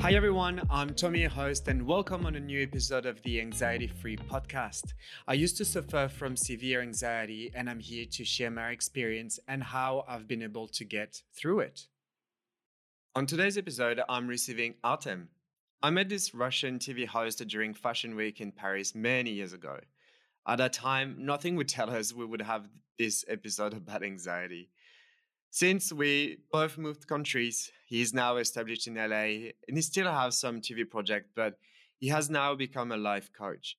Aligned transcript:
Hi 0.00 0.14
everyone, 0.14 0.62
I'm 0.70 0.94
Tommy, 0.94 1.20
your 1.20 1.28
host, 1.28 1.68
and 1.68 1.86
welcome 1.86 2.24
on 2.24 2.34
a 2.34 2.40
new 2.40 2.62
episode 2.62 3.04
of 3.04 3.22
the 3.22 3.38
Anxiety 3.38 3.86
Free 3.86 4.16
Podcast. 4.16 4.94
I 5.28 5.34
used 5.34 5.58
to 5.58 5.64
suffer 5.66 6.08
from 6.08 6.36
severe 6.36 6.80
anxiety, 6.80 7.50
and 7.54 7.68
I'm 7.68 7.80
here 7.80 8.06
to 8.12 8.24
share 8.24 8.50
my 8.50 8.70
experience 8.70 9.38
and 9.46 9.62
how 9.62 10.06
I've 10.08 10.26
been 10.26 10.42
able 10.42 10.68
to 10.68 10.84
get 10.86 11.20
through 11.36 11.60
it. 11.60 11.82
On 13.14 13.26
today's 13.26 13.58
episode, 13.58 14.00
I'm 14.08 14.26
receiving 14.26 14.76
Artem. 14.82 15.28
I 15.82 15.90
met 15.90 16.08
this 16.08 16.34
Russian 16.34 16.78
TV 16.78 17.06
host 17.06 17.46
during 17.46 17.74
Fashion 17.74 18.16
Week 18.16 18.40
in 18.40 18.52
Paris 18.52 18.94
many 18.94 19.32
years 19.32 19.52
ago. 19.52 19.80
At 20.48 20.56
that 20.56 20.72
time, 20.72 21.16
nothing 21.18 21.56
would 21.56 21.68
tell 21.68 21.90
us 21.90 22.14
we 22.14 22.24
would 22.24 22.40
have 22.40 22.70
this 22.98 23.22
episode 23.28 23.74
about 23.74 24.02
anxiety. 24.02 24.70
Since 25.50 25.92
we 25.92 26.38
both 26.52 26.78
moved 26.78 27.08
countries, 27.08 27.72
he 27.86 28.00
is 28.00 28.14
now 28.14 28.36
established 28.36 28.86
in 28.86 28.94
LA 28.94 29.50
and 29.66 29.74
he 29.74 29.82
still 29.82 30.10
has 30.10 30.38
some 30.38 30.60
TV 30.60 30.88
project, 30.88 31.30
but 31.34 31.58
he 31.98 32.08
has 32.08 32.30
now 32.30 32.54
become 32.54 32.92
a 32.92 32.96
life 32.96 33.30
coach. 33.32 33.76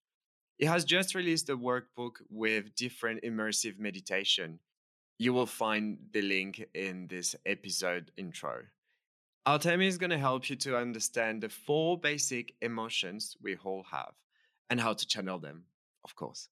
He 0.58 0.66
has 0.66 0.84
just 0.84 1.16
released 1.16 1.50
a 1.50 1.56
workbook 1.58 2.18
with 2.30 2.76
different 2.76 3.24
immersive 3.24 3.80
meditation. 3.80 4.60
You 5.18 5.32
will 5.32 5.46
find 5.46 5.98
the 6.12 6.22
link 6.22 6.64
in 6.74 7.08
this 7.08 7.38
episode 7.46 8.12
intro. 8.18 8.64
Artemi 9.48 9.88
is 9.88 9.98
going 9.98 10.12
to 10.12 10.20
help 10.20 10.50
you 10.50 10.58
to 10.58 10.78
understand 10.78 11.42
the 11.42 11.50
four 11.50 11.98
basic 11.98 12.54
emotions 12.62 13.38
we 13.42 13.56
all 13.64 13.84
have 13.90 14.14
and 14.70 14.80
how 14.80 14.94
to 14.94 15.08
channel 15.08 15.40
them, 15.40 15.64
of 16.04 16.16
course. 16.16 16.50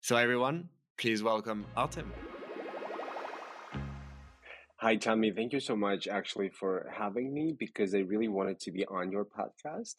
So, 0.00 0.16
everyone, 0.16 0.68
please 0.96 1.22
welcome 1.22 1.66
Artem. 1.76 2.12
Hi, 4.84 4.96
Tommy. 4.96 5.32
Thank 5.32 5.54
you 5.54 5.60
so 5.60 5.74
much 5.74 6.06
actually 6.08 6.50
for 6.50 6.90
having 6.94 7.32
me 7.32 7.56
because 7.58 7.94
I 7.94 8.00
really 8.00 8.28
wanted 8.28 8.60
to 8.60 8.70
be 8.70 8.84
on 8.84 9.10
your 9.10 9.24
podcast. 9.24 9.94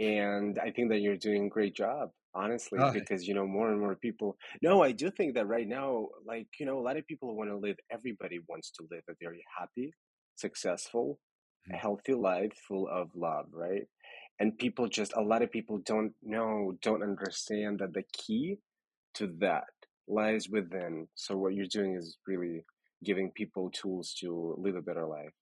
And 0.00 0.58
I 0.58 0.72
think 0.72 0.90
that 0.90 0.98
you're 0.98 1.16
doing 1.16 1.46
a 1.46 1.48
great 1.48 1.76
job, 1.76 2.10
honestly, 2.34 2.80
Oh, 2.82 2.90
because, 2.92 3.28
you 3.28 3.34
know, 3.34 3.46
more 3.46 3.70
and 3.70 3.78
more 3.78 3.94
people. 3.94 4.36
No, 4.60 4.82
I 4.82 4.90
do 4.90 5.12
think 5.12 5.36
that 5.36 5.46
right 5.46 5.68
now, 5.68 6.08
like, 6.26 6.48
you 6.58 6.66
know, 6.66 6.76
a 6.76 6.82
lot 6.82 6.96
of 6.96 7.06
people 7.06 7.36
want 7.36 7.50
to 7.50 7.56
live, 7.56 7.76
everybody 7.88 8.40
wants 8.48 8.72
to 8.72 8.84
live 8.90 9.04
a 9.08 9.12
very 9.22 9.44
happy, 9.56 9.92
successful, 10.34 11.20
a 11.70 11.74
mhm. 11.74 11.78
healthy 11.78 12.14
life 12.14 12.52
full 12.66 12.88
of 12.88 13.10
love, 13.14 13.46
right? 13.52 13.84
And 14.40 14.58
people 14.58 14.88
just, 14.88 15.12
a 15.16 15.22
lot 15.22 15.42
of 15.42 15.52
people 15.52 15.78
don't 15.86 16.14
know, 16.24 16.72
don't 16.82 17.04
understand 17.04 17.78
that 17.78 17.94
the 17.94 18.02
key 18.12 18.58
to 19.14 19.28
that 19.38 19.70
lies 20.08 20.48
within. 20.48 21.06
So 21.14 21.36
what 21.36 21.54
you're 21.54 21.66
doing 21.70 21.94
is 21.94 22.18
really 22.26 22.64
giving 23.04 23.32
people 23.32 23.70
tools 23.70 24.14
to 24.20 24.54
live 24.58 24.76
a 24.76 24.82
better 24.82 25.06
life. 25.06 25.34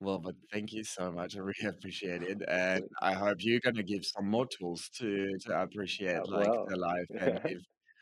well, 0.00 0.18
but 0.18 0.34
thank 0.50 0.72
you 0.72 0.82
so 0.84 1.12
much. 1.12 1.36
I 1.36 1.40
really 1.40 1.64
appreciate 1.76 2.22
it. 2.22 2.42
And 2.48 2.82
Uh, 2.82 2.86
I 3.02 3.12
hope 3.14 3.38
you're 3.40 3.60
going 3.60 3.76
to 3.76 3.82
give 3.82 4.04
some 4.04 4.28
more 4.30 4.46
tools 4.46 4.88
to, 4.98 5.36
to 5.46 5.60
appreciate 5.62 6.26
like 6.28 6.52
well, 6.52 6.68
the 6.68 6.76
life 6.76 7.08
and 7.18 7.38
live 7.44 7.60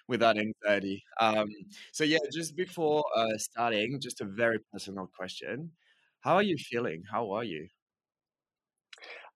without 0.08 0.38
anxiety. 0.38 1.02
Um, 1.20 1.48
so, 1.92 2.04
yeah, 2.04 2.18
just 2.32 2.56
before 2.56 3.04
uh, 3.16 3.36
starting, 3.38 4.00
just 4.00 4.20
a 4.20 4.24
very 4.26 4.58
personal 4.72 5.08
question. 5.16 5.72
How 6.20 6.34
are 6.36 6.42
you 6.42 6.56
feeling? 6.58 7.02
How 7.10 7.30
are 7.32 7.44
you? 7.44 7.68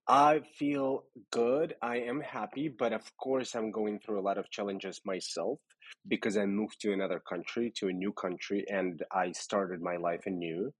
I 0.08 0.40
feel 0.40 1.06
good. 1.30 1.76
I 1.82 1.98
am 2.00 2.20
happy, 2.20 2.68
but 2.68 2.92
of 2.92 3.16
course, 3.16 3.54
I'm 3.54 3.70
going 3.70 4.00
through 4.00 4.20
a 4.20 4.22
lot 4.28 4.38
of 4.38 4.50
challenges 4.50 5.00
myself 5.04 5.60
because 6.08 6.36
I 6.36 6.46
moved 6.46 6.80
to 6.82 6.92
another 6.92 7.20
country, 7.20 7.72
to 7.76 7.88
a 7.88 7.92
new 7.92 8.12
country, 8.12 8.64
and 8.68 9.02
I 9.12 9.32
started 9.32 9.80
my 9.82 9.96
life 9.96 10.26
anew. 10.26 10.72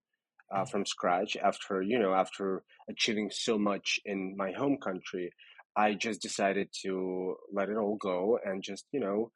uh, 0.55 0.65
from 0.65 0.85
scratch. 0.87 1.37
After 1.37 1.83
you 1.83 1.99
know 1.99 2.15
after 2.15 2.63
achieving 2.89 3.31
so 3.33 3.59
much 3.59 4.01
in 4.05 4.37
my 4.37 4.53
home 4.53 4.77
country 4.89 5.33
i 5.77 5.95
just 5.95 6.21
decided 6.21 6.69
to 6.83 7.35
let 7.53 7.69
it 7.71 7.77
all 7.79 7.97
go 7.97 8.39
and 8.45 8.63
just 8.63 8.85
you 8.93 9.01
know 9.01 9.31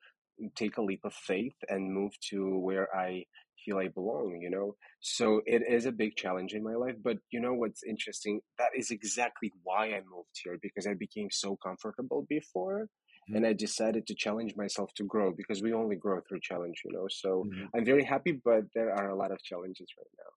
take 0.54 0.76
a 0.76 0.82
leap 0.82 1.00
of 1.04 1.14
faith 1.14 1.54
and 1.68 1.92
move 1.94 2.12
to 2.30 2.58
where 2.58 2.94
i 2.94 3.24
feel 3.64 3.78
i 3.78 3.88
belong 3.88 4.38
you 4.42 4.50
know? 4.50 4.76
So 5.00 5.40
it 5.46 5.62
is 5.68 5.86
a 5.86 5.92
big 5.92 6.16
challenge 6.16 6.52
in 6.52 6.62
my 6.62 6.74
life 6.74 6.96
but 7.02 7.18
you 7.30 7.40
know 7.40 7.54
what's 7.54 7.82
interesting? 7.84 8.40
That 8.58 8.70
is 8.76 8.90
exactly 8.90 9.52
why 9.62 9.86
i 9.88 10.00
moved 10.14 10.36
here 10.44 10.58
because 10.60 10.86
i 10.86 10.94
became 10.94 11.28
so 11.30 11.56
comfortable 11.64 12.26
before 12.28 12.88
Mhm, 13.28 13.36
and 13.36 13.46
i 13.46 13.52
decided 13.52 14.06
to 14.06 14.14
challenge 14.14 14.56
myself 14.56 14.92
to 14.94 15.04
grow 15.04 15.32
because 15.32 15.62
we 15.62 15.72
only 15.72 15.96
grow 15.96 16.20
through 16.20 16.40
challenge 16.40 16.82
you 16.84 16.92
know 16.92 17.06
so 17.08 17.30
mhm. 17.42 17.70
i'm 17.74 17.84
very 17.84 18.04
happy 18.04 18.32
but 18.32 18.64
there 18.74 18.92
are 18.94 19.10
a 19.10 19.16
lot 19.16 19.32
of 19.32 19.42
challenges 19.42 19.88
right 19.98 20.14
now 20.18 20.30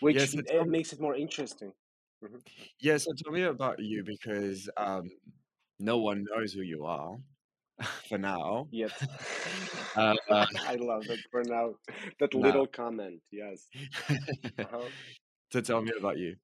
which 0.00 0.22
Yes, 0.22 0.34
it 0.34 0.66
makes 0.68 0.92
it 0.92 1.00
more 1.00 1.16
interesting. 1.16 1.72
Mhm. 2.24 2.42
yeah, 2.80 2.96
so 2.96 3.12
tell 3.16 3.32
me 3.32 3.42
about 3.42 3.78
you 3.78 4.02
because 4.04 4.68
um, 4.76 5.10
no 5.78 5.98
one 5.98 6.24
knows 6.30 6.52
who 6.52 6.62
you 6.62 6.84
are 6.86 7.18
for 8.08 8.18
now. 8.18 8.68
Yet, 8.70 8.98
uh, 10.30 10.46
I 10.64 10.76
love 10.76 11.10
it 11.10 11.20
for 11.30 11.42
now. 11.44 11.74
That 12.18 12.34
little 12.34 12.66
comment, 12.66 13.22
yes. 13.30 13.70
Uh-huh. 14.62 14.90
so 15.50 15.60
tell 15.60 15.82
me 15.82 15.92
about 15.98 16.18
you. 16.18 16.36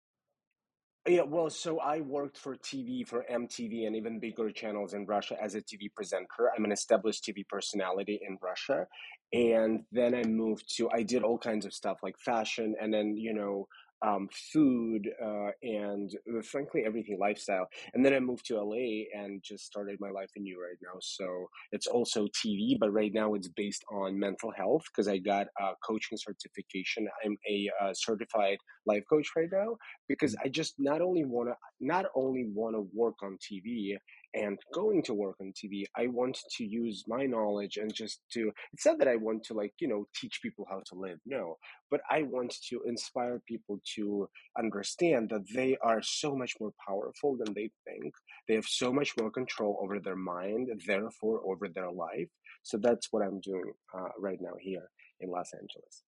Yeah, 1.08 1.22
well, 1.22 1.48
so 1.48 1.80
I 1.80 2.00
worked 2.00 2.36
for 2.36 2.56
TV, 2.56 3.06
for 3.06 3.24
MTV, 3.32 3.86
and 3.86 3.96
even 3.96 4.20
bigger 4.20 4.50
channels 4.50 4.92
in 4.92 5.06
Russia 5.06 5.38
as 5.42 5.54
a 5.54 5.62
TV 5.62 5.90
presenter. 5.94 6.50
I'm 6.54 6.66
an 6.66 6.72
established 6.72 7.24
TV 7.24 7.48
personality 7.48 8.20
in 8.28 8.36
Russia. 8.42 8.86
And 9.32 9.84
then 9.90 10.14
I 10.14 10.22
moved 10.24 10.76
to, 10.76 10.90
I 10.90 11.02
did 11.02 11.22
all 11.22 11.38
kinds 11.38 11.64
of 11.64 11.72
stuff 11.72 11.98
like 12.02 12.18
fashion 12.18 12.74
and 12.78 12.92
then, 12.92 13.16
you 13.16 13.32
know, 13.32 13.68
um, 14.02 14.28
food 14.52 15.08
uh, 15.24 15.50
and 15.62 16.10
uh, 16.36 16.42
frankly, 16.42 16.82
everything 16.86 17.18
lifestyle. 17.20 17.66
And 17.94 18.04
then 18.04 18.14
I 18.14 18.20
moved 18.20 18.46
to 18.46 18.58
LA 18.58 19.06
and 19.14 19.42
just 19.42 19.64
started 19.66 19.96
my 20.00 20.10
life 20.10 20.30
anew 20.36 20.60
right 20.60 20.78
now. 20.82 20.98
So 21.00 21.48
it's 21.72 21.86
also 21.86 22.26
TV, 22.34 22.76
but 22.78 22.92
right 22.92 23.12
now 23.12 23.34
it's 23.34 23.48
based 23.48 23.84
on 23.92 24.18
mental 24.18 24.52
health 24.56 24.84
because 24.92 25.08
I 25.08 25.18
got 25.18 25.46
a 25.60 25.72
coaching 25.86 26.18
certification. 26.18 27.08
I'm 27.24 27.36
a 27.48 27.70
uh, 27.82 27.92
certified 27.94 28.58
life 28.86 29.02
coach 29.08 29.28
right 29.36 29.48
now 29.52 29.76
because 30.08 30.34
Mm, 30.34 30.42
I 30.44 30.48
just 30.48 30.74
not 30.78 31.00
only 31.00 31.24
want 31.24 31.48
to 31.50 31.54
not 31.80 32.06
only 32.14 32.46
want 32.54 32.76
to 32.76 32.88
work 32.94 33.14
on 33.22 33.38
TV 33.40 33.96
and 34.34 34.58
going 34.74 35.02
to 35.04 35.14
work 35.14 35.36
on 35.40 35.52
TV, 35.52 35.84
I 35.96 36.06
want 36.06 36.38
to 36.56 36.64
use 36.64 37.04
my 37.06 37.24
knowledge 37.24 37.76
and 37.76 37.92
just 37.92 38.20
to 38.32 38.50
it's 38.72 38.86
not 38.86 38.98
that 38.98 39.08
I 39.08 39.16
want 39.16 39.44
to 39.44 39.54
like, 39.54 39.72
you 39.80 39.88
know, 39.88 40.06
teach 40.14 40.40
people 40.42 40.66
how 40.68 40.82
to 40.86 40.94
live. 40.94 41.18
No, 41.26 41.56
but 41.90 42.00
I 42.10 42.22
want 42.22 42.54
to 42.68 42.82
inspire 42.86 43.40
people 43.46 43.80
to 43.96 44.28
understand 44.58 45.30
that 45.30 45.46
they 45.54 45.76
are 45.82 46.02
so 46.02 46.36
much 46.36 46.54
more 46.60 46.72
powerful 46.86 47.36
than 47.36 47.54
they 47.54 47.70
think. 47.86 48.12
They 48.46 48.54
have 48.54 48.66
so 48.66 48.92
much 48.92 49.14
more 49.18 49.30
control 49.30 49.78
over 49.82 49.98
their 49.98 50.16
mind, 50.16 50.68
therefore 50.86 51.40
over 51.44 51.68
their 51.68 51.90
life. 51.90 52.28
So 52.62 52.78
that's 52.78 53.08
what 53.10 53.22
I'm 53.22 53.40
doing 53.40 53.72
uh, 53.94 54.08
right 54.18 54.38
now 54.40 54.54
here 54.60 54.90
in 55.20 55.30
Los 55.30 55.52
Angeles. 55.54 56.02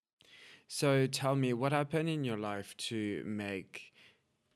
So 0.69 1.07
tell 1.07 1.35
me, 1.35 1.53
what 1.53 1.73
happened 1.73 2.09
in 2.09 2.23
your 2.23 2.39
life 2.39 2.77
to 2.89 3.23
make 3.27 3.93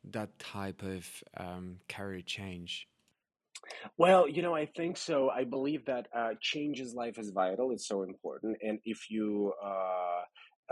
that 0.04 0.38
type 0.38 0.82
of 0.82 1.08
um, 1.36 1.78
career 1.88 2.20
change? 2.20 2.86
Well, 3.96 4.28
you 4.28 4.42
know, 4.42 4.54
I 4.54 4.66
think 4.66 4.96
so. 4.96 5.30
I 5.30 5.44
believe 5.44 5.84
that 5.86 6.08
uh, 6.14 6.30
change 6.40 6.80
is 6.80 6.94
life 6.94 7.18
is 7.18 7.30
vital. 7.30 7.70
It's 7.72 7.86
so 7.88 8.02
important. 8.02 8.56
And 8.62 8.78
if 8.84 9.10
you 9.10 9.52
uh, 9.64 10.22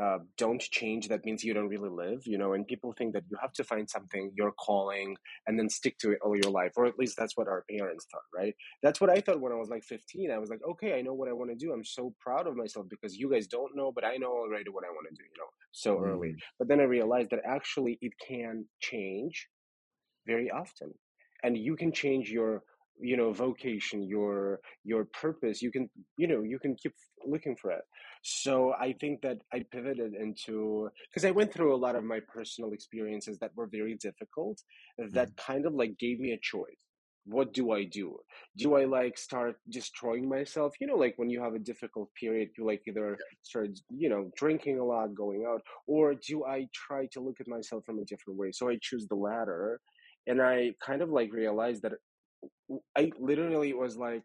uh, 0.02 0.18
don't 0.38 0.60
change, 0.60 1.08
that 1.08 1.24
means 1.24 1.44
you 1.44 1.54
don't 1.54 1.68
really 1.68 1.90
live, 1.90 2.22
you 2.26 2.38
know, 2.38 2.54
and 2.54 2.66
people 2.66 2.92
think 2.96 3.12
that 3.14 3.24
you 3.30 3.36
have 3.40 3.52
to 3.52 3.64
find 3.64 3.88
something, 3.88 4.32
your 4.34 4.52
calling, 4.52 5.16
and 5.46 5.58
then 5.58 5.68
stick 5.68 5.98
to 5.98 6.12
it 6.12 6.18
all 6.22 6.34
your 6.34 6.50
life. 6.50 6.72
Or 6.76 6.86
at 6.86 6.98
least 6.98 7.16
that's 7.16 7.36
what 7.36 7.48
our 7.48 7.64
parents 7.70 8.06
thought, 8.10 8.22
right? 8.34 8.54
That's 8.82 9.00
what 9.00 9.10
I 9.10 9.20
thought 9.20 9.40
when 9.40 9.52
I 9.52 9.56
was 9.56 9.68
like 9.68 9.84
15. 9.84 10.30
I 10.30 10.38
was 10.38 10.50
like, 10.50 10.60
okay, 10.70 10.98
I 10.98 11.02
know 11.02 11.14
what 11.14 11.28
I 11.28 11.32
want 11.32 11.50
to 11.50 11.56
do. 11.56 11.72
I'm 11.72 11.84
so 11.84 12.14
proud 12.20 12.46
of 12.46 12.56
myself 12.56 12.86
because 12.88 13.16
you 13.16 13.30
guys 13.30 13.46
don't 13.46 13.76
know, 13.76 13.92
but 13.92 14.04
I 14.04 14.16
know 14.16 14.32
already 14.32 14.70
what 14.70 14.84
I 14.84 14.90
want 14.90 15.06
to 15.08 15.14
do, 15.14 15.22
you 15.24 15.38
know, 15.38 15.50
so 15.72 16.00
early. 16.02 16.30
Mm, 16.30 16.36
But 16.58 16.68
then 16.68 16.80
I 16.80 16.84
realized 16.84 17.30
that 17.30 17.40
actually 17.44 17.98
it 18.00 18.12
can 18.26 18.66
change 18.80 19.48
very 20.26 20.50
often 20.50 20.92
and 21.42 21.56
you 21.56 21.76
can 21.76 21.92
change 21.92 22.30
your 22.30 22.62
you 23.00 23.16
know 23.16 23.32
vocation 23.32 24.02
your 24.02 24.60
your 24.84 25.04
purpose 25.20 25.62
you 25.62 25.70
can 25.70 25.88
you 26.16 26.26
know 26.26 26.42
you 26.42 26.58
can 26.58 26.76
keep 26.76 26.92
looking 27.26 27.56
for 27.56 27.70
it. 27.70 27.82
So 28.22 28.72
i 28.80 28.92
think 29.00 29.22
that 29.22 29.38
i 29.52 29.64
pivoted 29.72 30.14
into 30.14 30.88
because 31.10 31.24
i 31.24 31.30
went 31.30 31.52
through 31.52 31.74
a 31.74 31.82
lot 31.84 31.96
of 31.96 32.04
my 32.04 32.20
personal 32.32 32.72
experiences 32.72 33.38
that 33.38 33.50
were 33.56 33.66
very 33.66 33.96
difficult 33.96 34.60
that 35.12 35.30
mm, 35.30 35.36
kind 35.36 35.66
of 35.66 35.74
like 35.74 35.98
gave 35.98 36.20
me 36.20 36.32
a 36.32 36.38
choice. 36.42 36.76
What 37.24 37.52
do 37.54 37.70
i 37.72 37.84
do? 37.84 38.16
Do 38.56 38.74
i 38.76 38.84
like 38.84 39.16
start 39.16 39.56
destroying 39.70 40.28
myself? 40.28 40.74
You 40.80 40.86
know 40.88 40.96
like 40.96 41.14
when 41.16 41.30
you 41.30 41.42
have 41.42 41.54
a 41.54 41.58
difficult 41.58 42.08
period 42.20 42.50
you 42.58 42.66
like 42.66 42.82
either 42.86 43.16
start 43.42 43.70
you 43.90 44.08
know 44.08 44.30
drinking 44.36 44.78
a 44.78 44.84
lot 44.84 45.14
going 45.14 45.44
out 45.48 45.62
or 45.86 46.14
do 46.14 46.44
i 46.44 46.66
try 46.74 47.06
to 47.12 47.20
look 47.20 47.40
at 47.40 47.48
myself 47.48 47.84
from 47.86 47.98
a 47.98 48.04
different 48.04 48.38
way? 48.38 48.50
So 48.52 48.68
i 48.68 48.76
choose 48.80 49.06
the 49.08 49.16
latter 49.16 49.80
and 50.26 50.40
I 50.40 50.72
kind 50.84 51.02
of 51.02 51.10
like 51.10 51.32
realized 51.32 51.82
that 51.82 51.92
I 52.96 53.12
literally 53.18 53.72
was 53.72 53.96
like, 53.96 54.24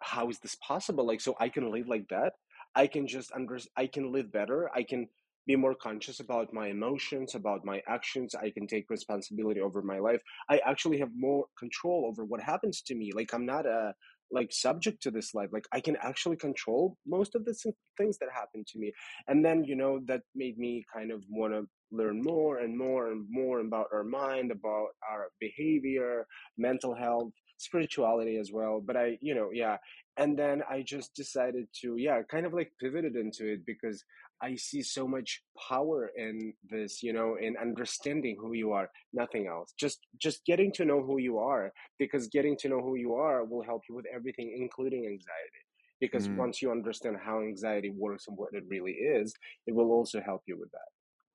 how 0.00 0.28
is 0.28 0.38
this 0.38 0.56
possible? 0.56 1.06
Like, 1.06 1.20
so 1.20 1.34
I 1.40 1.48
can 1.48 1.70
live 1.70 1.88
like 1.88 2.08
that. 2.08 2.34
I 2.74 2.86
can 2.86 3.06
just 3.06 3.32
under, 3.32 3.58
I 3.76 3.86
can 3.86 4.12
live 4.12 4.32
better. 4.32 4.70
I 4.74 4.82
can 4.82 5.08
be 5.46 5.56
more 5.56 5.74
conscious 5.74 6.20
about 6.20 6.52
my 6.52 6.68
emotions, 6.68 7.34
about 7.34 7.64
my 7.64 7.82
actions. 7.86 8.34
I 8.34 8.50
can 8.50 8.66
take 8.66 8.90
responsibility 8.90 9.60
over 9.60 9.82
my 9.82 9.98
life. 9.98 10.20
I 10.48 10.60
actually 10.66 10.98
have 10.98 11.10
more 11.16 11.46
control 11.58 12.06
over 12.06 12.24
what 12.24 12.42
happens 12.42 12.80
to 12.82 12.94
me. 12.94 13.12
Like 13.14 13.32
I'm 13.34 13.46
not 13.46 13.66
a 13.66 13.94
like 14.30 14.52
subject 14.52 15.02
to 15.02 15.10
this 15.10 15.34
life 15.34 15.50
like 15.52 15.66
i 15.72 15.80
can 15.80 15.96
actually 16.02 16.36
control 16.36 16.96
most 17.06 17.34
of 17.34 17.44
the 17.44 17.54
things 17.96 18.18
that 18.18 18.28
happen 18.34 18.64
to 18.66 18.78
me 18.78 18.92
and 19.28 19.44
then 19.44 19.62
you 19.64 19.76
know 19.76 20.00
that 20.06 20.22
made 20.34 20.58
me 20.58 20.84
kind 20.92 21.12
of 21.12 21.22
want 21.28 21.52
to 21.52 21.66
learn 21.96 22.22
more 22.22 22.58
and 22.58 22.76
more 22.76 23.10
and 23.12 23.26
more 23.30 23.60
about 23.60 23.86
our 23.92 24.04
mind 24.04 24.50
about 24.50 24.88
our 25.10 25.28
behavior 25.40 26.26
mental 26.56 26.94
health 26.94 27.32
spirituality 27.58 28.36
as 28.36 28.50
well. 28.52 28.82
But 28.84 28.96
i 28.96 29.18
you 29.20 29.34
know 29.34 29.50
yeah. 29.52 29.76
And 30.16 30.38
then 30.38 30.62
i 30.70 30.82
just 30.82 31.14
decided 31.14 31.66
to 31.80 31.96
yeah 31.96 32.22
kind 32.30 32.46
of 32.46 32.52
like 32.52 32.70
pivoted 32.80 33.16
into 33.16 33.52
it 33.52 33.66
because 33.66 34.04
i 34.42 34.54
see 34.54 34.82
so 34.82 35.08
much 35.08 35.42
power 35.68 36.10
in 36.16 36.52
this 36.68 37.02
you 37.02 37.12
know 37.12 37.36
in 37.40 37.56
understanding 37.56 38.36
who 38.40 38.52
you 38.54 38.72
are 38.72 38.88
nothing 39.12 39.46
else. 39.46 39.72
Just 39.78 39.98
just 40.20 40.44
getting 40.44 40.72
to 40.72 40.84
know 40.84 41.02
who 41.02 41.18
you 41.18 41.38
are 41.38 41.72
because 41.98 42.28
getting 42.28 42.56
to 42.58 42.68
know 42.68 42.80
who 42.80 42.96
you 42.96 43.14
are 43.14 43.44
will 43.44 43.64
help 43.64 43.82
you 43.88 43.94
with 43.94 44.06
everything 44.14 44.56
including 44.56 45.06
anxiety. 45.06 45.62
Because 46.00 46.28
mm. 46.28 46.36
once 46.36 46.60
you 46.60 46.70
understand 46.70 47.16
how 47.24 47.40
anxiety 47.40 47.90
works 47.96 48.24
and 48.28 48.36
what 48.36 48.52
it 48.52 48.64
really 48.68 48.96
is 49.18 49.32
it 49.66 49.74
will 49.74 49.90
also 49.98 50.20
help 50.20 50.42
you 50.46 50.56
with 50.58 50.70
that 50.72 50.93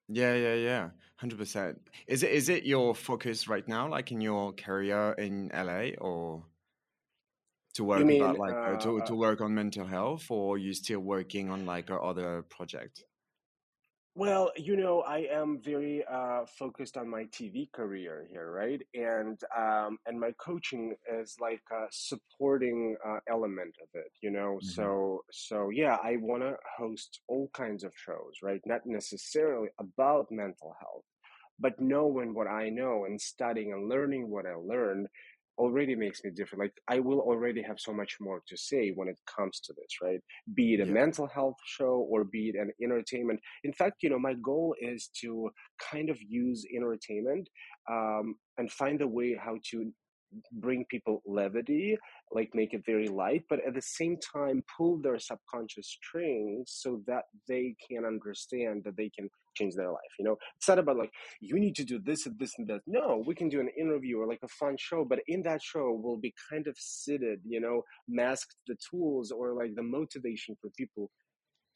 yeah, 0.10 0.34
yeah, 0.36 0.54
yeah, 0.56 0.90
hundred 1.18 1.38
percent. 1.38 1.80
Is 2.08 2.24
it 2.24 2.32
is 2.32 2.50
it 2.50 2.66
your 2.66 2.96
focus 2.96 3.48
right 3.48 3.68
now, 3.68 3.88
like 3.90 4.12
in 4.12 4.22
your 4.22 4.54
career 4.54 5.14
in 5.18 5.52
LA, 5.54 5.92
or 6.00 6.46
to 7.74 7.84
work 7.84 8.04
mean, 8.04 8.22
about 8.22 8.38
like 8.38 8.56
uh, 8.56 8.76
to 8.78 8.98
uh 8.98 9.06
to 9.06 9.16
work 9.16 9.42
on 9.42 9.54
mental 9.54 9.86
health, 9.86 10.30
or 10.30 10.58
you 10.58 10.74
still 10.74 11.00
working 11.00 11.50
on 11.50 11.66
like 11.66 11.90
other 11.92 12.44
project? 12.44 13.04
Well, 14.20 14.52
you 14.58 14.76
know, 14.76 15.00
I 15.04 15.20
am 15.32 15.62
very 15.64 16.04
uh, 16.04 16.42
focused 16.46 16.98
on 16.98 17.08
my 17.08 17.24
TV 17.32 17.72
career 17.72 18.28
here, 18.30 18.52
right? 18.52 18.82
And 18.94 19.40
um, 19.58 19.98
and 20.06 20.20
my 20.20 20.34
coaching 20.38 20.94
is 21.10 21.38
like 21.40 21.62
a 21.72 21.86
supporting 21.90 22.98
uh, 23.08 23.20
element 23.30 23.76
of 23.82 23.88
it, 23.94 24.12
you 24.22 24.30
know. 24.30 24.60
Mm-hmm. 24.62 24.68
So 24.72 25.24
so 25.32 25.70
yeah, 25.70 25.96
I 26.04 26.18
want 26.18 26.44
to 26.44 26.58
host 26.78 27.22
all 27.30 27.50
kinds 27.54 27.86
of 27.86 27.94
shows, 27.96 28.34
right? 28.44 28.60
Not 28.66 28.82
necessarily 28.86 29.70
about 29.80 30.28
mental 30.32 30.76
health, 30.82 31.06
but 31.58 31.80
knowing 31.80 32.34
what 32.34 32.48
I 32.48 32.68
know 32.68 33.06
and 33.06 33.22
studying 33.22 33.72
and 33.72 33.88
learning 33.88 34.30
what 34.30 34.46
I 34.46 34.56
learned 34.56 35.08
already 35.60 35.96
makes 35.96 36.24
me 36.24 36.32
different. 36.32 36.62
Like 36.64 36.74
I 36.88 37.00
will 37.00 37.20
already 37.20 37.62
have 37.62 37.80
so 37.80 37.94
much 37.94 38.18
more 38.20 38.42
to 38.48 38.58
say 38.58 38.92
when 38.96 39.08
it 39.08 39.20
comes 39.36 39.60
to 39.66 39.74
this, 39.74 39.92
right? 40.02 40.20
Be 40.56 40.74
it 40.74 40.80
a 40.80 40.86
yeah. 40.86 40.94
mental 40.94 41.28
health 41.28 41.58
show 41.66 42.08
or 42.10 42.24
be 42.24 42.50
it 42.50 42.56
an 42.56 42.72
entertainment. 42.82 43.40
In 43.64 43.74
fact, 43.74 43.98
you 44.02 44.10
know, 44.10 44.20
my 44.20 44.36
goal 44.36 44.76
is 44.82 45.10
to 45.22 45.50
kind 45.92 46.10
of 46.10 46.18
use 46.22 46.66
entertainment 46.76 47.48
um, 47.92 48.36
and 48.58 48.72
find 48.72 49.02
a 49.02 49.08
way 49.08 49.38
how 49.40 49.58
to 49.72 49.92
bring 50.54 50.86
people 50.90 51.22
levity, 51.26 51.98
like 52.32 52.50
make 52.54 52.74
it 52.74 52.84
very 52.86 53.08
light, 53.08 53.44
but 53.50 53.60
at 53.66 53.74
the 53.74 53.82
same 53.82 54.18
time 54.18 54.64
pull 54.78 54.98
their 54.98 55.20
subconscious 55.20 55.88
strings 55.88 56.72
so 56.72 57.02
that 57.08 57.24
they 57.48 57.76
can 57.90 58.06
understand 58.06 58.84
that 58.86 58.98
they 58.98 59.10
can 59.10 59.30
change 59.56 59.76
their 59.76 59.92
life. 59.92 60.14
You 60.18 60.26
know, 60.26 60.38
it's 60.58 60.68
not 60.68 60.80
about 60.80 60.98
like 60.98 61.12
you 61.42 61.60
need 61.60 61.76
to 61.76 61.84
do 61.84 62.00
this 62.00 62.26
and 62.26 62.38
this 62.40 62.54
and 62.58 62.68
that. 62.68 62.82
No, 62.88 63.24
we 63.26 63.36
can 63.36 63.50
do 63.50 63.60
an 63.60 63.70
interview 63.80 64.20
or 64.20 64.28
like 64.28 64.44
a 64.44 64.48
fun 64.48 64.76
show, 64.78 65.06
but 65.06 65.20
in 65.28 65.44
that 65.44 65.62
show 65.62 66.00
we'll 66.02 66.18
be 66.18 66.34
kind 66.50 66.68
of 66.68 66.76
seated, 66.78 67.40
you 67.46 67.60
know, 67.60 67.84
masked 68.08 68.56
the 68.68 68.76
tools 68.90 69.32
or 69.32 69.54
like 69.54 69.76
the 69.76 69.84
motivation 69.84 70.56
for 70.62 70.70
people 70.78 71.12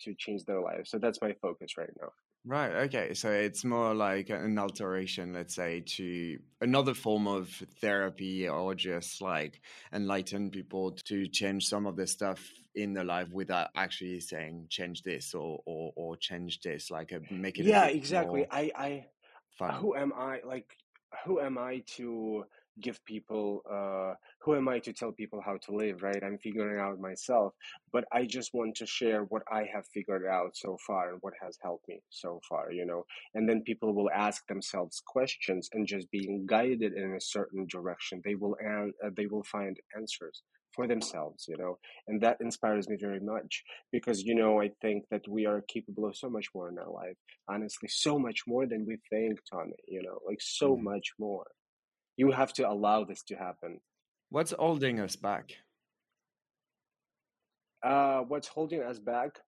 to 0.02 0.14
change 0.18 0.44
their 0.46 0.62
lives. 0.62 0.90
So 0.90 0.98
that's 0.98 1.22
my 1.22 1.34
focus 1.42 1.72
right 1.78 1.90
now. 2.00 2.10
Right. 2.46 2.72
Okay. 2.88 3.14
So 3.14 3.32
it's 3.32 3.64
more 3.64 3.94
like 3.94 4.30
an 4.30 4.60
alteration, 4.60 5.32
let's 5.32 5.56
say, 5.56 5.80
to 5.96 6.38
another 6.60 6.94
form 6.94 7.26
of 7.26 7.50
therapy 7.80 8.50
or 8.50 8.76
just 8.76 9.22
like 9.22 9.62
enlighten 9.94 10.52
people 10.52 10.92
to 11.06 11.26
change 11.28 11.68
some 11.68 11.86
of 11.86 11.96
the 11.96 12.06
stuff 12.06 12.42
in 12.76 12.94
their 12.94 13.06
life 13.06 13.30
without 13.32 13.70
actually 13.78 14.20
saying 14.20 14.68
change 14.70 15.04
this 15.04 15.34
or 15.34 15.62
or, 15.66 15.94
or 15.96 16.18
change 16.18 16.60
this, 16.60 16.92
like 16.92 17.14
a, 17.14 17.22
make 17.34 17.60
it. 17.60 17.66
Yeah, 17.66 17.86
exactly. 17.86 18.46
I 18.52 18.72
I 18.76 19.06
fun. 19.58 19.76
who 19.76 19.96
am 19.96 20.12
I? 20.14 20.42
Like 20.46 20.76
who 21.26 21.40
am 21.40 21.58
I 21.58 21.84
to 21.96 22.46
give 22.82 23.04
people 23.06 23.62
uh, 23.70 24.14
who 24.42 24.56
am 24.56 24.68
i 24.68 24.80
to 24.80 24.94
tell 24.94 25.12
people 25.12 25.42
how 25.46 25.58
to 25.58 25.76
live 25.76 26.02
right? 26.02 26.24
I'm 26.24 26.38
figuring 26.38 26.80
out 26.80 27.00
myself 27.00 27.54
but 27.92 28.06
i 28.12 28.26
just 28.26 28.54
want 28.54 28.76
to 28.76 28.86
share 28.86 29.22
what 29.24 29.44
i 29.52 29.64
have 29.74 29.86
figured 29.94 30.26
out 30.26 30.56
so 30.56 30.78
far 30.86 31.10
and 31.10 31.20
what 31.22 31.34
has 31.42 31.58
helped 31.62 31.88
me 31.88 32.02
so 32.10 32.40
far 32.50 32.72
you 32.72 32.86
know? 32.86 33.06
And 33.34 33.48
then 33.48 33.62
people 33.62 33.94
will 33.94 34.10
ask 34.10 34.46
themselves 34.48 35.02
questions 35.06 35.70
and 35.74 35.88
just 35.88 36.10
being 36.12 36.46
guided 36.48 36.94
in 36.94 37.16
a 37.16 37.22
certain 37.22 37.66
direction. 37.70 38.22
They 38.24 38.36
will 38.36 38.56
and 38.60 38.94
uh, 39.04 39.10
they 39.16 39.28
will 39.28 39.44
find 39.44 39.78
answers 39.96 40.44
for 40.72 40.88
themselves 40.88 41.46
you 41.48 41.58
know? 41.58 41.78
And 42.08 42.22
that 42.22 42.38
inspires 42.42 42.90
me 42.90 42.98
very 43.00 43.20
much 43.20 43.64
because 43.92 44.24
you 44.24 44.36
know 44.36 44.62
i 44.62 44.70
think 44.82 45.04
that 45.12 45.28
we 45.28 45.46
are 45.46 45.62
capable 45.68 46.06
of 46.06 46.18
so 46.18 46.30
much 46.30 46.48
more 46.56 46.70
in 46.70 46.78
our 46.80 46.92
life. 46.92 47.18
Honestly 47.48 47.90
so 47.90 48.18
much 48.18 48.42
more 48.48 48.66
than 48.66 48.86
we 48.86 48.98
think 49.10 49.40
tommy 49.50 49.74
you 49.88 50.02
know? 50.02 50.20
Like 50.28 50.42
so 50.42 50.74
mm-hmm. 50.74 50.86
much 50.86 51.14
more 51.20 51.46
you 52.18 52.32
have 52.32 52.54
to 52.54 52.70
allow 52.70 53.04
this 53.04 53.24
to 53.24 53.36
happen. 53.36 53.80
What's 54.30 54.52
holding 54.52 55.00
us 55.00 55.16
back? 55.16 55.52
Uh, 57.84 58.20
what's 58.22 58.48
holding 58.48 58.82
us 58.82 59.00
back? 59.00 59.40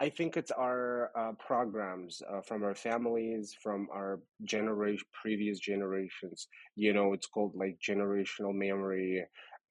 I 0.00 0.08
think 0.08 0.36
it's 0.36 0.50
our 0.50 1.10
uh, 1.16 1.32
programs 1.38 2.20
uh, 2.28 2.40
from 2.40 2.64
our 2.64 2.74
families, 2.74 3.54
from 3.62 3.86
our 3.94 4.20
generation, 4.44 5.06
previous 5.22 5.60
generations. 5.60 6.48
You 6.74 6.92
know, 6.92 7.12
it's 7.12 7.26
called 7.26 7.52
like 7.54 7.78
generational 7.86 8.52
memory. 8.52 9.24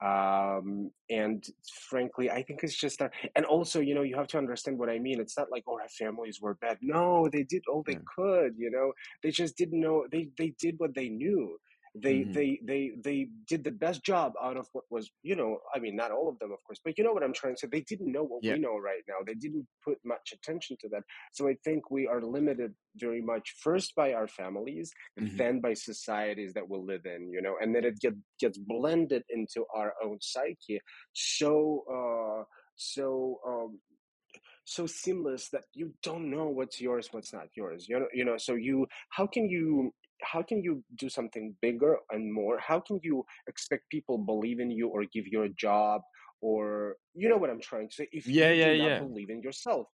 Um, 0.04 0.92
and 1.10 1.44
frankly, 1.90 2.30
I 2.30 2.42
think 2.44 2.62
it's 2.64 2.78
just 2.78 3.00
that. 3.00 3.12
And 3.36 3.46
also, 3.46 3.80
you 3.80 3.96
know, 3.96 4.02
you 4.02 4.16
have 4.16 4.28
to 4.28 4.38
understand 4.38 4.78
what 4.78 4.90
I 4.90 5.00
mean. 5.00 5.20
It's 5.20 5.38
not 5.38 5.52
like, 5.52 5.64
oh, 5.68 5.80
our 5.80 5.90
families 5.90 6.40
were 6.42 6.56
bad. 6.56 6.78
No, 6.82 7.28
they 7.32 7.44
did 7.44 7.64
all 7.70 7.84
they 7.86 7.94
yeah. 7.94 8.00
could. 8.16 8.54
You 8.58 8.72
know, 8.72 8.94
they 9.24 9.32
just 9.32 9.58
didn't 9.58 9.80
know. 9.82 10.06
They 10.12 10.30
they 10.38 10.54
did 10.60 10.76
what 10.78 10.96
they 10.96 11.10
knew 11.10 11.58
they 11.96 12.20
mm-hmm. 12.20 12.32
they 12.34 12.60
they 12.64 12.92
they 13.04 13.28
did 13.48 13.64
the 13.64 13.72
best 13.72 14.04
job 14.04 14.34
out 14.42 14.58
of 14.58 14.68
what 14.74 14.84
was 14.90 15.12
you 15.22 15.36
know 15.36 15.60
i 15.76 15.80
mean 15.80 15.96
not 15.96 16.12
all 16.12 16.28
of 16.28 16.40
them 16.40 16.52
of 16.52 16.58
course 16.64 16.80
but 16.84 16.98
you 16.98 17.04
know 17.04 17.14
what 17.14 17.24
i'm 17.24 17.34
trying 17.34 17.54
to 17.54 17.60
say 17.60 17.68
they 17.72 17.82
didn't 17.82 18.12
know 18.12 18.24
what 18.24 18.44
yeah. 18.44 18.54
we 18.54 18.60
know 18.60 18.78
right 18.78 19.04
now 19.08 19.16
they 19.26 19.36
didn't 19.36 19.68
put 19.86 19.98
much 20.04 20.34
attention 20.34 20.76
to 20.80 20.90
that 20.90 21.04
so 21.34 21.48
i 21.48 21.56
think 21.64 21.92
we 21.92 22.08
are 22.08 22.22
limited 22.22 22.74
very 22.96 23.22
much 23.22 23.54
first 23.62 23.94
by 23.96 24.14
our 24.14 24.28
families 24.28 24.92
and 25.18 25.28
mm-hmm. 25.28 25.38
then 25.38 25.60
by 25.62 25.74
societies 25.74 26.54
that 26.54 26.68
we 26.68 26.78
live 26.80 27.06
in 27.06 27.30
you 27.32 27.42
know 27.42 27.56
and 27.62 27.76
then 27.76 27.86
it 27.86 28.00
get, 28.00 28.14
gets 28.40 28.58
blended 28.58 29.24
into 29.30 29.64
our 29.76 29.94
own 30.04 30.18
psyche 30.20 30.82
so 31.14 31.84
uh 31.92 32.44
so 32.76 33.40
um 33.48 33.80
so 34.66 34.88
seamless 34.88 35.50
that 35.50 35.66
you 35.74 35.94
don't 36.02 36.32
know 36.32 36.48
what's 36.48 36.80
yours 36.82 37.10
what's 37.12 37.34
not 37.34 37.48
yours 37.56 37.86
you 37.88 38.00
know 38.00 38.08
you 38.14 38.26
know 38.26 38.38
so 38.38 38.56
you 38.56 38.88
how 39.10 39.28
can 39.28 39.50
you 39.50 39.94
how 40.24 40.42
can 40.42 40.62
you 40.64 40.84
do 40.98 41.10
something 41.10 41.56
bigger 41.62 41.98
and 42.12 42.32
more? 42.34 42.60
How 42.60 42.80
can 42.80 43.00
you 43.04 43.26
expect 43.48 43.90
people 43.90 44.18
believe 44.18 44.60
in 44.60 44.72
you 44.72 44.88
or 44.88 45.06
give 45.06 45.28
you 45.28 45.44
a 45.44 45.50
job 45.50 46.02
or 46.42 46.98
you 47.14 47.30
know 47.30 47.38
what 47.38 47.50
i'm 47.50 47.62
trying 47.62 47.88
to 47.88 47.96
say 47.96 48.08
if 48.12 48.28
yeah 48.28 48.52
you 48.52 48.62
yeah 48.62 48.74
do 48.74 48.78
yeah 48.84 49.00
not 49.00 49.08
believe 49.08 49.30
in 49.30 49.42
yourself? 49.42 49.88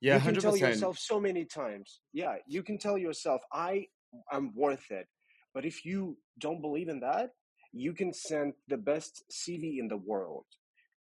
Yeah 0.00 0.16
you 0.16 0.22
can 0.22 0.34
100%. 0.34 0.40
tell 0.40 0.56
yourself 0.56 0.98
so 0.98 1.20
many 1.20 1.44
times. 1.44 2.00
Yeah 2.12 2.36
you 2.46 2.62
can 2.62 2.78
tell 2.78 2.98
yourself 2.98 3.42
i 3.52 3.86
am 4.32 4.52
worth 4.54 4.90
it. 4.90 5.06
But 5.54 5.64
if 5.64 5.84
you 5.84 6.16
don't 6.38 6.60
believe 6.60 6.88
in 6.88 7.00
that 7.00 7.30
you 7.72 7.92
can 7.92 8.12
send 8.12 8.54
the 8.68 8.76
best 8.76 9.24
cv 9.30 9.78
in 9.78 9.88
the 9.88 9.96
world 9.96 10.46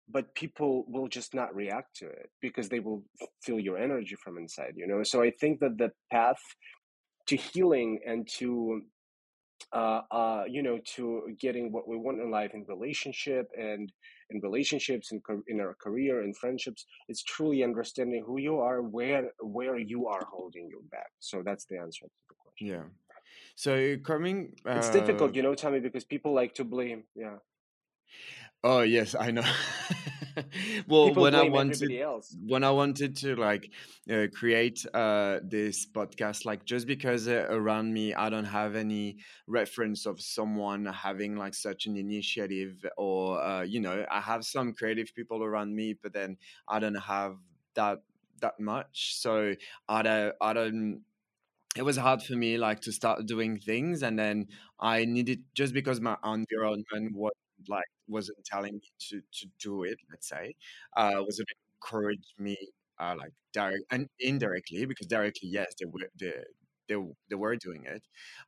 but 0.09 0.35
people 0.35 0.85
will 0.89 1.09
just 1.09 1.35
not 1.35 1.55
react 1.55 1.97
to 1.97 2.07
it 2.07 2.31
because 2.41 2.69
they 2.69 2.79
will 2.81 3.03
feel 3.43 3.59
your 3.59 3.77
energy 3.79 4.17
from 4.23 4.39
inside 4.39 4.75
you 4.77 4.87
know? 4.87 5.03
So 5.03 5.23
i 5.23 5.31
think 5.31 5.61
that 5.61 5.79
the 5.79 5.91
path 6.11 6.43
to 7.27 7.37
healing 7.37 8.01
and 8.07 8.29
to 8.39 8.83
uh, 9.73 10.03
uh, 10.11 10.45
you 10.49 10.63
know 10.63 10.79
to 10.85 11.29
getting 11.41 11.73
what 11.73 11.89
we 11.89 11.97
want 11.97 12.21
in 12.21 12.31
life 12.31 12.53
in 12.55 12.65
relationship 12.69 13.51
and 13.59 13.93
in 14.31 14.41
relationships 14.41 15.13
in, 15.13 15.21
in 15.49 15.61
our 15.61 15.75
career 15.75 16.23
and 16.23 16.37
friendships 16.37 16.87
it's 17.09 17.23
truly 17.23 17.63
understanding 17.63 18.23
who 18.27 18.39
you 18.39 18.59
are 18.59 18.83
where 18.83 19.31
where 19.41 19.79
you 19.79 20.07
are 20.07 20.25
holding 20.31 20.69
you 20.69 20.83
back. 20.91 21.11
So 21.19 21.43
that's 21.45 21.65
the 21.67 21.79
answer 21.79 22.05
to 22.05 22.11
the 22.29 22.35
question. 22.39 22.67
Yeah. 22.67 22.85
So 23.55 23.97
coming 24.05 24.55
uh, 24.69 24.73
it's 24.73 24.91
difficult 24.91 25.35
you 25.35 25.43
know 25.43 25.55
tommy 25.55 25.81
because 25.81 26.05
people 26.05 26.33
like 26.35 26.55
to 26.55 26.65
blame 26.65 27.05
yeah. 27.15 27.37
Oh 28.63 28.81
yes, 28.81 29.15
I 29.19 29.31
know. 29.31 29.45
well, 30.89 31.09
People 31.09 31.23
when 31.23 31.35
I 31.35 31.49
wanted 31.49 31.93
when 32.45 32.65
I 32.65 32.71
wanted 32.71 33.17
to 33.17 33.37
like 33.37 33.71
uh, 34.11 34.27
create 34.35 34.85
uh, 34.93 35.41
this 35.43 35.87
podcast, 35.87 36.45
like 36.45 36.65
just 36.65 36.87
because 36.87 37.29
uh, 37.29 37.47
around 37.49 37.93
me 37.93 38.15
I 38.15 38.29
don't 38.29 38.45
have 38.45 38.77
any 38.77 39.19
reference 39.47 40.07
of 40.07 40.21
someone 40.21 40.87
having 40.87 41.37
like 41.37 41.55
such 41.55 41.87
an 41.87 41.97
initiative, 41.97 42.85
or 42.97 43.43
uh, 43.43 43.63
you 43.63 43.81
know, 43.81 44.05
I 44.11 44.21
have 44.21 44.45
some 44.45 44.73
creative 44.73 45.15
people 45.15 45.43
around 45.43 45.75
me, 45.75 45.95
but 46.01 46.13
then 46.13 46.37
I 46.69 46.79
don't 46.79 46.95
have 46.95 47.37
that 47.75 48.03
that 48.41 48.61
much. 48.61 49.17
So 49.17 49.55
I 49.89 50.03
don't 50.03 50.35
I 50.41 50.53
don't 50.53 51.03
it 51.77 51.83
was 51.85 51.97
hard 51.97 52.23
for 52.23 52.35
me 52.35 52.57
like 52.59 52.81
to 52.81 52.93
start 52.93 53.27
doing 53.27 53.59
things 53.59 54.03
and 54.03 54.19
then 54.19 54.49
I 54.81 55.05
needed 55.05 55.45
just 55.55 55.75
because 55.75 56.01
my 56.01 56.17
environment 56.25 57.15
was 57.15 57.33
like 57.69 57.87
wasn't 58.09 58.39
telling 58.45 58.75
me 58.75 58.91
to 59.11 59.21
to 59.33 59.47
do 59.61 59.85
it, 59.85 59.99
let's 60.11 60.29
say, 60.29 60.55
uh 60.97 61.23
wasn't 61.25 61.49
encourage 61.83 62.35
me 62.39 62.57
uh 62.99 63.15
like 63.19 63.33
direct 63.53 63.85
and 63.91 64.09
indirectly 64.19 64.87
because 64.87 65.07
directly 65.07 65.49
yes 65.49 65.75
they 65.81 65.87
were 65.87 66.09
they 66.19 66.33
they, 66.89 66.95
they 67.29 67.35
were 67.35 67.57
doing 67.57 67.85
it 67.85 68.03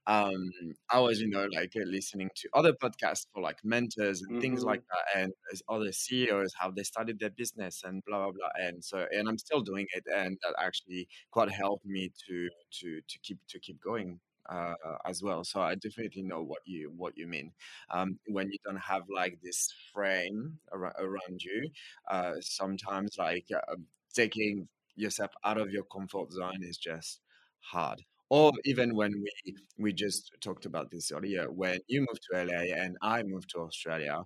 um 0.06 0.50
i 0.90 0.98
was 1.00 1.20
you 1.20 1.28
know 1.28 1.46
like 1.54 1.72
uh, 1.76 1.84
listening 1.84 2.30
to 2.36 2.48
other 2.54 2.72
podcasts 2.72 3.26
for 3.32 3.42
like 3.42 3.58
mentors 3.64 4.22
and 4.22 4.30
things 4.40 4.62
Mm-hmm. 4.62 4.70
like 4.70 4.80
that 4.90 5.20
and 5.20 5.32
as 5.52 5.62
other 5.68 5.92
ceos 5.92 6.52
how 6.58 6.70
they 6.70 6.82
started 6.82 7.18
their 7.18 7.30
business 7.30 7.82
and 7.84 8.02
blah 8.06 8.18
blah 8.24 8.32
blah 8.32 8.50
and 8.66 8.84
so 8.84 9.06
and 9.10 9.28
i'm 9.28 9.38
still 9.38 9.60
doing 9.60 9.86
it 9.94 10.04
and 10.14 10.38
that 10.42 10.54
actually 10.58 11.08
quite 11.30 11.50
helped 11.50 11.84
me 11.84 12.10
to 12.26 12.48
to 12.70 13.00
to 13.08 13.18
keep 13.22 13.38
to 13.48 13.58
keep 13.60 13.80
going 13.80 14.20
uh, 14.48 14.74
as 15.06 15.22
well 15.22 15.44
so 15.44 15.60
i 15.60 15.74
definitely 15.74 16.22
know 16.22 16.42
what 16.42 16.60
you 16.64 16.90
what 16.96 17.16
you 17.16 17.26
mean. 17.26 17.52
Um, 17.90 18.18
when 18.28 18.50
you 18.50 18.58
don't 18.64 18.76
have 18.80 19.02
like 19.14 19.38
this 19.42 19.72
frame 19.92 20.58
ar- 20.72 20.94
around 20.98 21.42
you 21.42 21.70
uh, 22.10 22.34
sometimes 22.40 23.16
like 23.18 23.46
uh, 23.54 23.76
taking 24.14 24.68
yourself 24.96 25.30
out 25.44 25.58
of 25.58 25.70
your 25.70 25.84
comfort 25.84 26.32
zone 26.32 26.62
is 26.62 26.76
just 26.76 27.20
hard. 27.60 28.02
Or 28.30 28.52
even 28.64 28.94
when 28.94 29.12
we 29.22 29.54
we 29.78 29.92
just 29.92 30.32
talked 30.40 30.66
about 30.66 30.90
this 30.90 31.10
earlier 31.12 31.50
when 31.50 31.78
you 31.88 32.00
moved 32.00 32.22
to 32.30 32.44
la 32.44 32.60
and 32.82 32.96
i 33.00 33.22
moved 33.22 33.48
to 33.50 33.60
australia 33.60 34.22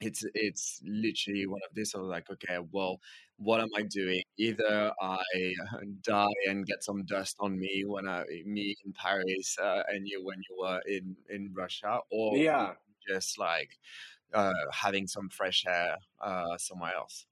it's 0.00 0.24
it's 0.34 0.80
literally 0.84 1.46
one 1.46 1.60
of 1.68 1.74
these 1.74 1.90
sort 1.92 2.04
of 2.04 2.10
like 2.10 2.28
okay 2.30 2.58
well 2.70 3.00
what 3.36 3.60
am 3.60 3.68
i 3.76 3.82
doing 3.82 4.22
either 4.36 4.92
i 5.00 5.22
die 6.02 6.26
and 6.48 6.66
get 6.66 6.82
some 6.84 7.04
dust 7.04 7.36
on 7.40 7.58
me 7.58 7.84
when 7.86 8.06
i 8.08 8.24
me 8.44 8.74
in 8.84 8.92
paris 8.92 9.56
uh, 9.58 9.82
and 9.88 10.06
you 10.06 10.22
when 10.24 10.38
you 10.48 10.56
were 10.58 10.80
in 10.86 11.16
in 11.30 11.52
russia 11.54 12.00
or 12.10 12.44
Yeah. 12.44 12.76
just 13.08 13.38
like 13.38 13.78
uh, 14.34 14.52
having 14.72 15.06
some 15.06 15.28
fresh 15.30 15.64
air 15.66 15.98
uh, 16.20 16.58
somewhere 16.58 16.94
else 16.94 17.26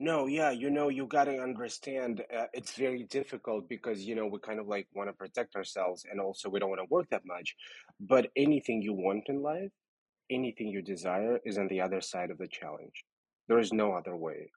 No, 0.00 0.26
yeah, 0.26 0.50
you 0.50 0.70
know, 0.70 0.88
you 0.88 1.06
got 1.06 1.24
to 1.24 1.40
understand 1.40 2.24
uh, 2.32 2.46
it's 2.52 2.76
very 2.76 3.04
difficult 3.04 3.68
because, 3.68 4.04
you 4.04 4.14
know, 4.14 4.26
we 4.26 4.38
kind 4.40 4.58
of 4.58 4.66
like 4.66 4.88
want 4.92 5.08
to 5.08 5.12
protect 5.12 5.54
ourselves 5.54 6.04
and 6.04 6.20
also 6.20 6.48
we 6.50 6.58
don't 6.58 6.68
want 6.70 6.80
to 6.80 6.92
work 6.92 7.08
that 7.10 7.24
much. 7.24 7.56
But 8.00 8.30
anything 8.36 8.82
you 8.82 8.92
want 8.92 9.28
in 9.28 9.40
life, 9.42 9.70
anything 10.34 10.68
you 10.68 10.82
desire 10.82 11.38
is 11.44 11.58
on 11.58 11.68
the 11.68 11.80
other 11.80 12.00
side 12.00 12.30
of 12.30 12.38
the 12.38 12.48
challenge. 12.48 13.04
There 13.48 13.58
is 13.58 13.72
no 13.72 13.92
other 13.92 14.16
way. 14.16 14.50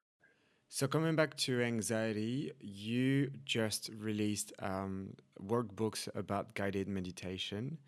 So 0.68 0.86
coming 0.86 1.16
back 1.16 1.34
to 1.46 1.62
anxiety, 1.62 2.52
you 2.60 3.30
just 3.44 3.90
released 3.98 4.52
um, 4.58 5.14
workbooks 5.42 6.08
about 6.14 6.54
guided 6.54 6.88
meditation. 6.88 7.78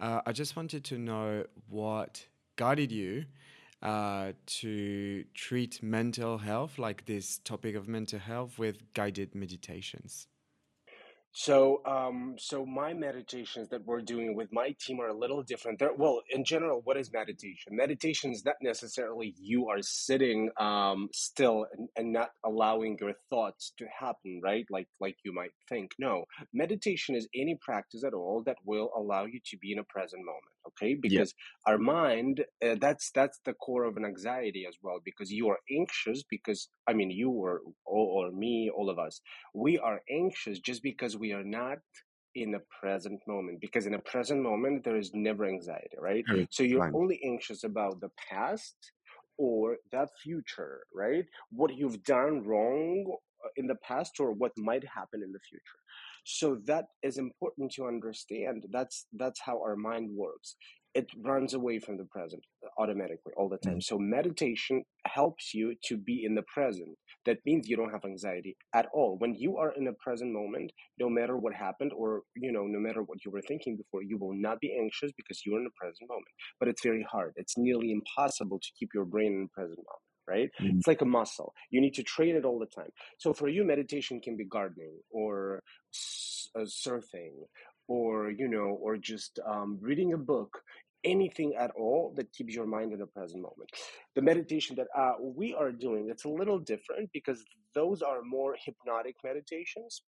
Uh, 0.00 0.20
I 0.26 0.32
just 0.32 0.56
wanted 0.56 0.82
to 0.84 0.98
know 0.98 1.44
what 1.68 2.26
guided 2.56 2.90
you 2.90 3.26
uh, 3.82 4.32
to 4.46 5.24
treat 5.34 5.82
mental 5.82 6.38
health, 6.38 6.78
like 6.78 7.06
this 7.06 7.38
topic 7.38 7.76
of 7.76 7.86
mental 7.86 8.18
health, 8.18 8.58
with 8.58 8.92
guided 8.94 9.34
meditations. 9.34 10.26
So, 11.36 11.82
um, 11.84 12.36
so 12.38 12.64
my 12.64 12.94
meditations 12.94 13.68
that 13.70 13.84
we're 13.84 14.02
doing 14.02 14.36
with 14.36 14.52
my 14.52 14.74
team 14.80 15.00
are 15.00 15.08
a 15.08 15.18
little 15.18 15.42
different. 15.42 15.80
They're, 15.80 15.92
well, 15.92 16.22
in 16.30 16.44
general, 16.44 16.82
what 16.84 16.96
is 16.96 17.12
meditation? 17.12 17.76
Meditation 17.76 18.32
is 18.32 18.44
not 18.44 18.56
necessarily 18.62 19.34
you 19.40 19.68
are 19.68 19.82
sitting 19.82 20.50
um, 20.58 21.08
still 21.12 21.66
and, 21.76 21.88
and 21.96 22.12
not 22.12 22.30
allowing 22.44 22.98
your 23.00 23.14
thoughts 23.30 23.72
to 23.78 23.86
happen, 23.86 24.42
right? 24.44 24.66
Like 24.70 24.88
like 25.00 25.16
you 25.24 25.34
might 25.34 25.52
think. 25.68 25.92
No, 25.98 26.26
meditation 26.52 27.16
is 27.16 27.28
any 27.34 27.58
practice 27.60 28.04
at 28.04 28.14
all 28.14 28.44
that 28.46 28.58
will 28.64 28.90
allow 28.96 29.26
you 29.26 29.40
to 29.46 29.58
be 29.58 29.72
in 29.72 29.80
a 29.80 29.84
present 29.84 30.24
moment. 30.24 30.53
Okay, 30.80 30.94
Yeah. 31.06 31.24
because 31.24 31.34
our 31.66 31.78
mind, 31.78 32.44
uh, 32.64 32.74
that's 32.80 33.10
that's 33.12 33.38
the 33.44 33.54
core 33.54 33.84
of 33.84 33.96
an 33.96 34.04
anxiety 34.04 34.66
as 34.68 34.76
well. 34.82 34.98
Because 35.04 35.30
you 35.32 35.48
are 35.48 35.58
anxious. 35.70 36.22
Because 36.28 36.68
I 36.88 36.92
mean, 36.94 37.10
you 37.10 37.30
or 37.30 37.60
or, 37.86 38.26
or 38.28 38.32
me, 38.32 38.70
all 38.74 38.90
of 38.90 38.98
us 38.98 39.20
we 39.54 39.78
are 39.78 40.02
anxious 40.10 40.58
just 40.58 40.82
because 40.82 41.16
we 41.16 41.32
are 41.32 41.44
not 41.44 41.78
in 42.34 42.50
the 42.50 42.62
present 42.80 43.20
moment 43.28 43.60
because 43.60 43.86
in 43.86 43.94
a 43.94 43.98
present 44.00 44.42
moment 44.42 44.82
there 44.84 44.96
is 44.96 45.12
never 45.14 45.44
anxiety 45.46 45.96
right 46.00 46.26
Very 46.26 46.48
so 46.50 46.62
you're 46.64 46.82
fine. 46.82 46.92
only 46.92 47.20
anxious 47.24 47.62
about 47.64 48.00
the 48.00 48.10
past 48.28 48.76
or 49.38 49.76
that 49.92 50.08
future 50.22 50.80
right 50.94 51.26
what 51.50 51.74
you've 51.76 52.02
done 52.02 52.42
wrong 52.44 53.04
uh, 53.44 53.48
in 53.56 53.66
the 53.68 53.76
past 53.76 54.18
or 54.18 54.32
what 54.32 54.52
might 54.56 54.84
happen 54.88 55.22
in 55.22 55.30
the 55.32 55.38
future 55.48 55.78
so 56.24 56.58
that 56.66 56.86
is 57.02 57.18
important 57.18 57.72
to 57.72 57.86
understand. 57.86 58.64
That's 58.72 59.06
that's 59.12 59.40
how 59.40 59.58
our 59.58 59.76
mind 59.76 60.10
works. 60.14 60.56
It 60.94 61.06
runs 61.24 61.54
away 61.54 61.80
from 61.80 61.96
the 61.98 62.04
present 62.04 62.42
automatically 62.78 63.32
all 63.36 63.48
the 63.48 63.58
time. 63.58 63.78
Mm. 63.78 63.82
so 63.82 63.98
meditation 63.98 64.84
helps 65.06 65.52
you 65.52 65.74
to 65.84 65.96
be 65.96 66.24
in 66.24 66.34
the 66.34 66.44
present. 66.54 66.96
That 67.26 67.38
means 67.44 67.68
you 67.68 67.76
don't 67.76 67.90
have 67.90 68.04
anxiety 68.04 68.56
at 68.74 68.86
all. 68.94 69.16
When 69.18 69.34
you 69.34 69.56
are 69.58 69.72
in 69.72 69.88
a 69.88 69.92
present 69.94 70.32
moment 70.32 70.72
no 70.98 71.08
matter 71.08 71.36
what 71.36 71.54
happened 71.54 71.92
or 71.96 72.22
you 72.36 72.52
know 72.52 72.64
no 72.66 72.78
matter 72.78 73.02
what 73.02 73.24
you 73.24 73.30
were 73.30 73.42
thinking 73.42 73.76
before 73.76 74.02
you 74.02 74.16
will 74.18 74.34
not 74.34 74.60
be 74.60 74.76
anxious 74.80 75.10
because 75.16 75.42
you're 75.44 75.58
in 75.58 75.64
the 75.64 75.78
present 75.78 76.08
moment. 76.08 76.32
But 76.58 76.68
it's 76.68 76.82
very 76.82 77.04
hard. 77.10 77.32
It's 77.36 77.58
nearly 77.58 77.90
impossible 77.92 78.58
to 78.60 78.68
keep 78.78 78.90
your 78.94 79.04
brain 79.04 79.32
in 79.34 79.42
the 79.42 79.54
present 79.54 79.78
moment 79.78 80.13
right? 80.28 80.50
Mm. 80.60 80.78
it's 80.78 80.86
like 80.86 81.02
a 81.02 81.06
muscle. 81.06 81.54
You 81.70 81.80
need 81.80 81.94
to 81.94 82.02
train 82.02 82.36
it 82.36 82.44
all 82.44 82.58
the 82.58 82.66
time. 82.66 82.90
So 83.18 83.32
for 83.32 83.48
you 83.48 83.64
meditation 83.64 84.20
can 84.20 84.36
be 84.36 84.44
gardening 84.44 84.98
or 85.10 85.62
s- 85.92 86.48
uh, 86.56 86.60
surfing 86.60 87.32
or 87.88 88.30
you 88.30 88.48
know 88.48 88.78
or 88.82 88.96
just 88.96 89.38
um, 89.46 89.78
reading 89.80 90.12
a 90.12 90.18
book 90.18 90.62
anything 91.04 91.52
at 91.58 91.70
all 91.76 92.14
that 92.16 92.32
keeps 92.32 92.54
your 92.54 92.66
mind 92.66 92.90
in 92.92 92.98
the 92.98 93.06
present 93.06 93.42
moment. 93.42 93.68
The 94.14 94.22
meditation 94.22 94.74
that 94.76 94.86
uh, 94.96 95.12
we 95.20 95.52
are 95.54 95.70
doing 95.70 96.08
it's 96.10 96.24
a 96.24 96.28
little 96.30 96.58
different 96.58 97.10
because 97.12 97.44
those 97.74 98.00
are 98.02 98.22
more 98.22 98.56
hypnotic 98.64 99.16
meditations 99.24 100.02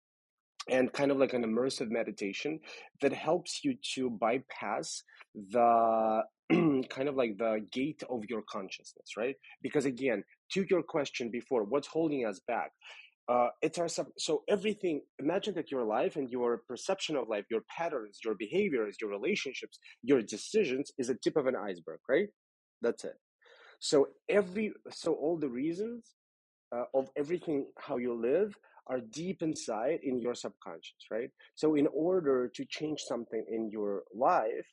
and 0.68 0.92
kind 0.92 1.10
of 1.10 1.18
like 1.18 1.32
an 1.34 1.44
immersive 1.44 1.90
meditation 1.90 2.58
that 3.00 3.12
helps 3.12 3.60
you 3.64 3.76
to 3.94 4.10
bypass 4.10 5.02
the 5.50 6.22
kind 6.88 7.08
of 7.08 7.16
like 7.16 7.36
the 7.38 7.64
gate 7.72 8.02
of 8.08 8.22
your 8.28 8.42
consciousness 8.50 9.10
right? 9.16 9.36
Because 9.62 9.84
again 9.84 10.22
to 10.52 10.64
your 10.70 10.82
question 10.82 11.30
before 11.30 11.64
what's 11.64 11.88
holding 11.88 12.26
us 12.26 12.40
back? 12.46 12.70
Uh, 13.28 13.48
it's 13.60 13.78
our 13.78 13.88
sub- 13.88 14.06
so 14.16 14.42
everything 14.48 15.00
imagine 15.18 15.52
that 15.54 15.70
your 15.72 15.84
life 15.84 16.14
and 16.14 16.30
your 16.30 16.62
perception 16.68 17.16
of 17.16 17.28
life 17.28 17.44
your 17.50 17.62
patterns 17.76 18.20
your 18.24 18.36
behaviors 18.36 18.98
your 19.00 19.10
relationships 19.10 19.80
your 20.02 20.22
decisions 20.22 20.92
is 20.96 21.08
a 21.10 21.14
tip 21.16 21.36
of 21.36 21.46
an 21.46 21.56
iceberg 21.56 21.98
right? 22.08 22.28
That's 22.82 23.04
it. 23.04 23.16
So 23.80 24.08
every 24.28 24.72
so 24.90 25.12
all 25.14 25.36
the 25.38 25.48
reasons 25.48 26.14
uh, 26.74 26.84
of 26.94 27.08
everything 27.16 27.66
how 27.78 27.96
you 27.96 28.14
live 28.14 28.56
are 28.88 29.00
deep 29.00 29.42
inside 29.42 30.00
in 30.02 30.20
your 30.20 30.34
subconscious 30.34 31.06
right? 31.10 31.30
So 31.54 31.74
in 31.74 31.88
order 31.92 32.48
to 32.48 32.64
change 32.64 33.00
something 33.00 33.44
in 33.48 33.70
your 33.70 34.02
life 34.14 34.66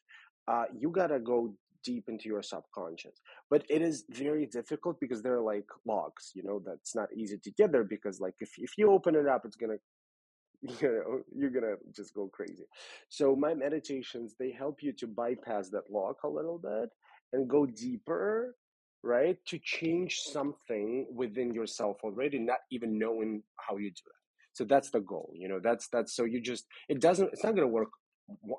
uh, 0.48 0.66
you 0.78 0.90
gotta 0.90 1.20
go 1.20 1.56
deep 1.84 2.06
into 2.08 2.30
your 2.30 2.42
subconscious. 2.42 3.20
But 3.50 3.66
it 3.70 3.82
is 3.82 4.06
very 4.10 4.46
difficult 4.46 5.00
because 5.00 5.22
they're 5.22 5.42
like 5.42 5.66
logs 5.86 6.32
you 6.34 6.44
know 6.44 6.62
that's 6.66 6.96
not 6.96 7.10
easy 7.16 7.38
to 7.44 7.52
get 7.52 7.72
there 7.72 7.84
because 7.84 8.20
like 8.20 8.36
if, 8.40 8.52
if 8.58 8.78
you 8.78 8.92
open 8.92 9.16
it 9.16 9.28
up 9.28 9.44
it's 9.46 9.56
gonna 9.56 9.78
you 10.62 10.76
know 10.82 11.22
you're 11.36 11.50
gonna 11.50 11.76
just 11.96 12.14
go 12.14 12.30
crazy. 12.32 12.66
So 13.10 13.36
my 13.36 13.54
meditations 13.54 14.36
they 14.40 14.52
help 14.52 14.82
you 14.82 14.94
to 14.94 15.08
bypass 15.08 15.70
that 15.70 15.92
lock 15.92 16.24
a 16.24 16.30
little 16.30 16.58
bit 16.58 16.90
and 17.34 17.50
go 17.50 17.66
deeper 17.66 18.56
right 19.04 19.38
to 19.46 19.60
change 19.60 20.20
something 20.20 21.06
within 21.14 21.54
yourself 21.54 21.98
already 22.04 22.40
not 22.40 22.60
even 22.72 22.98
knowing 22.98 23.44
how 23.58 23.78
you 23.78 23.90
do 23.90 24.04
it 24.08 24.22
so 24.54 24.64
that's 24.64 24.90
the 24.92 25.02
goal 25.02 25.32
you 25.36 25.48
know 25.48 25.60
that's 25.62 25.88
that's 25.90 26.16
so 26.16 26.24
you 26.24 26.40
just 26.42 26.66
it 26.90 27.02
doesn't 27.02 27.30
it's 27.34 27.44
not 27.44 27.56
gonna 27.56 27.68
work 27.68 27.90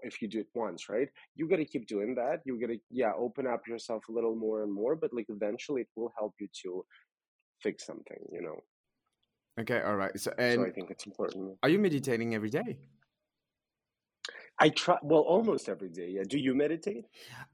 if 0.02 0.20
you 0.20 0.28
do 0.28 0.40
it 0.40 0.46
once 0.54 0.88
right 0.90 1.08
you 1.34 1.48
got 1.48 1.56
to 1.56 1.64
keep 1.64 1.86
doing 1.88 2.14
that 2.14 2.40
you 2.44 2.60
got 2.60 2.66
to 2.66 2.78
yeah 2.90 3.12
open 3.18 3.46
up 3.46 3.66
yourself 3.66 4.02
a 4.10 4.12
little 4.12 4.36
more 4.36 4.62
and 4.62 4.72
more 4.72 4.94
but 4.94 5.10
like 5.14 5.26
eventually 5.30 5.80
it 5.80 5.88
will 5.96 6.12
help 6.18 6.34
you 6.38 6.46
to 6.62 6.84
fix 7.62 7.86
something 7.86 8.18
you 8.30 8.42
know 8.42 8.58
Okay, 9.56 9.80
all 9.82 9.94
right. 9.94 10.10
So, 10.18 10.32
so 10.36 10.64
i 10.64 10.70
think 10.70 10.90
it's 10.90 11.06
important 11.06 11.56
are 11.62 11.68
you 11.68 11.78
meditating 11.78 12.34
every 12.34 12.50
day? 12.50 12.76
I 14.58 14.68
try 14.70 14.98
well 15.02 15.20
almost 15.22 15.68
every 15.68 15.88
day. 15.88 16.08
Yeah. 16.10 16.24
Do 16.28 16.38
you 16.38 16.54
meditate? 16.54 17.06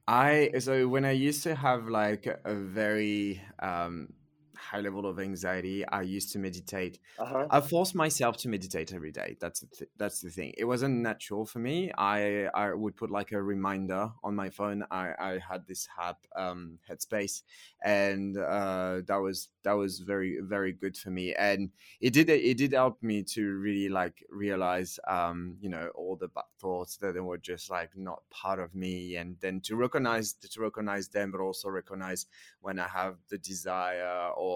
I 0.06 0.52
so 0.58 0.88
when 0.88 1.04
I 1.04 1.12
used 1.12 1.42
to 1.44 1.54
have 1.54 1.88
like 1.88 2.26
a 2.26 2.54
very 2.54 3.42
um 3.60 4.12
high 4.60 4.80
level 4.80 5.06
of 5.06 5.18
anxiety, 5.18 5.86
I 5.86 6.02
used 6.02 6.32
to 6.32 6.38
meditate. 6.38 6.98
Uh-huh. 7.18 7.46
I 7.50 7.60
forced 7.60 7.94
myself 7.94 8.36
to 8.38 8.48
meditate 8.48 8.92
every 8.92 9.12
day. 9.12 9.36
That's 9.40 9.60
the 9.60 9.66
th- 9.66 9.90
that's 9.96 10.20
the 10.20 10.30
thing. 10.30 10.52
It 10.56 10.64
wasn't 10.64 10.96
natural 10.98 11.46
for 11.46 11.58
me. 11.58 11.90
I 11.96 12.48
I 12.54 12.72
would 12.74 12.96
put 12.96 13.10
like 13.10 13.32
a 13.32 13.42
reminder 13.42 14.10
on 14.22 14.34
my 14.34 14.50
phone. 14.50 14.84
I 14.90 15.12
I 15.18 15.30
had 15.38 15.66
this 15.66 15.88
app, 15.98 16.18
um, 16.36 16.78
Headspace, 16.88 17.42
and 17.82 18.36
uh, 18.36 19.00
that 19.06 19.20
was 19.26 19.48
that 19.62 19.72
was 19.72 20.00
very 20.00 20.38
very 20.42 20.72
good 20.72 20.96
for 20.96 21.10
me. 21.10 21.34
And 21.34 21.70
it 22.00 22.12
did 22.12 22.28
it 22.28 22.56
did 22.58 22.72
help 22.72 23.02
me 23.02 23.22
to 23.34 23.42
really 23.66 23.88
like 23.88 24.24
realize, 24.30 24.98
um, 25.08 25.56
you 25.60 25.70
know, 25.70 25.88
all 25.94 26.16
the 26.16 26.28
bad 26.28 26.44
thoughts 26.58 26.96
that 26.98 27.14
were 27.22 27.38
just 27.38 27.70
like 27.70 27.90
not 27.96 28.22
part 28.30 28.58
of 28.58 28.74
me, 28.74 29.16
and 29.16 29.36
then 29.40 29.60
to 29.62 29.76
recognize 29.76 30.34
to 30.34 30.60
recognize 30.60 31.08
them, 31.08 31.30
but 31.30 31.40
also 31.40 31.68
recognize 31.68 32.26
when 32.60 32.78
I 32.78 32.88
have 32.88 33.16
the 33.28 33.38
desire 33.38 34.30
or 34.36 34.49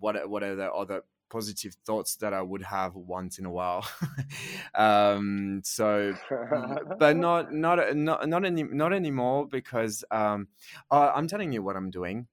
what 0.00 0.28
what 0.28 0.42
are 0.42 0.54
the 0.54 0.72
other 0.72 1.02
positive 1.28 1.74
thoughts 1.84 2.16
that 2.16 2.32
I 2.32 2.42
would 2.42 2.62
have 2.62 2.94
once 2.94 3.38
in 3.38 3.46
a 3.46 3.50
while. 3.50 3.86
um, 4.74 5.60
so, 5.64 6.14
but 6.98 7.16
not 7.16 7.52
not 7.52 7.96
not 7.96 8.28
not 8.28 8.44
any 8.44 8.62
not 8.62 8.92
anymore 8.92 9.46
because 9.46 10.04
um, 10.10 10.48
uh, 10.90 11.12
I'm 11.14 11.28
telling 11.28 11.52
you 11.52 11.62
what 11.62 11.76
I'm 11.76 11.90
doing. 11.90 12.26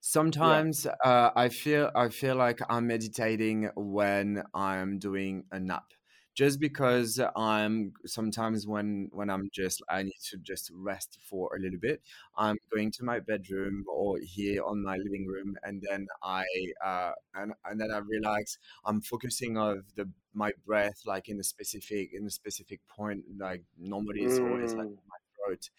Sometimes 0.00 0.84
yeah. 0.84 1.10
uh, 1.10 1.30
I 1.36 1.48
feel 1.48 1.90
I 1.94 2.08
feel 2.08 2.36
like 2.36 2.60
I'm 2.68 2.86
meditating 2.88 3.70
when 3.76 4.42
I'm 4.52 4.98
doing 4.98 5.44
a 5.52 5.60
nap 5.60 5.92
just 6.34 6.60
because 6.60 7.20
I'm 7.36 7.92
sometimes 8.06 8.66
when 8.66 9.08
when 9.12 9.28
I'm 9.30 9.48
just 9.52 9.82
I 9.88 10.02
need 10.02 10.20
to 10.30 10.38
just 10.38 10.70
rest 10.74 11.18
for 11.28 11.54
a 11.56 11.60
little 11.60 11.78
bit. 11.78 12.00
I'm 12.36 12.56
going 12.74 12.90
to 12.92 13.04
my 13.04 13.20
bedroom 13.20 13.84
or 13.88 14.18
here 14.18 14.62
on 14.64 14.82
my 14.82 14.96
living 14.96 15.26
room, 15.26 15.56
and 15.62 15.82
then 15.88 16.06
I 16.22 16.44
uh, 16.84 17.12
and 17.34 17.52
and 17.64 17.80
then 17.80 17.90
I 17.90 17.98
relax. 17.98 18.58
I'm 18.84 19.00
focusing 19.00 19.58
of 19.58 19.84
the 19.94 20.08
my 20.34 20.52
breath 20.66 21.02
like 21.04 21.28
in 21.28 21.38
a 21.40 21.44
specific 21.44 22.12
in 22.14 22.26
a 22.26 22.30
specific 22.30 22.80
point. 22.88 23.24
Like 23.38 23.64
normally 23.78 24.20
it's 24.22 24.40
always 24.40 24.74
like 24.76 24.88
my 24.88 25.16
throat, 25.36 25.70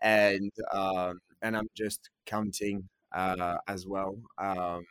and 0.00 0.52
um, 0.72 1.20
and 1.40 1.56
I'm 1.56 1.70
just 1.74 2.10
counting 2.26 2.88
uh, 3.12 3.58
as 3.68 3.86
well. 3.86 4.16
Um, 4.38 4.84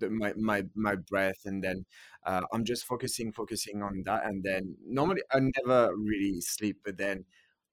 the, 0.00 0.10
my 0.10 0.32
my 0.36 0.64
my 0.74 0.94
breath 0.96 1.40
and 1.44 1.62
then 1.62 1.84
uh, 2.26 2.42
i'm 2.52 2.64
just 2.64 2.84
focusing 2.84 3.32
focusing 3.32 3.82
on 3.82 4.02
that 4.04 4.24
and 4.24 4.42
then 4.42 4.74
normally 4.86 5.22
i 5.32 5.38
never 5.58 5.94
really 5.96 6.40
sleep 6.40 6.78
but 6.84 6.96
then 6.96 7.24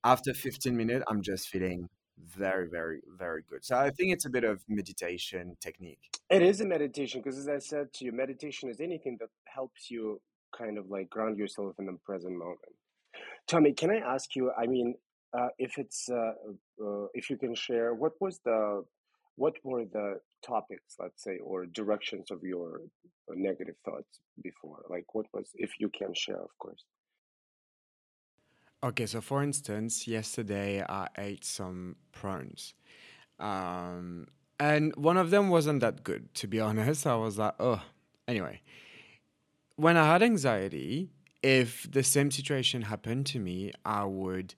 after 0.04 0.34
15 0.34 0.76
minutes 0.76 1.06
i'm 1.08 1.22
just 1.22 1.48
feeling 1.48 1.90
very 2.20 2.68
very 2.68 3.02
very 3.18 3.44
good. 3.48 3.64
So 3.64 3.78
i 3.78 3.90
think 3.92 4.12
it's 4.12 4.26
a 4.26 4.30
bit 4.30 4.44
of 4.44 4.64
meditation 4.68 5.56
technique. 5.62 6.00
It 6.30 6.42
is 6.42 6.62
a 6.62 6.66
meditation 6.66 7.22
because 7.22 7.38
as 7.38 7.48
i 7.48 7.60
said 7.60 7.94
to 7.94 8.06
you 8.06 8.12
meditation 8.12 8.70
is 8.70 8.80
anything 8.82 9.18
that 9.20 9.30
helps 9.46 9.92
you 9.92 10.20
kind 10.56 10.78
of 10.78 10.90
like 10.90 11.10
ground 11.10 11.38
yourself 11.38 11.76
in 11.80 11.86
the 11.86 11.98
present 12.06 12.34
moment. 12.34 12.74
Tommy 13.48 13.74
can 13.74 13.92
i 13.92 13.98
ask 13.98 14.36
you 14.36 14.52
i 14.58 14.66
mean 14.66 14.96
uh, 15.38 15.50
if 15.60 15.78
it's 15.78 16.10
uh, 16.10 16.32
uh, 16.84 17.06
if 17.14 17.30
you 17.30 17.38
can 17.38 17.54
share 17.54 17.94
what 17.94 18.14
was 18.20 18.40
the 18.46 18.84
what 19.38 19.54
were 19.64 19.86
the 19.86 20.20
topics 20.46 20.96
let's 21.00 21.24
say 21.24 21.38
or 21.38 21.66
directions 21.68 22.32
of 22.32 22.44
your 22.44 22.82
uh, 23.30 23.34
negative 23.36 23.76
thoughts 23.86 24.20
before? 24.44 24.84
Like 24.90 25.06
what 25.14 25.28
was 25.34 25.52
if 25.56 25.72
you 25.80 25.90
can 25.90 26.14
share 26.14 26.42
of 26.42 26.58
course. 26.60 26.84
Okay 28.84 29.06
so 29.06 29.22
for 29.22 29.42
instance 29.42 30.08
yesterday 30.08 30.84
i 30.88 31.08
ate 31.18 31.46
some 31.46 31.96
prawns 32.12 32.74
um, 33.40 34.28
and 34.60 34.96
one 34.96 35.18
of 35.18 35.30
them 35.30 35.50
wasn't 35.50 35.80
that 35.82 36.04
good 36.04 36.34
to 36.36 36.48
be 36.48 36.60
honest. 36.68 37.08
I 37.08 37.16
was 37.16 37.38
like 37.38 37.56
oh 37.60 37.82
anyway 38.28 38.62
when 39.78 39.96
i 39.96 40.06
had 40.06 40.22
anxiety 40.24 41.10
if 41.44 41.90
the 41.92 42.04
same 42.04 42.30
situation 42.32 42.82
happened 42.82 43.26
to 43.28 43.40
me 43.40 43.72
i 43.86 44.04
would 44.04 44.56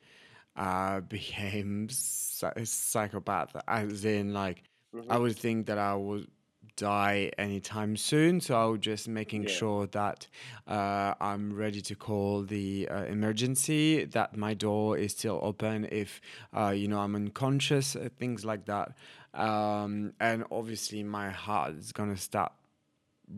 uh, 0.60 1.00
became 1.16 1.88
psychopath, 1.90 3.56
as 3.68 4.06
in 4.06 4.34
like 4.34 4.64
mm-hmm. 4.96 5.12
I 5.12 5.18
would 5.18 5.38
think 5.38 5.68
that 5.68 5.78
I 5.78 5.96
would 5.96 6.28
die 6.80 7.30
anytime 7.38 7.98
soon. 7.98 8.40
So 8.40 8.56
I 8.56 8.66
was 8.66 8.80
just 8.80 9.08
making 9.08 9.44
yeah. 9.44 9.50
sure 9.50 9.88
that 9.88 10.28
uh, 10.68 11.14
I'm 11.20 11.54
ready 11.54 11.82
to 11.82 11.96
call 11.96 12.44
the 12.44 12.88
uh, 12.90 13.04
emergency, 13.04 14.06
that 14.06 14.38
my 14.38 14.54
door 14.54 14.98
is 14.98 15.12
still 15.12 15.40
open 15.44 15.88
if 15.92 16.22
uh, 16.56 16.70
you 16.70 16.88
know 16.88 17.00
I'm 17.00 17.16
unconscious, 17.16 17.96
uh, 17.96 18.10
things 18.18 18.46
like 18.46 18.66
that. 18.66 18.94
Um, 19.34 20.14
and 20.20 20.46
obviously 20.52 21.04
my 21.04 21.30
heart 21.30 21.76
is 21.76 21.92
gonna 21.92 22.18
start 22.18 22.54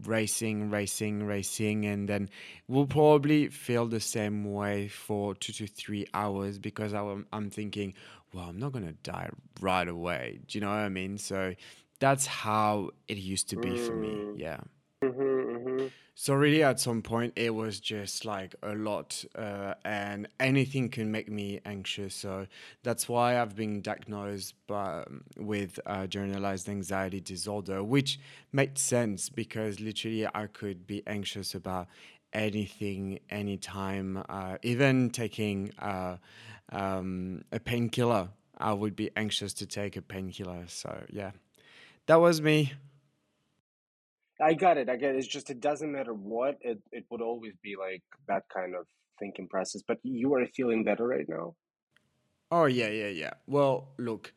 racing, 0.06 0.70
racing, 0.70 1.24
racing, 1.24 1.86
and 1.86 2.08
then 2.08 2.30
we'll 2.68 2.88
probably 2.88 3.50
feel 3.50 3.88
the 3.88 4.00
same 4.00 4.54
way 4.54 4.88
for 4.88 5.36
two 5.36 5.52
to 5.54 5.68
three 5.68 6.08
hours 6.14 6.58
because 6.60 6.94
I'm, 6.94 7.26
I'm 7.34 7.50
thinking, 7.50 7.94
well, 8.34 8.46
I'm 8.46 8.60
not 8.60 8.72
gonna 8.72 8.94
die 9.04 9.30
right 9.60 9.88
away. 9.88 10.40
Do 10.48 10.58
you 10.58 10.62
know 10.62 10.70
what 10.70 10.76
I 10.76 10.90
mean? 10.90 11.18
So 11.18 11.56
that's 12.00 12.26
how 12.26 12.92
it 13.08 13.18
used 13.18 13.50
to 13.50 13.58
be 13.58 13.78
for 13.78 13.94
me. 13.94 14.10
Mm. 14.10 14.40
Yeah. 14.40 14.60
Mm-hmm, 15.04 15.22
mm-hmm. 15.22 15.88
So 16.14 16.36
really, 16.36 16.62
at 16.62 16.80
some 16.80 17.02
point, 17.02 17.34
it 17.36 17.50
was 17.56 17.80
just 17.80 18.26
like 18.26 18.54
a 18.62 18.76
lot, 18.76 19.26
uh, 19.36 19.74
and 19.84 20.28
anything 20.40 20.90
can 20.90 21.12
make 21.12 21.32
me 21.32 21.60
anxious. 21.66 22.14
So 22.14 22.46
that's 22.84 23.10
why 23.10 23.42
I've 23.42 23.56
been 23.56 23.82
diagnosed 23.82 24.54
by, 24.68 25.04
with 25.38 25.80
uh, 25.88 26.06
generalized 26.06 26.70
anxiety 26.70 27.22
disorder, 27.22 27.84
which 27.84 28.20
made 28.52 28.78
sense 28.78 29.30
because 29.30 29.80
literally 29.80 30.28
I 30.28 30.46
could 30.46 30.86
be 30.86 31.02
anxious 31.08 31.56
about 31.56 31.88
anything, 32.34 33.20
anytime, 33.30 34.24
uh, 34.30 34.58
even 34.62 35.10
taking 35.10 35.72
uh, 35.80 36.18
um, 36.72 37.44
a 37.52 37.60
painkiller. 37.60 38.30
I 38.58 38.74
would 38.74 38.96
be 38.96 39.10
anxious 39.16 39.54
to 39.56 39.66
take 39.66 39.98
a 39.98 40.02
painkiller. 40.02 40.66
So 40.68 41.04
yeah, 41.10 41.32
that 42.06 42.16
was 42.16 42.42
me. 42.42 42.74
I 44.40 44.54
got 44.54 44.78
it. 44.78 44.90
I 44.90 44.96
get 44.96 45.16
it. 45.16 45.18
It's 45.18 45.28
just 45.28 45.50
it 45.50 45.60
doesn't 45.60 45.92
matter 45.92 46.14
what 46.14 46.58
it 46.62 46.80
it 46.92 47.06
would 47.10 47.22
always 47.22 47.54
be 47.62 47.76
like 47.76 48.04
that 48.28 48.44
kind 48.54 48.76
of 48.76 48.88
thinking 49.20 49.48
process. 49.48 49.82
But 49.88 50.00
you 50.04 50.34
are 50.36 50.46
feeling 50.48 50.84
better 50.84 51.08
right 51.08 51.28
now. 51.28 51.56
Oh 52.52 52.66
yeah, 52.66 52.90
yeah, 52.90 53.08
yeah. 53.08 53.34
Well, 53.48 53.90
look, 53.98 54.34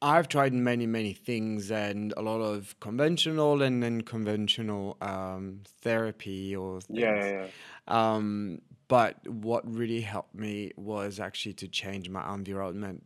I've 0.00 0.28
tried 0.28 0.52
many, 0.52 0.86
many 0.86 1.14
things 1.14 1.70
and 1.70 2.12
a 2.16 2.22
lot 2.22 2.40
of 2.40 2.78
conventional 2.80 3.62
and 3.62 3.82
unconventional 3.82 4.96
um, 5.00 5.62
therapy 5.80 6.54
or 6.54 6.80
things. 6.80 6.98
Yeah, 7.00 7.16
yeah, 7.16 7.46
yeah. 7.88 8.14
Um, 8.14 8.60
but 8.88 9.16
what 9.28 9.68
really 9.70 10.00
helped 10.00 10.34
me 10.34 10.72
was 10.76 11.18
actually 11.18 11.54
to 11.54 11.68
change 11.68 12.08
my 12.08 12.34
environment. 12.34 13.04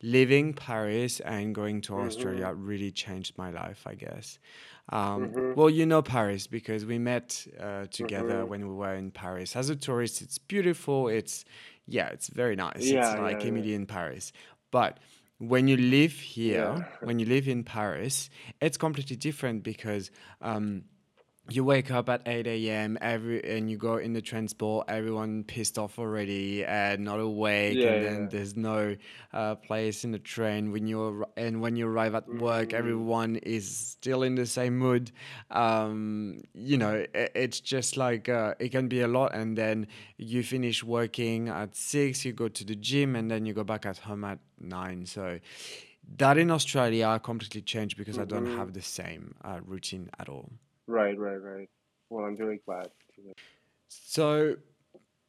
Living 0.00 0.54
Paris 0.54 1.18
and 1.20 1.54
going 1.54 1.80
to 1.82 1.98
Australia 1.98 2.46
mm-hmm. 2.46 2.64
really 2.64 2.92
changed 2.92 3.36
my 3.36 3.50
life, 3.50 3.82
I 3.84 3.94
guess. 3.94 4.38
Um, 4.90 5.30
mm-hmm. 5.30 5.54
Well, 5.54 5.68
you 5.68 5.86
know 5.86 6.02
Paris 6.02 6.46
because 6.46 6.86
we 6.86 6.98
met 6.98 7.46
uh, 7.60 7.86
together 7.86 8.40
mm-hmm. 8.40 8.48
when 8.48 8.68
we 8.68 8.74
were 8.74 8.94
in 8.94 9.10
Paris. 9.10 9.56
As 9.56 9.70
a 9.70 9.76
tourist, 9.76 10.22
it's 10.22 10.38
beautiful. 10.38 11.08
It's 11.08 11.44
yeah, 11.88 12.08
it's 12.08 12.28
very 12.28 12.54
nice. 12.54 12.84
Yeah, 12.84 13.12
it's 13.12 13.20
like 13.20 13.40
yeah, 13.42 13.48
Emily 13.48 13.70
yeah. 13.70 13.76
in 13.76 13.86
Paris. 13.86 14.32
But 14.70 14.98
when 15.38 15.68
you 15.68 15.76
live 15.76 16.12
here, 16.12 16.74
yeah. 16.76 16.84
when 17.00 17.18
you 17.18 17.26
live 17.26 17.48
in 17.48 17.64
Paris, 17.64 18.30
it's 18.60 18.76
completely 18.76 19.16
different 19.16 19.62
because 19.62 20.10
um, 20.42 20.84
you 21.50 21.64
wake 21.64 21.90
up 21.90 22.08
at 22.08 22.22
8 22.26 22.46
a.m. 22.46 22.98
every 23.00 23.42
and 23.44 23.70
you 23.70 23.76
go 23.76 23.96
in 23.96 24.12
the 24.12 24.20
transport 24.20 24.86
everyone 24.88 25.44
pissed 25.44 25.78
off 25.78 25.98
already 25.98 26.64
and 26.64 27.04
not 27.04 27.18
awake 27.18 27.76
yeah, 27.76 27.88
and 27.88 28.04
then 28.04 28.20
yeah. 28.22 28.28
there's 28.30 28.56
no 28.56 28.96
uh, 29.32 29.54
place 29.54 30.04
in 30.04 30.12
the 30.12 30.18
train 30.18 30.70
when 30.70 30.86
you 30.86 31.24
and 31.36 31.60
when 31.60 31.76
you 31.76 31.88
arrive 31.88 32.14
at 32.14 32.28
work 32.28 32.70
mm. 32.70 32.74
everyone 32.74 33.36
is 33.36 33.74
still 33.74 34.22
in 34.22 34.34
the 34.34 34.46
same 34.46 34.78
mood 34.78 35.10
um, 35.50 36.38
you 36.54 36.76
know 36.76 37.06
it, 37.14 37.32
it's 37.34 37.60
just 37.60 37.96
like 37.96 38.28
uh, 38.28 38.54
it 38.58 38.70
can 38.70 38.88
be 38.88 39.00
a 39.00 39.08
lot 39.08 39.34
and 39.34 39.56
then 39.56 39.86
you 40.18 40.42
finish 40.42 40.84
working 40.84 41.48
at 41.48 41.74
six 41.74 42.24
you 42.24 42.32
go 42.32 42.48
to 42.48 42.64
the 42.64 42.76
gym 42.76 43.16
and 43.16 43.30
then 43.30 43.46
you 43.46 43.54
go 43.54 43.64
back 43.64 43.86
at 43.86 43.98
home 43.98 44.24
at 44.24 44.38
nine 44.60 45.06
so 45.06 45.38
that 46.16 46.38
in 46.38 46.50
australia 46.50 47.06
I 47.06 47.18
completely 47.18 47.62
changed 47.62 47.96
because 47.96 48.14
mm-hmm. 48.14 48.22
i 48.22 48.26
don't 48.26 48.46
mm-hmm. 48.46 48.58
have 48.58 48.72
the 48.72 48.82
same 48.82 49.34
uh, 49.44 49.60
routine 49.64 50.10
at 50.18 50.28
all 50.28 50.50
Right, 50.88 51.18
right, 51.18 51.36
right. 51.36 51.68
Well, 52.08 52.24
I'm 52.24 52.36
very 52.36 52.60
glad. 52.64 52.88
So, 53.88 54.56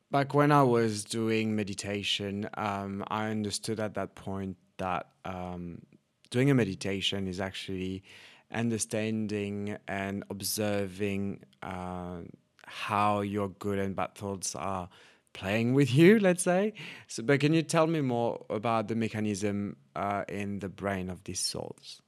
back 0.10 0.34
when 0.34 0.54
I 0.54 0.64
was 0.64 1.04
doing 1.04 1.54
meditation, 1.56 2.50
um, 2.56 3.04
I 3.10 3.28
understood 3.28 3.82
at 3.82 3.94
that 3.96 4.16
point 4.16 4.56
that 4.78 5.08
um, 5.26 5.82
doing 6.30 6.50
a 6.50 6.54
meditation 6.54 7.28
is 7.28 7.42
actually 7.42 8.04
understanding 8.52 9.78
and 9.88 10.24
observing 10.30 11.44
uh, 11.62 12.20
how 12.66 13.20
your 13.20 13.50
good 13.50 13.80
and 13.80 13.98
bad 13.98 14.16
thoughts 14.16 14.56
are 14.56 14.88
playing 15.34 15.74
with 15.74 15.94
you, 15.94 16.20
let's 16.20 16.44
say. 16.44 16.74
So, 17.08 17.22
but 17.24 17.42
can 17.42 17.54
you 17.54 17.64
tell 17.64 17.86
me 17.86 18.00
more 18.00 18.46
about 18.50 18.88
the 18.88 18.96
mechanism 18.96 19.76
uh, 19.94 20.24
in 20.30 20.60
the 20.60 20.70
brain 20.70 21.10
of 21.10 21.26
these 21.26 21.42
souls? 21.42 22.02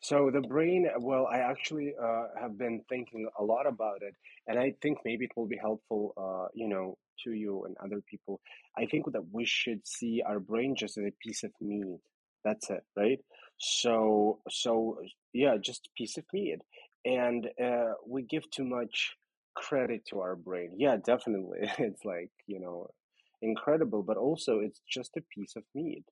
So 0.00 0.30
the 0.30 0.40
brain, 0.40 0.88
well, 1.00 1.26
I 1.26 1.38
actually 1.38 1.94
uh, 2.00 2.26
have 2.40 2.56
been 2.58 2.82
thinking 2.88 3.28
a 3.38 3.42
lot 3.42 3.66
about 3.66 4.02
it, 4.02 4.14
and 4.46 4.58
I 4.58 4.74
think 4.82 4.98
maybe 5.04 5.24
it 5.24 5.32
will 5.36 5.46
be 5.48 5.56
helpful, 5.56 6.12
uh, 6.16 6.48
you 6.54 6.68
know, 6.68 6.96
to 7.24 7.32
you 7.32 7.64
and 7.64 7.76
other 7.82 8.00
people. 8.08 8.40
I 8.76 8.86
think 8.86 9.10
that 9.12 9.32
we 9.32 9.44
should 9.44 9.86
see 9.86 10.22
our 10.24 10.38
brain 10.38 10.76
just 10.76 10.98
as 10.98 11.04
a 11.04 11.12
piece 11.22 11.42
of 11.42 11.50
meat. 11.60 11.98
That's 12.44 12.70
it, 12.70 12.84
right? 12.96 13.18
So, 13.58 14.40
so 14.48 14.98
yeah, 15.32 15.56
just 15.60 15.86
a 15.86 15.90
piece 15.96 16.16
of 16.18 16.24
meat, 16.32 16.60
and 17.04 17.48
uh, 17.62 17.94
we 18.06 18.22
give 18.22 18.48
too 18.50 18.64
much 18.64 19.16
credit 19.54 20.02
to 20.10 20.20
our 20.20 20.36
brain. 20.36 20.74
Yeah, 20.78 20.96
definitely. 21.04 21.68
It's 21.78 22.04
like, 22.04 22.30
you 22.46 22.60
know, 22.60 22.88
incredible, 23.42 24.02
but 24.02 24.16
also 24.16 24.60
it's 24.60 24.80
just 24.88 25.16
a 25.16 25.22
piece 25.34 25.56
of 25.56 25.64
meat. 25.74 26.04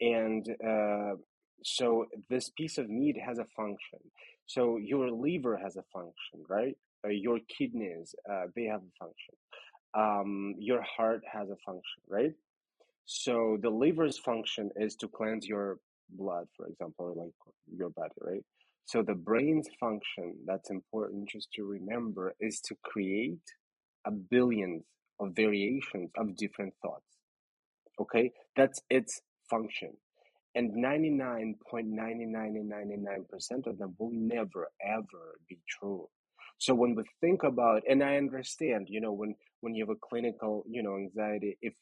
And 0.00 0.46
uh, 0.66 1.14
so 1.62 2.06
this 2.28 2.50
piece 2.50 2.78
of 2.78 2.88
meat 2.88 3.16
has 3.24 3.38
a 3.38 3.46
function. 3.56 4.00
So 4.46 4.78
your 4.78 5.10
liver 5.10 5.56
has 5.56 5.76
a 5.76 5.84
function, 5.92 6.44
right? 6.48 6.76
Uh, 7.04 7.08
your 7.10 7.38
kidneys, 7.56 8.14
uh, 8.30 8.44
they 8.54 8.64
have 8.64 8.82
a 8.82 9.04
function. 9.04 9.34
Um, 9.94 10.54
your 10.58 10.82
heart 10.82 11.22
has 11.32 11.50
a 11.50 11.56
function, 11.64 12.02
right? 12.08 12.32
So 13.06 13.58
the 13.60 13.70
liver's 13.70 14.18
function 14.18 14.70
is 14.76 14.94
to 14.96 15.08
cleanse 15.08 15.46
your 15.46 15.78
blood, 16.10 16.46
for 16.56 16.66
example, 16.66 17.06
or 17.06 17.24
like 17.24 17.32
your 17.76 17.90
body, 17.90 18.14
right? 18.20 18.44
So 18.84 19.02
the 19.02 19.14
brain's 19.14 19.68
function 19.78 20.34
that's 20.46 20.70
important 20.70 21.28
just 21.28 21.52
to 21.52 21.64
remember 21.64 22.34
is 22.40 22.60
to 22.62 22.76
create 22.84 23.38
a 24.06 24.10
billions 24.10 24.84
of 25.20 25.34
variations 25.34 26.10
of 26.16 26.36
different 26.36 26.74
thoughts. 26.82 27.04
Okay, 28.00 28.32
that's 28.56 28.80
its 28.90 29.20
function. 29.48 29.90
And 30.54 30.72
99.9999% 30.74 33.66
of 33.66 33.78
them 33.78 33.94
will 33.98 34.10
never 34.12 34.68
ever 34.84 35.38
be 35.48 35.58
true. 35.68 36.08
So 36.58 36.74
when 36.74 36.94
we 36.94 37.04
think 37.20 37.42
about, 37.42 37.82
and 37.88 38.02
I 38.02 38.16
understand, 38.16 38.88
you 38.90 39.00
know, 39.00 39.12
when 39.12 39.34
when 39.60 39.74
you 39.74 39.84
have 39.84 39.96
a 39.96 40.06
clinical, 40.08 40.64
you 40.68 40.82
know, 40.82 40.96
anxiety, 40.96 41.56
if 41.62 41.74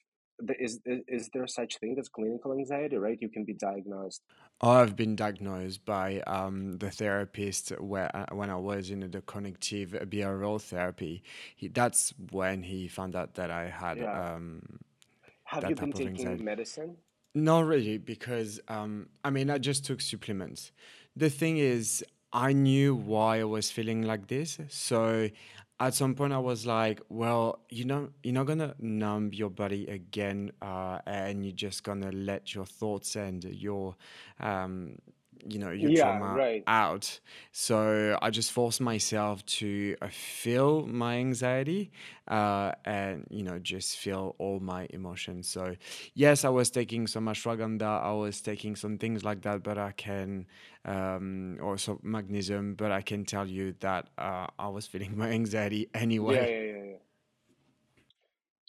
is 0.61 0.81
is 0.87 1.28
there 1.33 1.46
such 1.46 1.78
thing 1.78 1.96
as 1.98 2.09
clinical 2.09 2.52
anxiety, 2.52 2.96
right? 2.96 3.18
You 3.20 3.28
can 3.28 3.44
be 3.44 3.54
diagnosed. 3.54 4.22
I've 4.61 4.94
been 4.94 5.16
diagnosed 5.16 5.85
by 5.85 6.20
um, 6.20 6.78
the 6.78 6.90
therapist 6.90 7.70
where 7.81 8.14
uh, 8.14 8.26
when 8.33 8.50
I 8.50 8.57
was 8.57 8.90
in 8.90 9.00
the 9.00 9.20
cognitive 9.20 9.90
behavioral 10.07 10.61
therapy. 10.61 11.22
He, 11.57 11.68
that's 11.68 12.14
when 12.31 12.62
he 12.62 12.88
found 12.88 13.16
out 13.16 13.35
that 13.35 13.50
I 13.50 13.68
had 13.68 13.98
Yeah. 13.98 14.35
um, 14.35 14.62
Have 15.44 15.62
that 15.62 15.70
you 15.70 15.76
been 15.76 15.92
taking 15.92 16.44
medicine? 16.44 16.96
Not 17.35 17.67
really, 17.67 17.99
because 17.99 18.61
um, 18.69 19.09
I 19.25 19.31
mean, 19.31 19.51
I 19.51 19.59
just 19.59 19.85
took 19.85 20.01
supplements. 20.01 20.73
The 21.17 21.31
thing 21.31 21.59
is, 21.59 22.05
I 22.33 22.53
knew 22.53 22.95
why 22.95 23.41
I 23.41 23.45
was 23.45 23.71
feeling 23.71 24.03
like 24.03 24.27
this. 24.29 24.59
So 24.69 25.29
at 25.81 25.95
some 25.95 26.14
point, 26.14 26.33
I 26.33 26.38
was 26.38 26.67
like, 26.67 27.01
well, 27.09 27.61
you 27.71 27.85
know, 27.85 28.11
you're 28.23 28.35
not 28.35 28.47
gonna 28.47 28.75
numb 28.79 29.31
your 29.33 29.51
body 29.51 29.87
again, 29.87 30.53
uh, 30.62 30.99
and 31.07 31.45
you're 31.45 31.55
just 31.55 31.85
gonna 31.85 32.11
let 32.12 32.55
your 32.55 32.67
thoughts 32.67 33.14
and 33.14 33.45
your, 33.45 33.95
um, 34.41 34.97
you 35.49 35.59
know, 35.59 35.71
your 35.71 35.91
Yeah, 35.91 36.03
trauma 36.03 36.35
right. 36.37 36.65
out. 36.67 37.21
So 37.53 38.19
I 38.21 38.31
just 38.31 38.53
forced 38.53 38.81
myself 38.81 39.45
to 39.47 39.97
uh, 40.03 40.09
feel 40.11 40.87
my 40.87 41.17
anxiety, 41.17 41.91
uh, 42.29 42.73
and 42.85 43.27
you 43.31 43.43
know, 43.43 43.59
just 43.59 43.97
feel 43.99 44.35
all 44.39 44.61
my 44.61 44.87
emotions. 44.91 45.49
So 45.49 45.77
yes, 46.15 46.45
I 46.45 46.49
was 46.51 46.71
taking 46.71 47.07
some 47.07 47.27
ashwagandha, 47.27 48.03
I 48.03 48.13
was 48.13 48.41
taking 48.41 48.77
some 48.77 48.99
things 48.99 49.25
like 49.25 49.43
that, 49.43 49.63
but 49.63 49.79
I 49.79 49.93
can 49.93 50.47
um, 50.85 51.59
also 51.63 51.99
magnesium, 52.03 52.75
but 52.75 52.93
I 52.93 53.03
can 53.03 53.25
tell 53.25 53.47
you 53.47 53.75
that 53.81 54.09
uh, 54.19 54.47
I 54.59 54.69
was 54.69 54.87
feeling 54.87 55.17
my 55.23 55.31
anxiety 55.31 55.89
anyway. 55.95 56.49
yeah, 56.49 56.61
yeah, 56.61 56.83
yeah. 56.85 56.97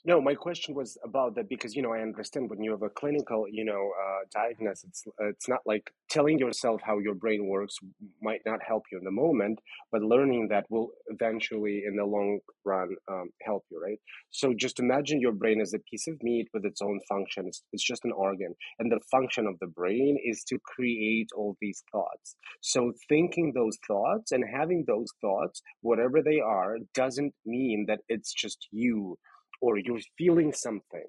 No, 0.09 0.19
my 0.19 0.33
question 0.33 0.73
was 0.73 0.97
about 1.05 1.35
that 1.35 1.49
because, 1.49 1.75
you 1.75 1.83
know, 1.83 1.93
I 1.93 2.01
understand 2.01 2.49
when 2.49 2.63
you 2.63 2.71
have 2.71 2.81
a 2.81 2.89
clinical, 2.89 3.45
you 3.47 3.63
know, 3.63 3.91
uh, 4.03 4.21
diagnosis, 4.33 4.85
it's, 4.89 5.03
it's 5.19 5.47
not 5.47 5.59
like 5.67 5.91
telling 6.09 6.39
yourself 6.39 6.81
how 6.83 6.97
your 6.97 7.13
brain 7.13 7.45
works 7.45 7.75
might 8.19 8.41
not 8.43 8.59
help 8.67 8.85
you 8.91 8.97
in 8.97 9.03
the 9.03 9.11
moment, 9.11 9.59
but 9.91 10.01
learning 10.01 10.47
that 10.49 10.65
will 10.71 10.89
eventually, 11.09 11.83
in 11.85 11.95
the 11.95 12.05
long 12.05 12.39
run, 12.65 12.95
um, 13.07 13.29
help 13.43 13.65
you, 13.69 13.79
right? 13.79 13.99
So 14.31 14.51
just 14.57 14.79
imagine 14.79 15.21
your 15.21 15.31
brain 15.31 15.61
as 15.61 15.75
a 15.75 15.85
piece 15.91 16.07
of 16.07 16.15
meat 16.23 16.47
with 16.55 16.65
its 16.65 16.81
own 16.81 16.99
function. 17.07 17.45
It's, 17.45 17.61
it's 17.71 17.83
just 17.83 18.03
an 18.03 18.11
organ. 18.11 18.55
And 18.79 18.91
the 18.91 19.01
function 19.11 19.45
of 19.45 19.59
the 19.61 19.67
brain 19.67 20.17
is 20.25 20.43
to 20.45 20.57
create 20.65 21.29
all 21.37 21.55
these 21.61 21.83
thoughts. 21.91 22.35
So 22.61 22.93
thinking 23.09 23.51
those 23.53 23.77
thoughts 23.87 24.31
and 24.31 24.43
having 24.51 24.85
those 24.87 25.11
thoughts, 25.21 25.61
whatever 25.81 26.23
they 26.23 26.39
are, 26.39 26.77
doesn't 26.95 27.35
mean 27.45 27.85
that 27.87 27.99
it's 28.09 28.33
just 28.33 28.67
you 28.71 29.19
or 29.61 29.77
you're 29.77 29.99
feeling 30.17 30.53
something 30.53 31.05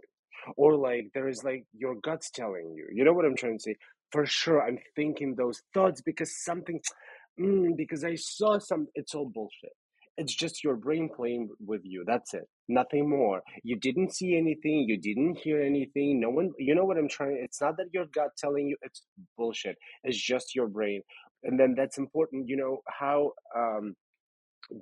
or 0.56 0.76
like 0.76 1.10
there 1.14 1.28
is 1.28 1.44
like 1.44 1.64
your 1.72 1.94
guts 2.02 2.30
telling 2.30 2.72
you 2.76 2.86
you 2.92 3.04
know 3.04 3.12
what 3.12 3.24
i'm 3.24 3.36
trying 3.36 3.58
to 3.58 3.62
say? 3.62 3.76
For 4.12 4.26
sure 4.26 4.62
i'm 4.66 4.78
thinking 4.96 5.34
those 5.36 5.62
thoughts 5.74 6.00
because 6.02 6.42
something 6.44 6.80
mm, 7.40 7.76
because 7.76 8.04
i 8.04 8.14
saw 8.14 8.58
some 8.58 8.88
it's 8.94 9.14
all 9.14 9.30
bullshit. 9.32 9.72
It's 10.18 10.34
just 10.34 10.62
your 10.64 10.76
brain 10.76 11.08
playing 11.14 11.48
with 11.66 11.80
you 11.84 12.04
that's 12.06 12.34
it 12.34 12.46
nothing 12.68 13.08
more. 13.08 13.42
You 13.64 13.76
didn't 13.76 14.14
see 14.14 14.36
anything 14.36 14.86
you 14.88 14.98
didn't 14.98 15.38
hear 15.38 15.62
anything 15.62 16.20
no 16.20 16.30
one 16.30 16.50
you 16.58 16.74
know 16.74 16.84
what 16.84 16.98
i'm 16.98 17.08
trying 17.08 17.38
it's 17.42 17.60
not 17.60 17.76
that 17.78 17.86
your 17.92 18.06
gut 18.14 18.30
telling 18.38 18.66
you 18.68 18.76
it's 18.82 19.02
bullshit 19.36 19.76
it's 20.04 20.18
just 20.18 20.54
your 20.54 20.68
brain. 20.68 21.02
And 21.44 21.58
then 21.58 21.74
that's 21.76 21.98
important 21.98 22.48
you 22.48 22.56
know 22.56 22.78
how 22.88 23.32
um 23.56 23.94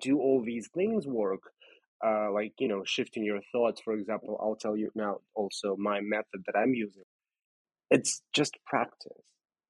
do 0.02 0.18
all 0.18 0.42
these 0.44 0.68
things 0.74 1.06
work 1.06 1.40
uh, 2.04 2.30
like 2.32 2.52
you 2.58 2.68
know 2.68 2.82
shifting 2.84 3.24
your 3.24 3.40
thoughts. 3.52 3.80
For 3.82 3.94
example 3.94 4.38
i'll 4.42 4.56
tell 4.56 4.76
you 4.76 4.90
now 4.94 5.18
also 5.34 5.76
my 5.76 6.00
method 6.00 6.42
that 6.46 6.56
i'm 6.58 6.74
using. 6.74 7.04
It's 7.90 8.22
just 8.34 8.56
practice. 8.66 9.24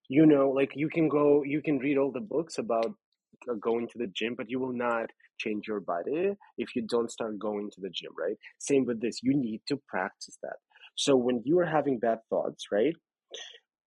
You 0.09 0.27
know 0.27 0.51
like 0.51 0.73
you 0.75 0.89
can 0.89 1.09
go 1.09 1.43
you 1.45 1.63
can 1.63 1.79
read 1.79 1.99
all 1.99 2.13
the 2.13 2.21
books 2.21 2.59
about 2.59 2.93
uh, 3.51 3.55
going 3.61 3.89
to 3.89 3.99
the 3.99 4.09
gym 4.09 4.35
but 4.37 4.51
you 4.51 4.59
will 4.61 4.73
not 4.73 5.11
change 5.39 5.69
your 5.69 5.81
body 5.81 6.33
if 6.59 6.75
you 6.77 6.83
don't 6.83 7.11
start 7.11 7.39
going 7.39 7.71
to 7.73 7.81
the 7.81 7.91
gym 7.91 8.13
right? 8.19 8.37
Same 8.59 8.85
with 8.87 9.01
this 9.01 9.23
you 9.23 9.35
need 9.37 9.63
to 9.69 9.77
practice 9.89 10.39
that. 10.43 10.57
So 10.97 11.17
when 11.17 11.43
you 11.45 11.59
are 11.61 11.67
having 11.67 11.99
bad 11.99 12.21
thoughts 12.31 12.67
right 12.73 12.95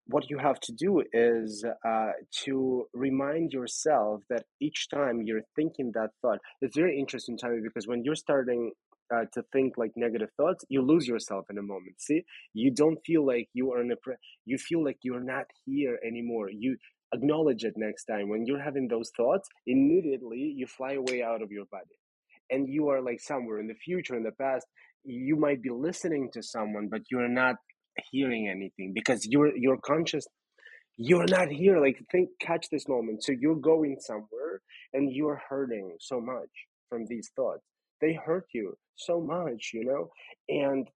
what 0.06 0.28
you 0.30 0.38
have 0.38 0.60
to 0.60 0.72
do 0.72 1.02
is 1.12 1.64
uh, 1.86 2.10
to 2.44 2.86
remind 2.92 3.52
yourself 3.52 4.22
that 4.28 4.44
each 4.60 4.88
time 4.88 5.22
you're 5.24 5.42
thinking 5.56 5.92
that 5.94 6.10
thought, 6.20 6.38
it's 6.60 6.76
very 6.76 6.98
interesting, 6.98 7.38
Tommy, 7.38 7.60
because 7.62 7.86
when 7.86 8.02
you're 8.04 8.14
starting 8.16 8.72
uh, 9.14 9.24
to 9.32 9.42
think 9.52 9.74
like 9.76 9.92
negative 9.96 10.30
thoughts, 10.36 10.64
you 10.68 10.82
lose 10.82 11.06
yourself 11.06 11.44
in 11.50 11.58
a 11.58 11.62
moment. 11.62 12.00
See, 12.00 12.22
you 12.54 12.70
don't 12.70 12.98
feel 13.04 13.24
like 13.26 13.48
you 13.52 13.72
are 13.72 13.82
in 13.82 13.92
a, 13.92 13.96
pre- 13.96 14.16
you 14.44 14.58
feel 14.58 14.84
like 14.84 14.98
you're 15.02 15.22
not 15.22 15.46
here 15.66 15.98
anymore. 16.06 16.50
You 16.50 16.76
acknowledge 17.14 17.64
it 17.64 17.74
next 17.76 18.04
time. 18.06 18.28
When 18.28 18.46
you're 18.46 18.62
having 18.62 18.88
those 18.88 19.10
thoughts, 19.16 19.48
immediately 19.66 20.54
you 20.56 20.66
fly 20.66 20.94
away 20.94 21.22
out 21.22 21.42
of 21.42 21.50
your 21.52 21.66
body 21.70 21.96
and 22.50 22.68
you 22.68 22.88
are 22.88 23.02
like 23.02 23.20
somewhere 23.20 23.60
in 23.60 23.66
the 23.68 23.74
future, 23.74 24.16
in 24.16 24.22
the 24.22 24.32
past. 24.32 24.66
You 25.04 25.36
might 25.36 25.62
be 25.62 25.70
listening 25.70 26.30
to 26.32 26.42
someone, 26.42 26.88
but 26.88 27.02
you're 27.10 27.28
not 27.28 27.56
hearing 28.10 28.48
anything 28.48 28.92
because 28.94 29.26
you're 29.26 29.56
you're 29.56 29.78
conscious. 29.78 30.26
You're 30.96 31.26
not 31.26 31.48
here 31.48 31.80
like 31.80 31.98
think 32.10 32.30
catch 32.40 32.68
this 32.70 32.86
moment. 32.88 33.24
So 33.24 33.32
you're 33.32 33.56
going 33.56 33.96
somewhere 34.00 34.60
and 34.92 35.12
you're 35.12 35.40
hurting 35.48 35.96
so 36.00 36.20
much 36.20 36.50
from 36.88 37.06
these 37.06 37.30
thoughts. 37.34 37.62
They 38.00 38.12
hurt 38.12 38.46
you 38.52 38.76
so 38.96 39.20
much 39.20 39.70
you 39.72 39.84
know? 39.84 40.10
And 40.48 40.88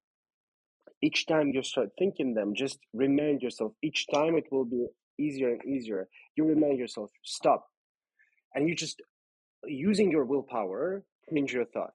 each 1.01 1.25
time 1.27 1.51
you 1.53 1.63
start 1.63 1.89
thinking 1.97 2.33
them 2.33 2.53
just 2.55 2.79
remind 2.93 3.41
yourself 3.41 3.73
each 3.81 4.05
time 4.13 4.35
it 4.35 4.45
will 4.51 4.65
be 4.65 4.87
easier 5.19 5.49
and 5.49 5.65
easier. 5.65 6.07
You 6.35 6.45
remind 6.45 6.77
yourself 6.79 7.09
stop. 7.23 7.65
And 8.53 8.67
you 8.67 8.75
just 8.75 9.01
using 9.65 10.11
your 10.11 10.25
willpower 10.25 11.03
change 11.31 11.53
your 11.53 11.65
thought 11.65 11.93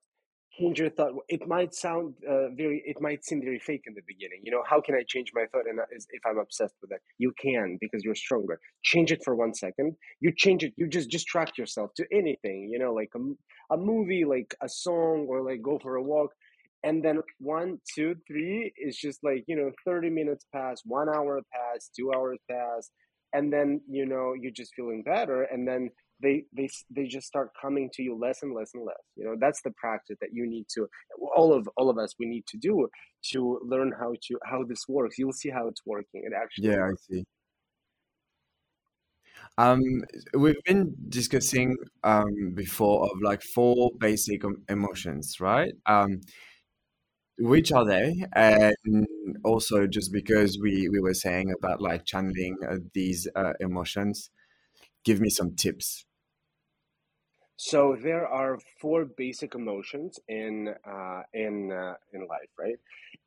change 0.59 0.79
your 0.79 0.91
thought. 0.91 1.13
It 1.29 1.47
might 1.47 1.75
sound 1.75 2.15
uh, 2.29 2.49
very 2.51 2.83
it 2.85 3.01
might 3.01 3.25
seem 3.25 3.41
very 3.43 3.59
fake 3.59 3.85
in 3.87 3.95
the 3.95 4.03
beginning. 4.07 4.41
You 4.43 4.51
know 4.53 4.63
how 4.69 4.81
can 4.81 4.95
i 4.95 5.03
change 5.07 5.33
my 5.35 5.45
thought 5.53 5.67
and 5.69 5.79
if 5.91 6.23
i'm 6.27 6.39
obsessed 6.39 6.75
with 6.81 6.93
it 6.93 7.01
you 7.19 7.33
can 7.41 7.79
because 7.81 8.03
you're 8.05 8.15
stronger. 8.15 8.61
Change 8.83 9.13
it 9.13 9.23
for 9.25 9.35
one 9.35 9.55
second. 9.55 9.97
You 10.21 10.33
change 10.37 10.65
it 10.65 10.73
you 10.77 10.89
just 10.89 11.11
distract 11.11 11.59
yourself 11.59 11.95
to 11.97 12.07
anything 12.13 12.69
you 12.73 12.79
know 12.79 12.93
like 12.93 13.13
a, 13.15 13.75
a 13.75 13.77
movie 13.77 14.25
like 14.25 14.55
a 14.63 14.69
song 14.69 15.27
or 15.29 15.43
like 15.43 15.63
go 15.63 15.79
for 15.79 15.97
a 15.97 16.03
walk. 16.03 16.33
And 16.83 17.05
then 17.05 17.21
one 17.39 17.79
two 17.95 18.17
three 18.27 18.73
is 18.79 18.97
just 18.97 19.23
like 19.23 19.45
you 19.47 19.57
know 19.57 19.71
30 19.85 20.11
minutes 20.11 20.47
pass 20.53 20.83
one 20.85 21.09
hour 21.09 21.41
pass 21.53 21.91
two 21.97 22.13
hours 22.15 22.39
pass. 22.51 22.91
And 23.33 23.53
then 23.53 23.81
you 23.89 24.07
know 24.07 24.35
you're 24.41 24.53
just 24.53 24.75
feeling 24.75 25.03
better. 25.03 25.43
And 25.43 25.67
then 25.69 25.91
they 26.23 26.45
they 26.57 26.69
they 26.91 27.07
just 27.07 27.27
start 27.27 27.51
coming 27.61 27.91
to 27.93 28.03
you 28.03 28.17
less 28.17 28.43
and 28.43 28.55
less 28.55 28.71
and 28.75 28.85
less 28.85 29.05
you 29.17 29.25
know 29.25 29.37
that's 29.39 29.63
the 29.63 29.71
practice 29.73 30.17
that 30.21 30.31
you 30.33 30.47
need 30.47 30.67
to 30.69 30.87
all 31.37 31.53
of 31.53 31.69
all 31.77 31.89
of 31.91 31.99
us 31.99 32.15
we 32.19 32.27
need 32.27 32.47
to 32.47 32.57
do 32.57 32.89
to 33.23 33.61
learn 33.65 33.93
how 33.99 34.13
to 34.23 34.39
how 34.45 34.63
this 34.65 34.85
works 34.89 35.19
you'll 35.19 35.33
see 35.33 35.51
how 35.51 35.67
it's 35.69 35.83
working 35.87 36.23
it 36.25 36.33
actually 36.35 36.69
Yeah, 36.69 36.85
I 36.85 36.93
see. 37.09 37.25
Um, 39.59 40.03
we've 40.35 40.63
been 40.65 40.95
discussing 41.09 41.77
um, 42.05 42.53
before 42.55 43.05
of 43.05 43.21
like 43.23 43.43
four 43.43 43.91
basic 43.99 44.43
emotions, 44.69 45.39
right? 45.41 45.73
Um, 45.87 46.21
which 47.39 47.73
are 47.73 47.85
they? 47.85 48.25
And 48.35 48.77
also, 49.45 49.87
just 49.87 50.13
because 50.13 50.59
we 50.63 50.89
we 50.89 51.01
were 51.01 51.15
saying 51.15 51.53
about 51.59 51.81
like 51.81 52.05
channeling 52.05 52.57
uh, 52.69 52.77
these 52.95 53.27
uh, 53.35 53.55
emotions, 53.61 54.31
give 55.05 55.21
me 55.21 55.31
some 55.31 55.57
tips. 55.57 56.07
So 57.69 57.95
there 58.09 58.27
are 58.27 58.59
four 58.81 59.05
basic 59.05 59.55
emotions 59.55 60.19
in 60.29 60.75
uh, 60.95 61.23
in 61.35 61.71
uh, 61.71 61.95
in 62.15 62.21
life, 62.27 62.53
right? 62.59 62.79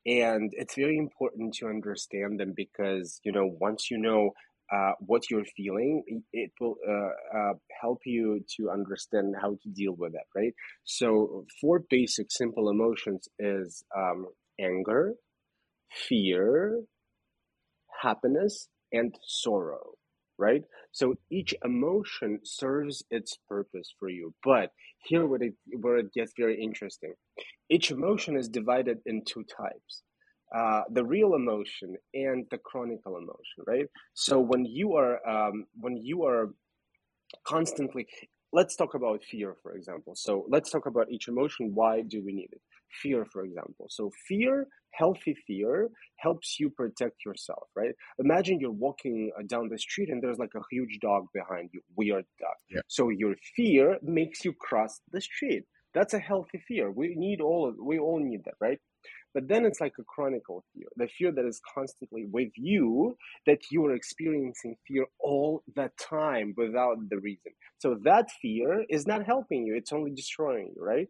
And 0.05 0.51
it's 0.53 0.75
very 0.75 0.97
important 0.97 1.53
to 1.59 1.67
understand 1.67 2.39
them 2.39 2.53
because 2.55 3.21
you 3.23 3.31
know 3.31 3.47
once 3.67 3.91
you 3.91 3.97
know 3.99 4.31
uh, 4.71 4.93
what 4.99 5.29
you're 5.29 5.45
feeling, 5.45 6.23
it 6.33 6.51
will 6.59 6.77
uh, 6.87 7.37
uh, 7.39 7.53
help 7.81 8.01
you 8.05 8.43
to 8.57 8.71
understand 8.71 9.35
how 9.39 9.51
to 9.61 9.69
deal 9.69 9.93
with 9.93 10.13
that, 10.13 10.27
right? 10.35 10.55
So 10.83 11.45
four 11.61 11.77
basic 11.97 12.31
simple 12.31 12.69
emotions 12.69 13.27
is 13.37 13.83
um, 13.95 14.27
anger, 14.59 15.13
fear, 15.91 16.81
happiness, 18.01 18.67
and 18.91 19.15
sorrow, 19.23 19.93
right? 20.43 20.63
So 20.91 21.15
each 21.31 21.55
emotion 21.63 22.39
serves 22.43 23.03
its 23.09 23.37
purpose 23.47 23.89
for 23.99 24.09
you. 24.09 24.33
But 24.43 24.71
here 25.07 25.25
where 25.25 25.43
it, 25.43 25.55
where 25.81 25.97
it 25.97 26.13
gets 26.13 26.33
very 26.37 26.61
interesting. 26.61 27.13
Each 27.69 27.91
emotion 27.91 28.35
is 28.35 28.49
divided 28.49 28.99
in 29.05 29.23
two 29.25 29.43
types. 29.45 30.03
Uh, 30.55 30.83
the 30.97 31.05
real 31.15 31.33
emotion 31.33 31.95
and 32.13 32.45
the 32.51 32.59
chronical 32.59 33.17
emotion, 33.17 33.59
right? 33.65 33.87
So 34.13 34.39
when 34.39 34.65
you 34.65 34.95
are 34.95 35.15
um, 35.27 35.65
when 35.83 35.97
you 35.97 36.25
are 36.25 36.45
constantly 37.45 38.07
let's 38.51 38.75
talk 38.75 38.93
about 38.93 39.23
fear 39.23 39.55
for 39.63 39.75
example 39.75 40.13
so 40.15 40.45
let's 40.49 40.69
talk 40.69 40.85
about 40.85 41.11
each 41.11 41.27
emotion 41.27 41.71
why 41.73 42.01
do 42.01 42.23
we 42.23 42.33
need 42.33 42.49
it 42.51 42.61
fear 43.01 43.25
for 43.33 43.43
example 43.43 43.87
so 43.89 44.11
fear 44.27 44.67
healthy 44.93 45.35
fear 45.47 45.89
helps 46.17 46.59
you 46.59 46.69
protect 46.69 47.25
yourself 47.25 47.67
right 47.75 47.95
imagine 48.19 48.59
you're 48.59 48.71
walking 48.87 49.31
uh, 49.37 49.43
down 49.47 49.67
the 49.69 49.77
street 49.77 50.09
and 50.09 50.21
there's 50.21 50.39
like 50.39 50.55
a 50.55 50.61
huge 50.71 50.99
dog 51.01 51.25
behind 51.33 51.69
you 51.73 51.81
weird 51.97 52.25
dog 52.39 52.57
Yeah. 52.69 52.81
so 52.87 53.09
your 53.09 53.35
fear 53.55 53.97
makes 54.01 54.45
you 54.45 54.53
cross 54.53 55.01
the 55.11 55.21
street 55.21 55.63
that's 55.93 56.13
a 56.13 56.19
healthy 56.19 56.59
fear 56.67 56.91
we 56.91 57.15
need 57.15 57.39
all 57.41 57.67
of 57.69 57.75
we 57.91 57.97
all 57.99 58.19
need 58.19 58.41
that 58.45 58.55
right 58.59 58.79
but 59.33 59.47
then 59.47 59.65
it's 59.65 59.81
like 59.81 59.95
a 59.99 60.03
chronicle 60.03 60.63
fear, 60.73 60.85
the 60.95 61.07
fear 61.07 61.31
that 61.31 61.45
is 61.45 61.59
constantly 61.73 62.25
with 62.31 62.51
you, 62.55 63.17
that 63.47 63.61
you 63.71 63.83
are 63.87 63.95
experiencing 63.95 64.75
fear 64.87 65.07
all 65.19 65.63
the 65.75 65.89
time 65.99 66.53
without 66.55 66.97
the 67.09 67.17
reason. 67.17 67.51
So 67.79 67.95
that 68.03 68.29
fear 68.41 68.85
is 68.89 69.07
not 69.07 69.25
helping 69.25 69.65
you, 69.65 69.75
it's 69.75 69.91
only 69.91 70.11
destroying 70.11 70.73
you, 70.75 70.83
right? 70.83 71.07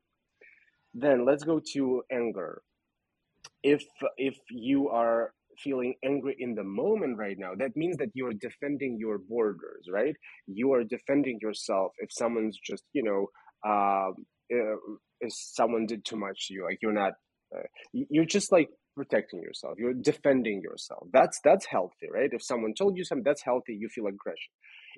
Then 0.93 1.25
let's 1.25 1.43
go 1.43 1.59
to 1.73 2.03
anger. 2.11 2.61
If 3.63 3.83
if 4.17 4.37
you 4.49 4.89
are 4.89 5.33
feeling 5.59 5.95
angry 6.03 6.35
in 6.39 6.55
the 6.55 6.63
moment 6.63 7.17
right 7.17 7.37
now, 7.37 7.51
that 7.57 7.75
means 7.75 7.97
that 7.97 8.09
you're 8.13 8.33
defending 8.33 8.97
your 8.99 9.19
borders, 9.19 9.87
right? 9.91 10.15
You 10.47 10.73
are 10.73 10.83
defending 10.83 11.39
yourself 11.41 11.91
if 11.99 12.09
someone's 12.11 12.57
just, 12.65 12.83
you 12.93 13.03
know, 13.03 13.27
uh, 13.69 14.11
if 15.21 15.33
someone 15.33 15.85
did 15.85 16.03
too 16.05 16.17
much 16.17 16.47
to 16.47 16.53
you, 16.53 16.63
like 16.65 16.79
you're 16.81 16.93
not 16.93 17.13
uh, 17.55 17.61
you're 17.93 18.25
just 18.25 18.51
like 18.51 18.69
protecting 18.95 19.41
yourself. 19.41 19.75
You're 19.77 19.93
defending 19.93 20.61
yourself. 20.61 21.07
That's 21.11 21.39
that's 21.43 21.65
healthy 21.65 22.07
right? 22.13 22.29
If 22.31 22.43
someone 22.43 22.73
told 22.73 22.97
you 22.97 23.03
something 23.03 23.23
that's 23.23 23.43
healthy 23.43 23.73
you 23.79 23.89
feel 23.89 24.07
aggression. 24.07 24.51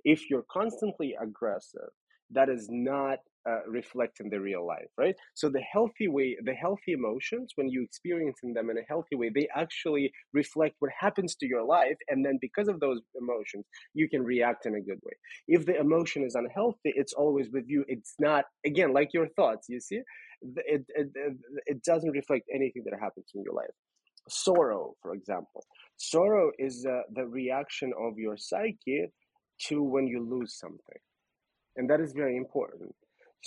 If 0.04 0.30
you're 0.30 0.46
constantly 0.52 1.16
aggressive 1.22 1.90
that 2.32 2.50
is 2.50 2.68
not 2.72 3.20
uh, 3.50 3.60
reflecting 3.68 4.30
the 4.30 4.40
real 4.40 4.66
life 4.66 4.88
right 4.98 5.16
so 5.34 5.50
the 5.50 5.62
healthy 5.62 6.08
way 6.08 6.36
the 6.44 6.54
healthy 6.54 6.94
emotions 6.94 7.52
when 7.56 7.70
you 7.70 7.84
experiencing 7.84 8.54
them 8.54 8.70
in 8.70 8.78
a 8.78 8.82
healthy 8.88 9.16
way 9.16 9.30
they 9.34 9.48
actually 9.56 10.12
reflect 10.34 10.76
what 10.80 10.92
happens 11.00 11.36
to 11.36 11.46
your 11.48 11.64
life 11.64 11.98
and 12.10 12.26
then 12.26 12.38
because 12.42 12.68
of 12.68 12.80
those 12.80 13.02
emotions 13.20 13.66
you 13.94 14.10
can 14.10 14.24
react 14.24 14.66
in 14.66 14.76
a 14.76 14.82
good 14.82 15.00
way 15.04 15.14
if 15.48 15.66
the 15.66 15.78
emotion 15.80 16.24
is 16.24 16.36
unhealthy 16.36 16.92
it's 16.96 17.14
always 17.14 17.50
with 17.52 17.66
you 17.68 17.86
it's 17.88 18.16
not 18.20 18.46
again 18.66 18.94
like 18.94 19.14
your 19.14 19.28
thoughts 19.36 19.68
you 19.70 19.80
see 19.80 20.02
it, 20.42 20.86
it, 20.96 21.10
it, 21.16 21.38
it 21.66 21.84
doesn't 21.84 22.12
reflect 22.12 22.48
anything 22.54 22.84
that 22.86 23.00
happens 23.00 23.28
in 23.34 23.44
your 23.44 23.54
life. 23.54 23.70
Sorrow, 24.30 24.96
for 25.02 25.14
example. 25.14 25.64
Sorrow 25.98 26.52
is 26.58 26.86
uh, 26.86 27.02
the 27.14 27.26
reaction 27.26 27.94
of 28.00 28.18
your 28.18 28.38
psyche 28.38 29.08
to 29.68 29.84
when 29.84 30.08
you 30.08 30.28
lose 30.28 30.58
something. 30.60 31.00
And 31.78 31.90
that 31.90 32.00
is 32.00 32.14
very 32.14 32.38
important. 32.38 32.96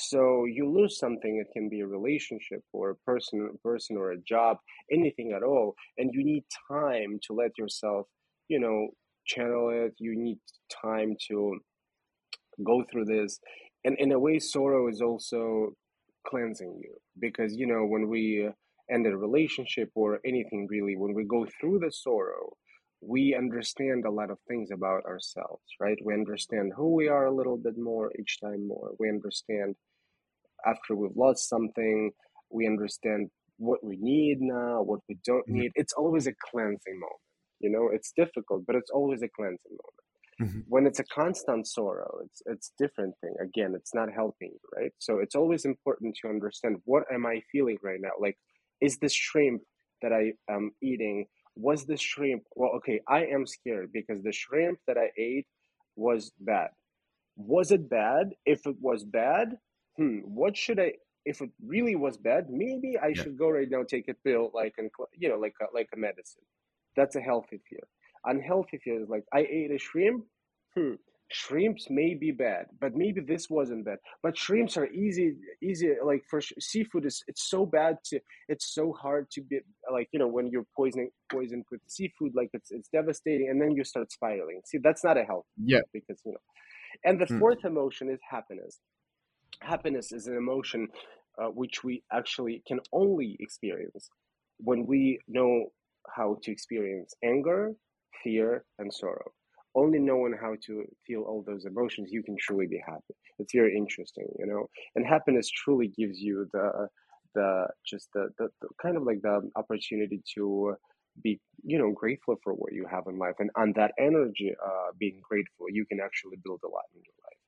So 0.00 0.44
you 0.44 0.70
lose 0.70 0.96
something, 0.96 1.38
it 1.38 1.52
can 1.52 1.68
be 1.68 1.80
a 1.80 1.86
relationship 1.86 2.62
or 2.72 2.90
a 2.90 2.96
person, 2.96 3.50
a 3.52 3.58
person 3.58 3.96
or 3.96 4.12
a 4.12 4.20
job, 4.20 4.58
anything 4.92 5.32
at 5.32 5.42
all. 5.42 5.74
And 5.98 6.14
you 6.14 6.24
need 6.24 6.44
time 6.70 7.18
to 7.26 7.32
let 7.32 7.58
yourself, 7.58 8.06
you 8.46 8.60
know, 8.60 8.90
channel 9.26 9.70
it. 9.70 9.94
You 9.98 10.16
need 10.16 10.38
time 10.82 11.16
to 11.28 11.58
go 12.64 12.84
through 12.84 13.06
this. 13.06 13.40
And 13.84 13.98
in 13.98 14.12
a 14.12 14.18
way, 14.18 14.38
sorrow 14.38 14.88
is 14.88 15.02
also 15.02 15.72
cleansing 16.28 16.78
you 16.80 16.94
because 17.18 17.56
you 17.56 17.66
know 17.66 17.84
when 17.84 18.08
we 18.08 18.48
end 18.90 19.06
a 19.06 19.16
relationship 19.16 19.90
or 19.94 20.20
anything 20.24 20.66
really 20.70 20.96
when 20.96 21.14
we 21.14 21.24
go 21.24 21.46
through 21.58 21.78
the 21.78 21.90
sorrow 21.90 22.50
we 23.00 23.34
understand 23.34 24.04
a 24.04 24.10
lot 24.10 24.30
of 24.30 24.38
things 24.48 24.70
about 24.72 25.04
ourselves 25.04 25.62
right? 25.80 25.98
We 26.04 26.14
understand 26.14 26.72
who 26.76 26.94
we 26.94 27.08
are 27.08 27.26
a 27.26 27.34
little 27.34 27.56
bit 27.58 27.78
more 27.78 28.12
each 28.20 28.40
time 28.40 28.66
more. 28.68 28.92
We 28.98 29.08
understand 29.08 29.76
after 30.66 30.96
we've 30.96 31.16
lost 31.16 31.48
something 31.48 32.12
we 32.50 32.66
understand 32.66 33.30
what 33.58 33.84
we 33.84 33.96
need 33.98 34.38
now 34.40 34.82
what 34.82 35.00
we 35.08 35.18
don't 35.24 35.46
Mhm. 35.46 35.60
need. 35.60 35.72
It's 35.76 35.94
always 35.94 36.26
a 36.28 36.34
cleansing 36.50 36.98
moment 37.00 37.22
you 37.60 37.70
know? 37.70 37.90
It's 37.92 38.12
difficult 38.16 38.64
but 38.66 38.76
it's 38.76 38.90
always 38.90 39.22
a 39.22 39.28
cleansing 39.28 39.72
moment. 39.72 40.00
Mhm. 40.38 40.68
when 40.68 40.86
it's 40.86 41.00
a 41.00 41.04
constant 41.04 41.66
sorrow 41.68 42.20
it's 42.24 42.42
it's 42.46 42.72
different 42.78 43.14
thing. 43.22 43.34
Again 43.42 43.74
it's 43.76 43.94
not 43.94 44.12
helping 44.12 44.50
you 44.52 44.60
right? 44.76 44.92
So 44.98 45.20
it's 45.20 45.34
always 45.36 45.64
important 45.66 46.16
to 46.22 46.28
understand 46.28 46.76
what 46.86 47.04
am 47.12 47.26
i 47.26 47.42
feeling 47.52 47.78
right 47.82 48.00
now? 48.00 48.12
Like 48.20 48.38
is 48.80 48.98
this 48.98 49.14
shrimp 49.14 49.62
that 50.02 50.12
i 50.12 50.32
am 50.56 50.72
eating 50.82 51.26
was 51.58 51.84
the 51.86 51.96
shrimp 51.96 52.44
well 52.56 52.72
okay 52.76 53.00
i 53.08 53.24
am 53.26 53.46
scared 53.46 53.90
because 53.92 54.22
the 54.22 54.32
shrimp 54.32 54.78
that 54.86 54.98
i 54.98 55.10
ate 55.18 55.46
was 55.96 56.32
bad 56.40 56.70
was 57.36 57.70
it 57.72 57.88
bad 57.90 58.30
if 58.46 58.66
it 58.66 58.76
was 58.80 59.04
bad 59.04 59.56
hmm 59.96 60.18
what 60.40 60.56
should 60.56 60.80
i 60.80 60.92
if 61.24 61.40
it 61.42 61.50
really 61.66 61.96
was 61.96 62.16
bad 62.16 62.48
maybe 62.50 62.96
i 63.02 63.12
Yeah. 63.14 63.22
should 63.22 63.36
go 63.38 63.50
right 63.50 63.70
now 63.70 63.82
take 63.82 64.08
a 64.08 64.14
pill 64.24 64.50
like 64.54 64.74
and 64.78 64.90
you 65.16 65.28
know 65.28 65.38
like 65.38 65.54
a, 65.62 65.66
like 65.74 65.88
a 65.94 65.96
medicine 65.96 66.44
that's 66.96 67.16
a 67.16 67.20
healthy 67.20 67.60
fear 67.68 67.84
unhealthy 68.24 68.78
fear 68.78 69.00
is 69.02 69.08
like 69.08 69.24
I 69.32 69.40
ate 69.40 69.70
a 69.70 69.78
shrimp. 69.78 70.24
Hmm. 70.76 70.94
Shrimps 71.30 71.88
may 71.90 72.14
be 72.14 72.30
bad, 72.30 72.66
but 72.80 72.94
maybe 72.94 73.20
this 73.20 73.50
wasn't 73.50 73.84
bad. 73.84 73.98
But 74.22 74.36
shrimps 74.38 74.76
are 74.78 74.86
easy, 74.86 75.34
easy. 75.62 75.90
Like 76.02 76.22
for 76.30 76.40
sh- 76.40 76.54
seafood, 76.58 77.04
is 77.04 77.22
it's 77.26 77.50
so 77.50 77.66
bad 77.66 77.98
to, 78.06 78.20
it's 78.48 78.72
so 78.74 78.92
hard 78.94 79.30
to 79.32 79.42
be 79.42 79.60
like 79.92 80.08
you 80.12 80.18
know 80.18 80.26
when 80.28 80.46
you're 80.48 80.66
poisoning 80.74 81.10
poisoned 81.30 81.64
with 81.70 81.80
seafood, 81.86 82.32
like 82.34 82.48
it's 82.54 82.70
it's 82.70 82.88
devastating, 82.88 83.48
and 83.50 83.60
then 83.60 83.72
you 83.72 83.84
start 83.84 84.10
spiraling. 84.10 84.62
See, 84.64 84.78
that's 84.78 85.04
not 85.04 85.18
a 85.18 85.24
health 85.24 85.44
Yeah. 85.62 85.80
because 85.92 86.18
you 86.24 86.32
know. 86.32 86.38
And 87.04 87.20
the 87.20 87.26
Mm. 87.26 87.38
fourth 87.40 87.64
emotion 87.64 88.10
is 88.10 88.20
happiness. 88.28 88.80
Happiness 89.60 90.12
is 90.12 90.26
an 90.28 90.36
emotion 90.36 90.88
uh, 91.42 91.48
which 91.48 91.84
we 91.84 92.02
actually 92.12 92.62
can 92.66 92.80
only 92.92 93.36
experience 93.40 94.08
when 94.58 94.86
we 94.86 95.20
know 95.28 95.66
how 96.16 96.38
to 96.42 96.50
experience 96.50 97.14
anger, 97.22 97.74
fear, 98.24 98.64
and 98.78 98.92
sorrow. 98.92 99.32
Only 99.74 99.98
knowing 99.98 100.34
how 100.40 100.54
to 100.66 100.84
feel 101.06 101.22
all 101.22 101.42
those 101.46 101.64
emotions, 101.64 102.10
you 102.10 102.22
can 102.22 102.36
truly 102.40 102.66
be 102.66 102.82
happy. 102.84 103.14
It's 103.38 103.52
very 103.54 103.76
interesting, 103.76 104.26
you 104.38 104.46
know. 104.46 104.68
And 104.94 105.06
happiness 105.06 105.48
truly 105.50 105.88
gives 105.88 106.18
you 106.20 106.48
the 106.52 106.88
the 107.34 107.68
just 107.86 108.08
the, 108.14 108.28
the, 108.38 108.48
the 108.62 108.68
kind 108.82 108.96
of 108.96 109.02
like 109.02 109.20
the 109.22 109.50
opportunity 109.56 110.22
to 110.34 110.74
be 111.22 111.40
you 111.64 111.78
know 111.78 111.92
grateful 111.92 112.36
for 112.42 112.54
what 112.54 112.72
you 112.72 112.86
have 112.90 113.04
in 113.06 113.18
life 113.18 113.34
and 113.38 113.50
on 113.56 113.72
that 113.74 113.92
energy 113.98 114.54
uh 114.64 114.90
being 114.98 115.20
grateful 115.28 115.66
you 115.68 115.84
can 115.86 115.98
actually 116.00 116.36
build 116.44 116.60
a 116.64 116.68
lot 116.68 116.84
in 116.94 117.00
your 117.04 117.14
life 117.26 117.38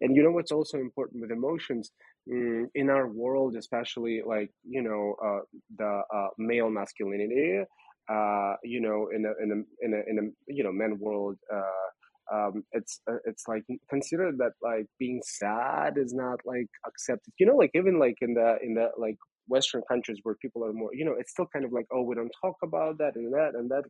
and 0.00 0.16
you 0.16 0.22
know 0.22 0.30
what's 0.30 0.52
also 0.52 0.78
important 0.78 1.20
with 1.20 1.30
emotions 1.30 1.90
mm, 2.28 2.66
in 2.74 2.90
our 2.90 3.08
world, 3.08 3.56
especially 3.56 4.22
like 4.24 4.50
you 4.68 4.82
know 4.82 5.14
uh, 5.24 5.40
the 5.78 6.02
uh, 6.14 6.28
male 6.38 6.70
masculinity. 6.70 7.62
Uh, 8.08 8.56
you 8.62 8.80
know, 8.80 9.08
in 9.14 9.24
a 9.24 9.32
in 9.42 9.50
a 9.52 9.84
in 9.84 9.94
a, 9.94 10.10
in 10.10 10.18
a 10.18 10.52
you 10.52 10.62
know 10.64 10.72
men 10.72 10.98
world. 10.98 11.36
Uh, 11.52 11.88
um, 12.32 12.64
it's 12.72 13.00
uh, 13.10 13.18
it's 13.26 13.44
like 13.46 13.64
considered 13.90 14.38
that 14.38 14.52
like 14.62 14.86
being 14.98 15.20
sad 15.24 15.98
is 15.98 16.14
not 16.14 16.40
like 16.44 16.68
accepted. 16.86 17.32
You 17.38 17.46
know, 17.46 17.56
like 17.56 17.70
even 17.74 17.98
like 17.98 18.16
in 18.20 18.34
the 18.34 18.56
in 18.62 18.74
the 18.74 18.90
like 18.98 19.16
Western 19.48 19.82
countries 19.88 20.18
where 20.22 20.34
people 20.36 20.64
are 20.64 20.72
more, 20.72 20.90
you 20.94 21.04
know, 21.04 21.14
it's 21.18 21.32
still 21.32 21.46
kind 21.52 21.64
of 21.64 21.72
like, 21.72 21.86
oh, 21.92 22.02
we 22.02 22.14
don't 22.14 22.32
talk 22.40 22.56
about 22.62 22.98
that 22.98 23.16
and 23.16 23.32
that 23.34 23.52
and 23.54 23.70
that 23.70 23.84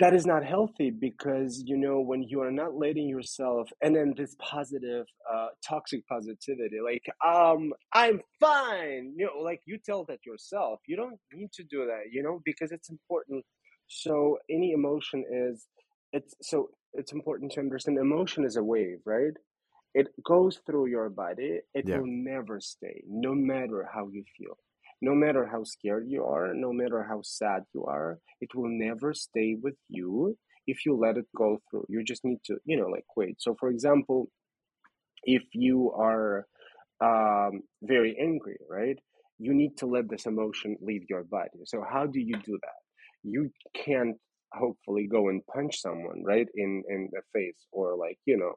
that 0.00 0.14
is 0.14 0.26
not 0.26 0.44
healthy 0.44 0.90
because 0.90 1.62
you 1.66 1.76
know 1.76 2.00
when 2.00 2.22
you 2.22 2.40
are 2.42 2.50
not 2.52 2.74
letting 2.74 3.08
yourself 3.08 3.68
and 3.82 3.96
then 3.96 4.14
this 4.16 4.36
positive 4.40 5.06
uh, 5.32 5.48
toxic 5.66 6.06
positivity 6.08 6.78
like 6.84 7.04
um 7.26 7.72
i'm 7.94 8.20
fine 8.40 9.14
you 9.16 9.26
know 9.26 9.42
like 9.42 9.60
you 9.66 9.78
tell 9.78 10.04
that 10.04 10.24
yourself 10.26 10.80
you 10.86 10.96
don't 10.96 11.18
need 11.32 11.52
to 11.52 11.64
do 11.64 11.86
that 11.86 12.04
you 12.12 12.22
know 12.22 12.40
because 12.44 12.72
it's 12.72 12.90
important. 12.90 13.44
So 13.88 14.38
any 14.50 14.72
emotion 14.72 15.24
is 15.32 15.66
it's 16.12 16.34
so 16.42 16.70
it's 16.94 17.12
important 17.12 17.52
to 17.52 17.60
understand 17.60 17.98
emotion 17.98 18.44
is 18.44 18.56
a 18.56 18.62
wave 18.64 18.98
right? 19.06 19.32
It 19.94 20.08
goes 20.24 20.60
through 20.66 20.86
your 20.88 21.08
body 21.10 21.60
it 21.74 21.86
Yeah. 21.86 21.92
will 21.92 22.06
never 22.06 22.60
stay 22.60 23.02
no 23.08 23.34
matter 23.34 23.88
how 23.92 24.08
you 24.08 24.24
feel 24.36 24.56
no 25.00 25.14
matter 25.14 25.46
how 25.46 25.62
scared 25.64 26.06
you 26.08 26.24
are 26.24 26.52
no 26.54 26.72
matter 26.72 27.04
how 27.08 27.20
sad 27.22 27.62
you 27.74 27.84
are 27.84 28.18
it 28.40 28.54
will 28.54 28.68
never 28.68 29.14
stay 29.14 29.56
with 29.60 29.76
you 29.88 30.36
if 30.66 30.84
you 30.84 30.96
let 30.96 31.16
it 31.16 31.26
go 31.36 31.58
through 31.70 31.84
you 31.88 32.02
just 32.04 32.24
need 32.24 32.38
to 32.44 32.56
you 32.64 32.76
know 32.76 32.88
like 32.88 33.06
wait 33.16 33.36
so 33.38 33.54
for 33.58 33.68
example 33.68 34.28
if 35.24 35.44
you 35.52 35.92
are 35.92 36.46
um, 37.00 37.62
very 37.82 38.16
angry, 38.20 38.56
right? 38.68 38.98
You 39.38 39.54
need 39.54 39.76
to 39.78 39.86
let 39.86 40.08
this 40.08 40.26
emotion 40.26 40.76
leave 40.80 41.04
your 41.08 41.24
body. 41.24 41.60
So 41.64 41.84
how 41.88 42.06
do 42.06 42.18
you 42.18 42.36
do 42.44 42.58
that? 42.62 42.80
You 43.22 43.50
can't 43.74 44.16
hopefully 44.52 45.06
go 45.06 45.28
and 45.28 45.46
punch 45.46 45.80
someone, 45.80 46.24
right, 46.24 46.48
in 46.54 46.82
in 46.88 47.08
the 47.12 47.22
face 47.32 47.66
or 47.70 47.96
like 47.96 48.18
you 48.26 48.36
know, 48.36 48.54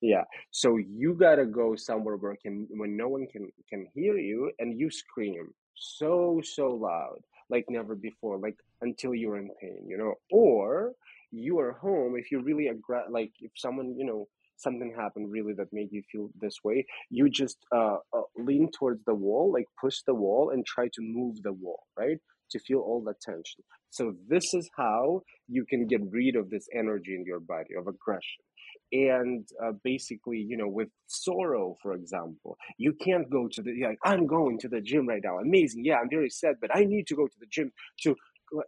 yeah. 0.00 0.24
So 0.50 0.76
you 0.76 1.14
gotta 1.14 1.46
go 1.46 1.74
somewhere 1.74 2.16
where 2.16 2.36
can 2.40 2.68
when 2.70 2.96
no 2.96 3.08
one 3.08 3.26
can 3.32 3.50
can 3.68 3.86
hear 3.94 4.16
you 4.16 4.52
and 4.58 4.78
you 4.78 4.90
scream 4.90 5.50
so 5.80 6.40
so 6.44 6.68
loud 6.70 7.20
like 7.50 7.64
never 7.68 7.96
before, 7.96 8.38
like 8.38 8.56
until 8.80 9.14
you're 9.14 9.36
in 9.36 9.50
pain, 9.60 9.84
you 9.88 9.98
know, 9.98 10.14
or 10.30 10.92
you 11.32 11.58
are 11.58 11.72
home 11.72 12.16
if 12.16 12.30
you're 12.30 12.42
really 12.42 12.68
aggra- 12.68 13.10
like 13.10 13.32
if 13.40 13.52
someone 13.56 13.94
you 13.96 14.04
know 14.04 14.26
something 14.56 14.92
happened 14.96 15.30
really 15.30 15.52
that 15.54 15.72
made 15.72 15.88
you 15.90 16.02
feel 16.10 16.28
this 16.40 16.58
way 16.64 16.84
you 17.08 17.30
just 17.30 17.56
uh, 17.72 17.96
uh, 18.12 18.22
lean 18.36 18.68
towards 18.76 19.02
the 19.04 19.14
wall 19.14 19.50
like 19.52 19.64
push 19.80 19.98
the 20.06 20.14
wall 20.14 20.50
and 20.50 20.66
try 20.66 20.86
to 20.86 21.00
move 21.00 21.42
the 21.42 21.52
wall 21.52 21.86
right? 21.96 22.18
To 22.50 22.58
feel 22.58 22.80
all 22.80 23.00
the 23.00 23.14
tension. 23.22 23.62
So 23.90 24.14
this 24.28 24.54
is 24.54 24.68
how 24.76 25.22
you 25.48 25.64
can 25.64 25.86
get 25.86 26.00
rid 26.10 26.34
of 26.34 26.50
this 26.50 26.66
energy 26.74 27.14
in 27.14 27.24
your 27.24 27.40
body 27.40 27.74
of 27.78 27.86
aggression 27.86 28.42
and 28.92 29.46
uh, 29.64 29.72
basically 29.84 30.38
you 30.38 30.56
know 30.56 30.68
with 30.68 30.88
sorrow 31.06 31.76
for 31.82 31.94
example 31.94 32.56
you 32.78 32.92
can't 32.92 33.30
go 33.30 33.48
to 33.48 33.62
the 33.62 33.72
like 33.84 33.98
i'm 34.04 34.26
going 34.26 34.58
to 34.58 34.68
the 34.68 34.80
gym 34.80 35.06
right 35.06 35.22
now. 35.24 35.38
Amazing. 35.38 35.84
Yeah 35.84 35.98
i'm 35.98 36.10
very 36.10 36.30
sad 36.30 36.56
but 36.60 36.74
i 36.74 36.84
need 36.84 37.06
to 37.06 37.14
go 37.14 37.26
to 37.26 37.38
the 37.38 37.46
gym 37.46 37.72
to 38.02 38.16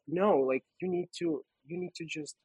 no 0.07 0.39
like 0.39 0.63
you 0.81 0.89
need 0.89 1.09
to 1.19 1.43
you 1.67 1.79
need 1.79 1.95
to 1.95 2.05
just 2.05 2.37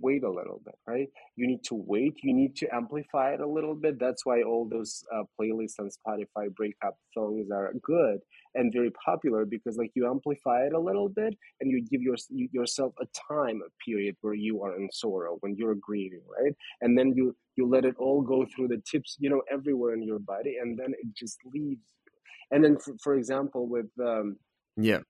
wait 0.00 0.22
a 0.24 0.30
little 0.30 0.60
bit, 0.64 0.74
right? 0.86 1.08
You 1.36 1.46
need 1.46 1.64
to 1.64 1.74
wait. 1.74 2.14
You 2.22 2.34
need 2.34 2.56
to 2.56 2.68
amplify 2.74 3.32
it 3.34 3.40
a 3.40 3.48
little 3.48 3.74
bit. 3.74 3.98
That's 3.98 4.26
why 4.26 4.42
all 4.42 4.68
those 4.68 5.02
uh, 5.14 5.24
playlists 5.40 5.78
on 5.78 5.88
Spotify 5.90 6.54
breakup 6.54 6.96
songs 7.14 7.48
are 7.50 7.72
good 7.82 8.18
and 8.54 8.72
very 8.72 8.90
popular 9.04 9.44
because 9.44 9.76
like 9.76 9.92
you 9.94 10.08
amplify 10.08 10.64
it 10.66 10.72
a 10.72 10.78
little 10.80 11.08
bit 11.08 11.34
and 11.60 11.70
you 11.70 11.82
give 11.82 12.02
your, 12.02 12.16
you, 12.30 12.48
yourself 12.52 12.92
a 13.00 13.06
time 13.28 13.60
a 13.66 13.70
period 13.84 14.16
where 14.20 14.34
you 14.34 14.62
are 14.62 14.76
in 14.76 14.88
sorrow 14.92 15.36
when 15.40 15.56
you're 15.56 15.74
grieving, 15.74 16.22
right? 16.40 16.54
And 16.80 16.98
then 16.98 17.12
you 17.14 17.36
you 17.56 17.66
let 17.66 17.84
it 17.86 17.94
all 17.98 18.20
go 18.22 18.46
through 18.54 18.68
the 18.68 18.82
tips, 18.90 19.16
you 19.18 19.30
know, 19.30 19.42
everywhere 19.50 19.94
in 19.94 20.02
your 20.02 20.18
body, 20.18 20.56
and 20.60 20.78
then 20.78 20.92
it 20.92 21.14
just 21.14 21.38
leaves 21.46 21.80
you. 22.04 22.12
And 22.50 22.62
then, 22.64 22.78
for, 22.78 22.94
for 23.02 23.14
example, 23.16 23.68
with 23.68 23.86
um, 24.00 24.36
Yeah. 24.76 25.00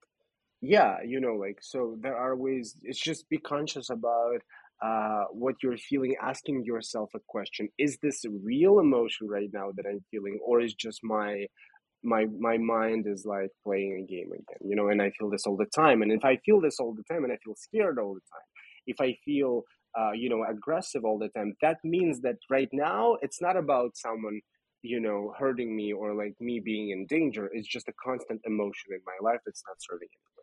yeah, 0.61 0.97
you 1.05 1.21
know, 1.21 1.35
like 1.35 1.59
so 1.61 1.97
there 2.01 2.17
are 2.17 2.35
ways. 2.37 2.77
It's 2.83 2.99
just 3.01 3.29
be 3.29 3.39
conscious 3.39 3.91
about 3.91 4.41
uh, 4.85 5.25
what 5.33 5.57
you're 5.63 5.79
feeling, 5.79 6.17
asking 6.23 6.65
yourself 6.65 7.11
a 7.15 7.21
question: 7.29 7.69
Is 7.79 7.99
this 8.03 8.25
a 8.25 8.31
real 8.31 8.79
emotion 8.81 9.29
right 9.29 9.49
now 9.53 9.71
that 9.77 9.87
I'm 9.89 10.05
feeling, 10.11 10.39
or 10.45 10.61
is 10.61 10.75
just 10.75 11.01
my 11.03 11.47
my 12.03 12.27
my 12.39 12.59
mind 12.59 13.07
is 13.07 13.25
like 13.27 13.51
playing 13.65 14.05
a 14.05 14.13
game 14.13 14.31
again? 14.33 14.69
You 14.69 14.77
know, 14.77 14.89
and 14.89 15.01
I 15.01 15.11
feel 15.19 15.31
this 15.31 15.47
all 15.47 15.57
the 15.57 15.67
time. 15.75 16.03
And 16.03 16.13
if 16.13 16.25
I 16.25 16.37
feel 16.45 16.61
this 16.61 16.79
all 16.79 16.95
the 16.95 17.05
time, 17.13 17.25
and 17.25 17.33
I 17.33 17.39
feel 17.45 17.55
scared 17.57 17.99
all 17.99 18.15
the 18.15 18.21
time, 18.33 18.49
if 18.87 19.01
I 19.01 19.17
feel 19.25 19.65
uh, 19.99 20.13
you 20.13 20.29
know 20.29 20.45
aggressive 20.49 21.05
all 21.05 21.19
the 21.19 21.29
time, 21.31 21.55
that 21.63 21.79
means 21.85 22.21
that 22.21 22.37
right 22.51 22.69
now 22.73 23.17
it's 23.23 23.41
not 23.41 23.57
about 23.57 23.97
someone 23.97 24.41
you 24.83 25.01
know 25.01 25.33
hurting 25.39 25.75
me 25.75 25.93
or 25.93 26.15
like 26.15 26.35
me 26.41 26.61
being 26.61 26.91
in 26.91 27.07
danger. 27.07 27.49
It's 27.53 27.69
just 27.69 27.89
a 27.89 27.95
constant 28.05 28.43
emotion 28.45 28.91
in 28.91 29.01
my 29.07 29.31
life 29.31 29.41
that's 29.47 29.63
not 29.67 29.77
serving 29.81 30.09
anyone. 30.13 30.36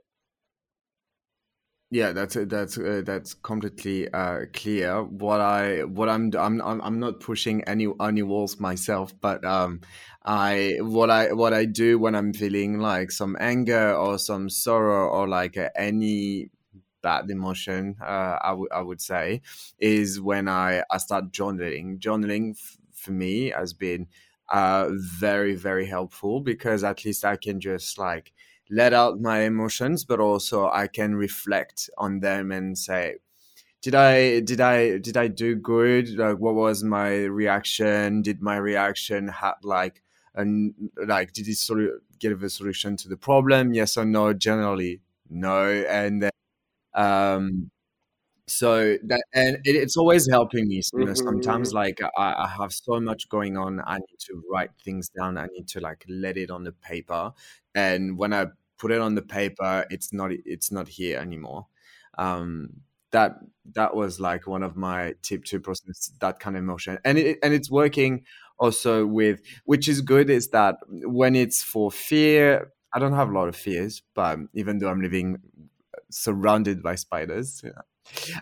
Yeah, 1.94 2.12
that's 2.12 2.36
uh, 2.36 2.46
that's 2.48 2.76
uh, 2.78 3.04
that's 3.06 3.36
completely 3.36 4.10
uh, 4.12 4.46
clear. 4.52 5.04
What 5.04 5.40
I 5.42 5.84
what 5.84 6.10
I'm 6.10 6.32
I'm 6.36 6.60
I'm 6.62 7.00
not 7.00 7.20
pushing 7.20 7.64
any 7.66 7.88
any 8.02 8.24
walls 8.24 8.60
myself, 8.60 9.14
but 9.22 9.46
um, 9.46 9.82
I 10.26 10.78
what 10.82 11.12
I 11.12 11.34
what 11.34 11.54
I 11.54 11.66
do 11.66 12.00
when 12.00 12.16
I'm 12.16 12.34
feeling 12.34 12.80
like 12.80 13.12
some 13.12 13.38
anger 13.40 13.94
or 13.94 14.18
some 14.18 14.50
sorrow 14.50 15.08
or 15.08 15.28
like 15.28 15.56
uh, 15.56 15.70
any 15.76 16.50
bad 17.04 17.30
emotion, 17.30 17.96
uh, 18.02 18.38
I 18.42 18.54
would 18.54 18.72
I 18.72 18.82
would 18.82 19.02
say, 19.02 19.42
is 19.78 20.20
when 20.20 20.48
I 20.48 20.84
I 20.90 20.98
start 20.98 21.32
journaling. 21.32 22.00
Journaling 22.00 22.52
f- 22.52 22.78
for 22.94 23.12
me 23.12 23.50
has 23.50 23.74
been 23.74 24.08
uh 24.50 24.90
very 24.92 25.56
very 25.56 25.86
helpful 25.86 26.42
because 26.42 26.84
at 26.84 27.06
least 27.06 27.24
I 27.24 27.38
can 27.38 27.62
just 27.62 27.98
like 27.98 28.33
let 28.70 28.94
out 28.94 29.22
my 29.22 29.42
emotions, 29.42 30.06
but 30.06 30.20
also 30.20 30.70
I 30.70 30.88
can 30.88 31.16
reflect 31.16 31.90
on 31.98 32.20
them 32.22 32.52
and 32.52 32.78
say, 32.78 33.18
did 33.82 33.96
I 33.96 34.40
did 34.42 34.62
I 34.62 34.98
did 34.98 35.18
I 35.18 35.28
do 35.28 35.56
good? 35.56 36.10
Like, 36.18 36.38
what 36.40 36.56
was 36.56 36.84
my 36.84 37.26
reaction? 37.26 38.22
Did 38.22 38.42
my 38.42 38.58
reaction 38.58 39.28
have 39.30 39.58
like 39.64 40.02
and 40.36 40.74
like 41.06 41.34
did 41.34 41.48
it 41.48 41.58
sort 41.58 41.82
of 41.82 41.90
give 42.20 42.44
a 42.44 42.50
solution 42.50 42.98
to 42.98 43.10
the 43.10 43.18
problem? 43.18 43.74
Yes 43.74 43.98
or 43.98 44.06
no? 44.06 44.34
Generally, 44.34 45.02
no. 45.30 45.66
And 45.66 46.30
um, 46.96 47.72
so 48.48 48.98
that 49.04 49.24
and 49.34 49.58
it, 49.64 49.76
it's 49.76 49.98
always 49.98 50.28
helping 50.30 50.68
me. 50.68 50.82
You 50.98 51.06
know, 51.06 51.14
sometimes 51.14 51.70
Mm-hmm. 51.70 51.76
like 51.76 52.02
I, 52.18 52.34
I 52.46 52.48
have 52.62 52.74
so 52.74 53.00
much 53.00 53.30
going 53.30 53.58
on, 53.58 53.82
I 53.86 53.98
need 53.98 54.20
to 54.28 54.44
write 54.52 54.72
things 54.84 55.10
down. 55.10 55.38
I 55.38 55.48
need 55.48 55.68
to 55.70 55.80
like 55.80 56.04
let 56.10 56.38
it 56.38 56.52
on 56.52 56.64
the 56.64 56.72
paper, 56.74 57.32
and 57.76 58.18
when 58.18 58.34
I 58.34 58.48
put 58.78 58.92
it 58.92 59.02
on 59.02 59.16
the 59.16 59.22
paper, 59.22 59.86
it's 59.90 60.12
not 60.14 60.32
it's 60.46 60.72
not 60.72 60.88
here 60.88 61.20
anymore. 61.20 61.68
Um, 62.18 62.82
that 63.12 63.40
that 63.74 63.96
was 63.96 64.20
like 64.20 64.48
one 64.48 64.64
of 64.64 64.76
my 64.76 65.14
tip 65.22 65.46
to 65.46 65.60
process 65.60 66.12
that 66.20 66.40
kind 66.40 66.56
of 66.58 66.64
emotion, 66.64 67.00
and 67.06 67.18
it 67.18 67.40
and 67.44 67.54
it's 67.54 67.72
working 67.72 68.24
also 68.60 69.06
with 69.06 69.42
which 69.66 69.88
is 69.88 70.02
good 70.02 70.30
is 70.30 70.50
that 70.50 70.78
when 70.88 71.36
it's 71.36 71.64
for 71.64 71.92
fear. 71.92 72.72
I 72.96 73.00
don't 73.00 73.14
have 73.14 73.30
a 73.30 73.34
lot 73.34 73.48
of 73.48 73.56
fears, 73.56 74.04
but 74.14 74.38
even 74.54 74.78
though 74.78 74.88
I'm 74.90 75.02
living 75.02 75.40
surrounded 76.12 76.84
by 76.84 76.96
spiders, 76.96 77.64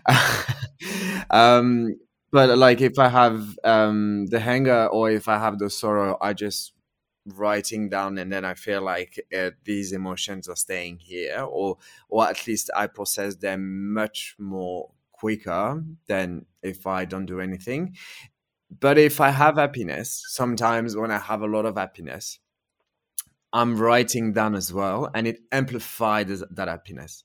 um, 1.30 1.96
but 2.30 2.56
like 2.58 2.80
if 2.80 2.98
I 2.98 3.08
have 3.08 3.58
um, 3.64 4.26
the 4.26 4.40
anger 4.40 4.86
or 4.86 5.10
if 5.10 5.28
I 5.28 5.38
have 5.38 5.58
the 5.58 5.70
sorrow, 5.70 6.16
I 6.20 6.32
just 6.32 6.72
writing 7.26 7.88
down 7.88 8.18
and 8.18 8.32
then 8.32 8.44
I 8.44 8.54
feel 8.54 8.82
like 8.82 9.20
uh, 9.36 9.50
these 9.64 9.92
emotions 9.92 10.48
are 10.48 10.56
staying 10.56 10.98
here, 10.98 11.40
or 11.42 11.78
or 12.08 12.28
at 12.28 12.46
least 12.46 12.70
I 12.76 12.86
process 12.86 13.36
them 13.36 13.92
much 13.92 14.34
more 14.38 14.90
quicker 15.12 15.84
than 16.06 16.46
if 16.62 16.86
I 16.86 17.04
don't 17.04 17.26
do 17.26 17.40
anything. 17.40 17.96
But 18.80 18.98
if 18.98 19.20
I 19.20 19.30
have 19.30 19.56
happiness, 19.56 20.24
sometimes 20.28 20.96
when 20.96 21.10
I 21.10 21.18
have 21.18 21.42
a 21.42 21.46
lot 21.46 21.66
of 21.66 21.76
happiness, 21.76 22.38
I'm 23.52 23.76
writing 23.78 24.32
down 24.32 24.54
as 24.54 24.72
well, 24.72 25.10
and 25.14 25.26
it 25.26 25.40
amplifies 25.52 26.42
that 26.50 26.68
happiness 26.68 27.24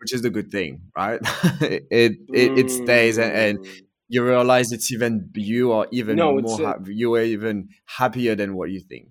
which 0.00 0.12
is 0.14 0.22
the 0.22 0.30
good 0.30 0.50
thing, 0.50 0.90
right? 0.96 1.20
it, 1.60 2.18
it 2.32 2.52
it 2.56 2.70
stays 2.70 3.18
and, 3.18 3.32
and 3.32 3.60
Mm. 3.60 3.86
you 4.08 4.24
realize 4.24 4.72
it's 4.72 4.92
even 4.92 5.30
you 5.34 5.72
are 5.72 5.86
even 5.92 6.18
No, 6.18 6.38
more 6.38 6.58
happy. 6.60 6.94
You 6.94 7.14
are 7.14 7.22
even 7.22 7.68
happier 7.86 8.34
than 8.34 8.56
what 8.56 8.70
you 8.70 8.80
think. 8.80 9.08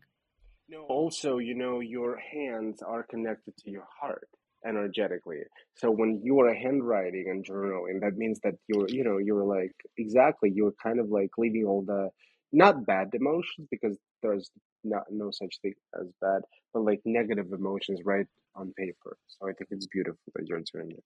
no. 0.68 0.84
Also, 0.86 1.38
you 1.38 1.56
know, 1.56 1.80
your 1.80 2.18
hands 2.18 2.82
are 2.82 3.04
connected 3.04 3.56
to 3.58 3.72
your 3.72 3.88
heart 4.00 4.28
energetically. 4.66 5.40
So 5.76 5.90
when 5.90 6.22
you 6.24 6.40
are 6.42 6.54
handwriting 6.54 7.26
and 7.30 7.46
journaling, 7.46 8.02
that 8.02 8.18
means 8.18 8.40
that 8.44 8.56
you're, 8.68 8.90
you 8.90 9.04
know, 9.04 9.18
you're 9.18 9.44
like 9.46 9.74
exactly. 9.98 10.52
You're 10.54 10.74
kind 10.84 11.00
of 11.00 11.10
like 11.10 11.32
leaving 11.38 11.66
all 11.66 11.84
the 11.84 12.10
not 12.52 12.86
bad 12.86 13.10
emotions 13.14 13.68
because 13.72 13.98
there's 14.22 14.52
not 14.84 15.04
no 15.10 15.30
such 15.32 15.60
thing 15.62 15.74
as 16.00 16.08
bad, 16.22 16.42
but 16.74 16.82
like 16.84 17.02
negative 17.06 17.52
emotions 17.54 18.02
right 18.04 18.28
on 18.60 18.74
paper. 18.78 19.18
So 19.28 19.50
I 19.50 19.54
think 19.54 19.70
it's 19.72 19.88
beautiful 19.88 20.20
that 20.36 20.46
you're 20.48 20.62
doing 20.74 20.92
it. 20.92 21.04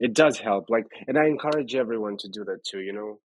It 0.00 0.14
does 0.14 0.38
help. 0.38 0.70
Like, 0.70 0.86
and 1.06 1.18
I 1.18 1.26
encourage 1.26 1.74
everyone 1.74 2.16
to 2.18 2.28
do 2.28 2.44
that 2.44 2.64
too. 2.68 2.80
You 2.80 2.92
know. 2.92 3.20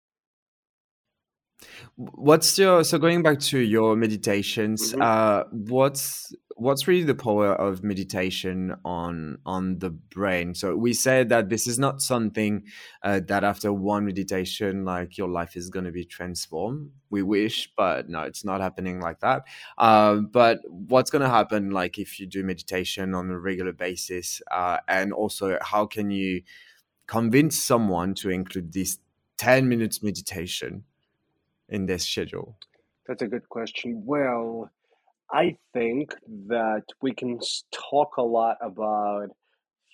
What's 1.96 2.58
your 2.60 2.84
so 2.84 2.98
going 3.00 3.24
back 3.24 3.40
to 3.40 3.60
your 3.60 3.96
meditations? 3.96 4.94
hmm 4.94 5.00
Uh, 5.00 5.44
what's 5.52 6.34
what's 6.56 6.88
really 6.88 7.04
the 7.04 7.16
power 7.16 7.54
of 7.54 7.84
meditation 7.84 8.76
on 8.86 9.40
on 9.46 9.80
the 9.80 9.90
brain? 9.90 10.54
So 10.54 10.76
we 10.76 10.94
said 10.94 11.30
that 11.30 11.50
this 11.50 11.66
is 11.68 11.80
not 11.80 12.02
something 12.02 12.64
uh, 13.02 13.22
that 13.28 13.44
after 13.44 13.74
one 13.74 14.06
meditation 14.06 14.86
like 14.86 15.18
your 15.18 15.30
life 15.30 15.56
is 15.56 15.70
going 15.70 15.86
to 15.86 15.92
be 15.92 16.06
transformed. 16.06 16.92
We 17.10 17.24
wish 17.24 17.72
but 17.76 18.10
no 18.10 18.22
it's 18.22 18.46
not 18.46 18.62
happening 18.62 19.00
like 19.00 19.20
that. 19.22 19.44
Uh, 19.78 20.18
but 20.18 20.60
what's 20.70 21.10
going 21.10 21.24
to 21.24 21.30
happen 21.30 21.72
like 21.72 21.98
if 21.98 22.20
you 22.20 22.28
do 22.28 22.44
meditation 22.44 23.16
on 23.16 23.30
a 23.32 23.40
regular 23.40 23.74
basis 23.74 24.42
uh, 24.52 24.78
and 24.88 25.14
also 25.14 25.58
how 25.62 25.86
can 25.88 26.12
you 26.12 26.44
convince 27.08 27.58
someone 27.60 28.14
to 28.16 28.30
include 28.30 28.74
this 28.74 29.00
10 29.38 29.70
minutes 29.70 30.04
meditation 30.04 30.84
in 31.70 31.86
their 31.86 32.00
schedule 32.00 32.58
That's 33.08 33.22
a 33.22 33.28
good 33.28 33.48
question. 33.48 34.04
Well, 34.06 34.70
I 35.32 35.58
think 35.74 36.14
that 36.48 36.84
we 37.02 37.14
can 37.14 37.40
talk 37.92 38.18
a 38.18 38.22
lot 38.22 38.58
about 38.62 39.30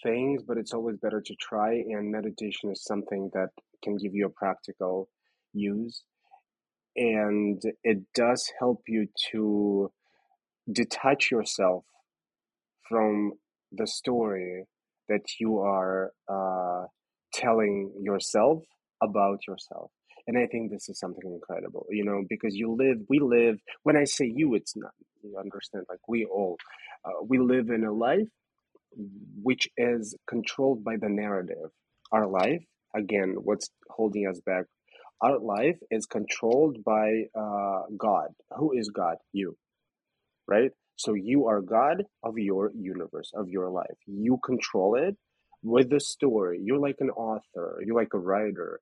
things, 0.04 0.44
but 0.44 0.58
it's 0.58 0.74
always 0.74 0.98
better 0.98 1.22
to 1.22 1.36
try. 1.36 1.74
And 1.74 2.12
meditation 2.12 2.72
is 2.72 2.84
something 2.84 3.30
that 3.34 3.50
can 3.84 3.98
give 3.98 4.14
you 4.14 4.28
a 4.28 4.30
practical 4.30 5.10
use. 5.54 6.04
And 6.96 7.62
it 7.84 8.00
does 8.14 8.52
help 8.60 8.82
you 8.88 9.08
to 9.32 9.92
detach 10.72 11.32
yourself 11.32 11.84
from 12.88 13.34
the 13.72 13.88
story 13.88 14.66
that 15.10 15.26
you 15.40 15.60
are 15.60 16.14
uh, 16.28 16.86
telling 17.34 17.92
yourself 18.00 18.64
about 19.02 19.40
yourself. 19.48 19.92
And 20.28 20.38
I 20.38 20.48
think 20.48 20.72
this 20.72 20.88
is 20.90 21.00
something 21.00 21.30
incredible, 21.32 21.86
you 21.90 22.06
know, 22.06 22.24
because 22.30 22.56
you 22.56 22.76
live, 22.76 22.98
we 23.10 23.20
live, 23.20 23.60
when 23.84 23.98
I 23.98 24.06
say 24.06 24.32
you, 24.34 24.56
it's 24.56 24.76
not, 24.76 24.92
you 25.22 25.38
understand, 25.38 25.86
like 25.90 26.00
we 26.08 26.26
all, 26.26 26.58
uh, 27.06 27.24
we 27.28 27.40
live 27.40 27.70
in 27.70 27.84
a 27.84 27.92
life 27.92 28.28
which 29.42 29.68
is 29.78 30.16
controlled 30.28 30.84
by 30.84 30.96
the 30.98 31.10
narrative. 31.10 31.72
Our 32.12 32.28
life, 32.28 32.64
again, 32.96 33.36
what's 33.44 33.70
holding 33.90 34.28
us 34.28 34.40
back? 34.46 34.66
Our 35.22 35.40
life 35.40 35.78
is 35.90 36.06
controlled 36.06 36.84
by 36.84 37.24
uh, 37.38 37.84
God. 37.98 38.28
Who 38.58 38.74
is 38.74 38.90
God? 38.90 39.16
You, 39.32 39.58
right? 40.48 40.72
So 40.96 41.14
you 41.14 41.48
are 41.48 41.62
God 41.62 42.04
of 42.24 42.38
your 42.38 42.72
universe, 42.76 43.32
of 43.34 43.50
your 43.50 43.70
life. 43.70 43.98
You 44.06 44.40
control 44.44 44.96
it 44.96 45.18
with 45.64 45.90
the 45.90 46.00
story. 46.00 46.60
You're 46.64 46.80
like 46.80 46.98
an 47.00 47.10
author, 47.10 47.82
you're 47.86 47.96
like 47.96 48.14
a 48.14 48.20
writer. 48.20 48.80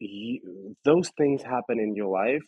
You, 0.00 0.76
those 0.84 1.10
things 1.18 1.42
happen 1.42 1.80
in 1.80 1.94
your 1.94 2.08
life 2.08 2.42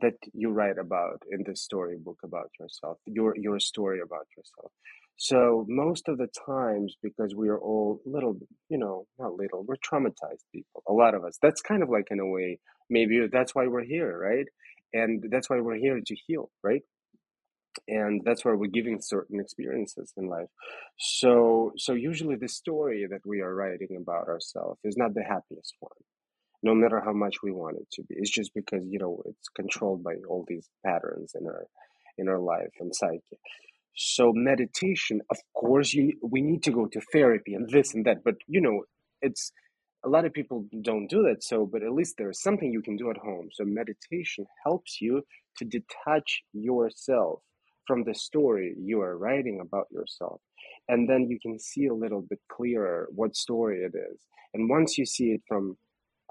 that 0.00 0.14
you 0.32 0.50
write 0.50 0.78
about 0.78 1.22
in 1.30 1.44
the 1.46 1.56
storybook 1.56 2.18
about 2.24 2.50
yourself, 2.60 2.98
your 3.06 3.34
your 3.36 3.60
story 3.60 4.00
about 4.00 4.26
yourself. 4.36 4.72
So 5.16 5.66
most 5.68 6.08
of 6.08 6.18
the 6.18 6.28
times, 6.46 6.96
because 7.02 7.34
we 7.34 7.48
are 7.48 7.58
all 7.58 8.00
little, 8.06 8.36
you 8.68 8.78
know, 8.78 9.06
not 9.18 9.34
little, 9.34 9.64
we're 9.64 9.76
traumatized 9.76 10.44
people. 10.54 10.82
A 10.88 10.92
lot 10.92 11.14
of 11.14 11.24
us. 11.24 11.38
That's 11.42 11.60
kind 11.60 11.82
of 11.82 11.88
like 11.90 12.06
in 12.10 12.20
a 12.20 12.26
way, 12.26 12.60
maybe 12.88 13.26
that's 13.32 13.54
why 13.54 13.66
we're 13.66 13.84
here, 13.84 14.16
right? 14.16 14.46
And 14.92 15.24
that's 15.30 15.50
why 15.50 15.60
we're 15.60 15.76
here 15.76 16.00
to 16.04 16.16
heal, 16.26 16.50
right? 16.62 16.82
And 17.88 18.22
that's 18.24 18.44
why 18.44 18.52
we're 18.52 18.68
giving 18.68 19.00
certain 19.00 19.40
experiences 19.40 20.12
in 20.16 20.28
life. 20.28 20.48
So 20.98 21.72
so 21.76 21.94
usually 21.94 22.36
the 22.36 22.48
story 22.48 23.06
that 23.10 23.26
we 23.26 23.40
are 23.40 23.54
writing 23.54 23.96
about 24.00 24.28
ourselves 24.28 24.80
is 24.84 24.96
not 24.96 25.14
the 25.14 25.24
happiest 25.24 25.74
one 25.80 25.92
no 26.62 26.74
matter 26.74 27.00
how 27.04 27.12
much 27.12 27.36
we 27.42 27.52
want 27.52 27.76
it 27.76 27.88
to 27.92 28.02
be. 28.02 28.14
It's 28.18 28.30
just 28.30 28.52
because 28.54 28.82
you 28.88 28.98
know 28.98 29.22
it's 29.26 29.48
controlled 29.48 30.02
by 30.02 30.14
all 30.28 30.44
these 30.46 30.68
patterns 30.84 31.32
in 31.38 31.46
our 31.46 31.66
in 32.16 32.28
our 32.28 32.40
life 32.40 32.72
and 32.80 32.94
psyche. 32.94 33.38
So 33.96 34.32
meditation, 34.34 35.20
of 35.30 35.38
course, 35.54 35.92
you 35.92 36.12
we 36.22 36.40
need 36.40 36.62
to 36.64 36.70
go 36.70 36.86
to 36.86 37.00
therapy 37.12 37.54
and 37.54 37.68
this 37.68 37.94
and 37.94 38.04
that, 38.06 38.24
but 38.24 38.36
you 38.46 38.60
know 38.60 38.84
it's 39.20 39.52
a 40.04 40.08
lot 40.08 40.24
of 40.24 40.32
people 40.32 40.66
don't 40.82 41.08
do 41.08 41.22
that. 41.24 41.42
So, 41.42 41.66
but 41.66 41.82
at 41.82 41.92
least 41.92 42.14
there's 42.18 42.40
something 42.40 42.70
you 42.70 42.82
can 42.82 42.96
do 42.96 43.10
at 43.10 43.16
home. 43.16 43.48
So 43.52 43.64
meditation 43.64 44.46
helps 44.64 45.00
you 45.00 45.22
to 45.56 45.64
detach 45.64 46.42
yourself 46.52 47.40
from 47.86 48.04
the 48.04 48.14
story 48.14 48.74
you 48.78 49.00
are 49.00 49.18
writing 49.18 49.60
about 49.60 49.86
yourself. 49.90 50.40
And 50.88 51.08
then 51.08 51.26
you 51.28 51.38
can 51.40 51.58
see 51.58 51.86
a 51.86 51.94
little 51.94 52.22
bit 52.22 52.38
clearer 52.50 53.08
what 53.14 53.34
story 53.34 53.78
it 53.78 53.96
is. 53.96 54.20
And 54.54 54.70
once 54.70 54.98
you 54.98 55.04
see 55.04 55.30
it 55.32 55.42
from 55.48 55.76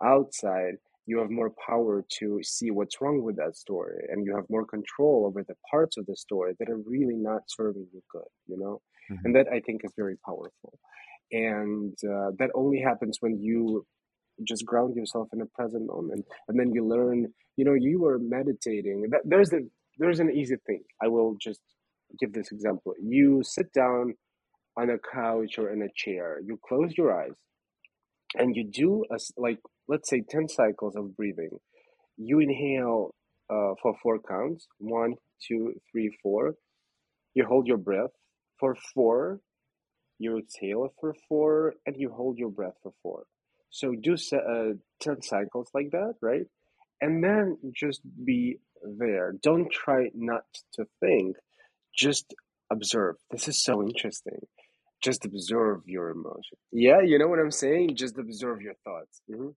outside, 0.03 0.75
you 1.05 1.19
have 1.19 1.29
more 1.31 1.51
power 1.65 2.03
to 2.19 2.39
see 2.43 2.69
what's 2.71 2.99
wrong 3.01 3.23
with 3.23 3.37
that 3.37 3.55
story 3.55 4.05
and 4.09 4.25
you 4.25 4.35
have 4.35 4.45
more 4.49 4.65
control 4.65 5.25
over 5.25 5.43
the 5.43 5.55
parts 5.71 5.97
of 5.97 6.05
the 6.05 6.15
story 6.15 6.53
that 6.59 6.69
are 6.69 6.77
really 6.85 7.15
not 7.15 7.43
serving 7.47 7.87
you 7.93 8.01
good, 8.11 8.29
you 8.47 8.57
know? 8.57 8.81
Mhm. 9.09 9.19
And 9.23 9.35
that 9.35 9.47
I 9.47 9.61
think 9.61 9.81
is 9.85 9.93
very 9.95 10.17
powerful. 10.17 10.79
And 11.31 11.93
uh, 12.03 12.31
that 12.39 12.51
only 12.55 12.81
happens 12.81 13.17
when 13.21 13.39
you 13.41 13.85
just 14.43 14.65
ground 14.65 14.95
yourself 14.95 15.29
in 15.33 15.39
the 15.39 15.45
present 15.47 15.87
moment 15.87 16.25
and 16.47 16.59
then 16.59 16.71
you 16.73 16.85
learn, 16.85 17.33
you 17.55 17.65
know, 17.65 17.73
you 17.73 18.05
are 18.05 18.19
meditating. 18.19 19.07
That, 19.11 19.21
there's, 19.25 19.51
a, 19.53 19.59
there's 19.97 20.19
an 20.19 20.31
easy 20.31 20.57
thing. 20.67 20.83
I 21.01 21.07
will 21.07 21.35
just 21.41 21.61
give 22.19 22.33
this 22.33 22.51
example. 22.51 22.93
You 23.01 23.41
sit 23.43 23.71
down 23.73 24.15
on 24.77 24.89
a 24.89 24.97
couch 24.99 25.57
or 25.57 25.71
in 25.71 25.81
a 25.81 25.89
chair, 25.95 26.39
you 26.45 26.59
close 26.67 26.97
your 26.97 27.19
eyes 27.19 27.35
and 28.35 28.55
you 28.55 28.63
do 28.63 29.05
a 29.11 29.17
like 29.37 29.59
let's 29.87 30.09
say 30.09 30.21
10 30.27 30.49
cycles 30.49 30.95
of 30.95 31.15
breathing. 31.15 31.59
You 32.17 32.39
inhale 32.39 33.13
uh, 33.49 33.73
for 33.81 33.95
four 34.01 34.19
counts 34.19 34.67
one 34.79 35.15
two 35.47 35.73
three 35.91 36.11
four. 36.21 36.55
You 37.33 37.45
hold 37.45 37.67
your 37.67 37.77
breath 37.77 38.11
for 38.59 38.75
four. 38.93 39.39
You 40.19 40.39
exhale 40.39 40.89
for 40.99 41.13
four 41.29 41.75
and 41.85 41.95
you 41.97 42.11
hold 42.11 42.37
your 42.37 42.49
breath 42.49 42.73
for 42.81 42.91
four. 43.03 43.23
So 43.69 43.93
do 43.93 44.15
uh, 44.33 44.73
10 45.01 45.21
cycles 45.21 45.69
like 45.73 45.91
that 45.91 46.15
right? 46.21 46.45
And 46.99 47.23
then 47.23 47.57
just 47.75 48.01
be 48.25 48.57
there. 48.97 49.33
Don't 49.43 49.71
try 49.71 50.09
not 50.15 50.43
to 50.73 50.85
think. 50.99 51.37
Just 51.95 52.33
observe. 52.71 53.15
This 53.29 53.47
is 53.47 53.63
so 53.63 53.83
interesting. 53.83 54.39
Just 55.03 55.25
observe 55.25 55.81
your 55.85 56.09
emotion. 56.09 56.57
Yeah 56.71 57.01
you 57.01 57.19
know 57.19 57.27
what 57.27 57.39
i'm 57.39 57.51
saying? 57.51 57.95
Just 57.95 58.17
observe 58.17 58.61
your 58.61 58.73
thoughts. 58.83 59.21
Hmm 59.31 59.49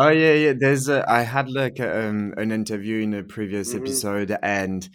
Oh 0.00 0.08
yeah, 0.08 0.32
yeah. 0.34 0.52
There's 0.58 0.88
a, 0.88 1.04
I 1.10 1.22
had 1.22 1.50
like 1.50 1.78
a, 1.78 2.08
um, 2.08 2.32
an 2.38 2.52
interview 2.52 3.02
in 3.02 3.12
a 3.14 3.22
previous 3.22 3.74
hmm 3.74 3.74
episode, 3.74 4.34
and 4.42 4.88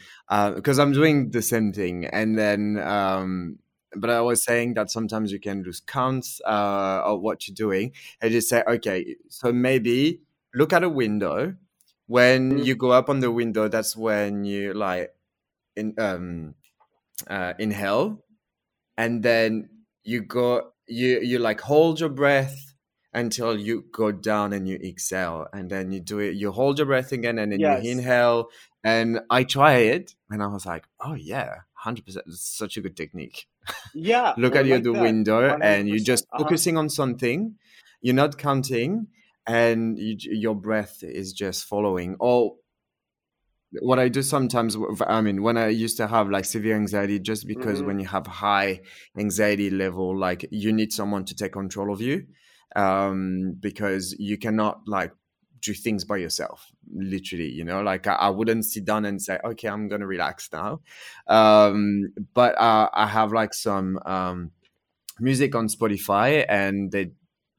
because 0.55 0.79
I'm 0.79 0.93
doing 0.93 1.29
the 1.31 1.41
same 1.43 1.73
thing, 1.73 2.05
and 2.07 2.37
then 2.37 2.79
um, 2.79 3.59
but 3.95 4.09
I 4.09 4.21
was 4.21 4.43
saying 4.43 4.73
that 4.75 4.89
sometimes 4.91 5.31
you 5.31 5.39
can 5.39 5.63
lose 5.63 5.79
counts 5.79 6.41
uh, 6.45 7.01
of 7.05 7.21
what 7.21 7.47
you're 7.47 7.55
doing, 7.55 7.93
and 8.21 8.31
just 8.31 8.49
say, 8.49 8.63
okay, 8.67 9.15
so 9.29 9.53
maybe 9.53 10.21
look 10.55 10.73
at 10.73 10.83
a 10.83 10.89
window. 10.89 11.55
When 12.07 12.57
you 12.57 12.75
go 12.75 12.91
up 12.91 13.09
on 13.09 13.19
the 13.19 13.31
window, 13.31 13.67
that's 13.67 13.95
when 13.97 14.45
you 14.45 14.73
like 14.73 15.13
in 15.75 15.95
um 15.99 16.55
uh, 17.29 17.53
inhale, 17.59 18.23
and 18.97 19.23
then 19.23 19.69
you 20.03 20.21
go 20.23 20.71
you 20.87 21.19
you 21.21 21.39
like 21.39 21.61
hold 21.61 21.99
your 21.99 22.09
breath 22.09 22.74
until 23.15 23.57
you 23.57 23.85
go 23.91 24.11
down 24.11 24.53
and 24.53 24.67
you 24.67 24.75
exhale 24.75 25.47
and 25.53 25.69
then 25.69 25.91
you 25.91 25.99
do 25.99 26.19
it 26.19 26.35
you 26.35 26.51
hold 26.51 26.77
your 26.77 26.85
breath 26.85 27.11
again 27.11 27.39
and 27.39 27.51
then 27.51 27.59
you 27.59 27.91
inhale. 27.91 28.49
And 28.83 29.21
i 29.31 29.43
try 29.43 29.77
it 29.77 30.13
and 30.29 30.43
i 30.43 30.47
was 30.47 30.63
like 30.67 30.85
oh 30.99 31.15
yeah 31.15 31.61
100% 31.83 32.01
it's 32.27 32.47
such 32.55 32.77
a 32.77 32.81
good 32.81 32.95
technique. 32.95 33.47
Yeah 33.95 34.35
look 34.37 34.55
at 34.55 34.67
your 34.67 34.77
like 34.77 34.83
the 34.83 34.93
that 34.93 35.01
window 35.01 35.57
and 35.59 35.89
you're 35.89 35.97
100% 35.97 36.05
just 36.05 36.25
uh-huh. 36.25 36.43
focusing 36.43 36.77
on 36.77 36.89
something 36.89 37.55
you're 38.01 38.13
not 38.13 38.37
counting 38.37 39.07
and 39.47 39.97
you, 39.97 40.15
your 40.19 40.55
breath 40.55 41.03
is 41.03 41.33
just 41.33 41.65
following. 41.65 42.15
Or 42.19 42.55
what 43.81 43.99
I 43.99 44.09
do 44.09 44.21
sometimes, 44.21 44.77
I 45.05 45.21
mean, 45.21 45.43
when 45.43 45.57
I 45.57 45.67
used 45.67 45.97
to 45.97 46.07
have 46.07 46.29
like 46.29 46.45
severe 46.45 46.75
anxiety, 46.75 47.19
just 47.19 47.47
because 47.47 47.79
hmm 47.79 47.87
when 47.87 47.99
you 47.99 48.07
have 48.07 48.27
high 48.27 48.81
anxiety 49.17 49.69
level, 49.69 50.17
like 50.17 50.47
you 50.51 50.71
need 50.71 50.93
someone 50.93 51.25
to 51.25 51.35
take 51.35 51.53
control 51.53 51.91
of 51.91 52.01
you, 52.01 52.25
um, 52.75 53.55
because 53.59 54.15
you 54.19 54.37
cannot 54.37 54.87
like 54.87 55.11
do 55.61 55.73
things 55.73 56.03
by 56.05 56.17
yourself, 56.17 56.71
literally, 56.93 57.49
you 57.49 57.63
know, 57.63 57.81
like 57.81 58.07
I, 58.07 58.13
I 58.13 58.29
wouldn't 58.29 58.65
sit 58.65 58.85
down 58.85 59.05
and 59.05 59.21
say, 59.21 59.39
okay, 59.43 59.67
I'm 59.67 59.87
gonna 59.87 60.07
relax 60.07 60.49
now. 60.53 60.81
Um, 61.27 62.13
but 62.33 62.57
uh, 62.59 62.89
I 62.93 63.07
have 63.07 63.31
like 63.33 63.53
some 63.53 63.99
um, 64.05 64.51
music 65.19 65.55
on 65.55 65.67
Spotify, 65.67 66.45
and 66.47 66.91
they 66.91 67.11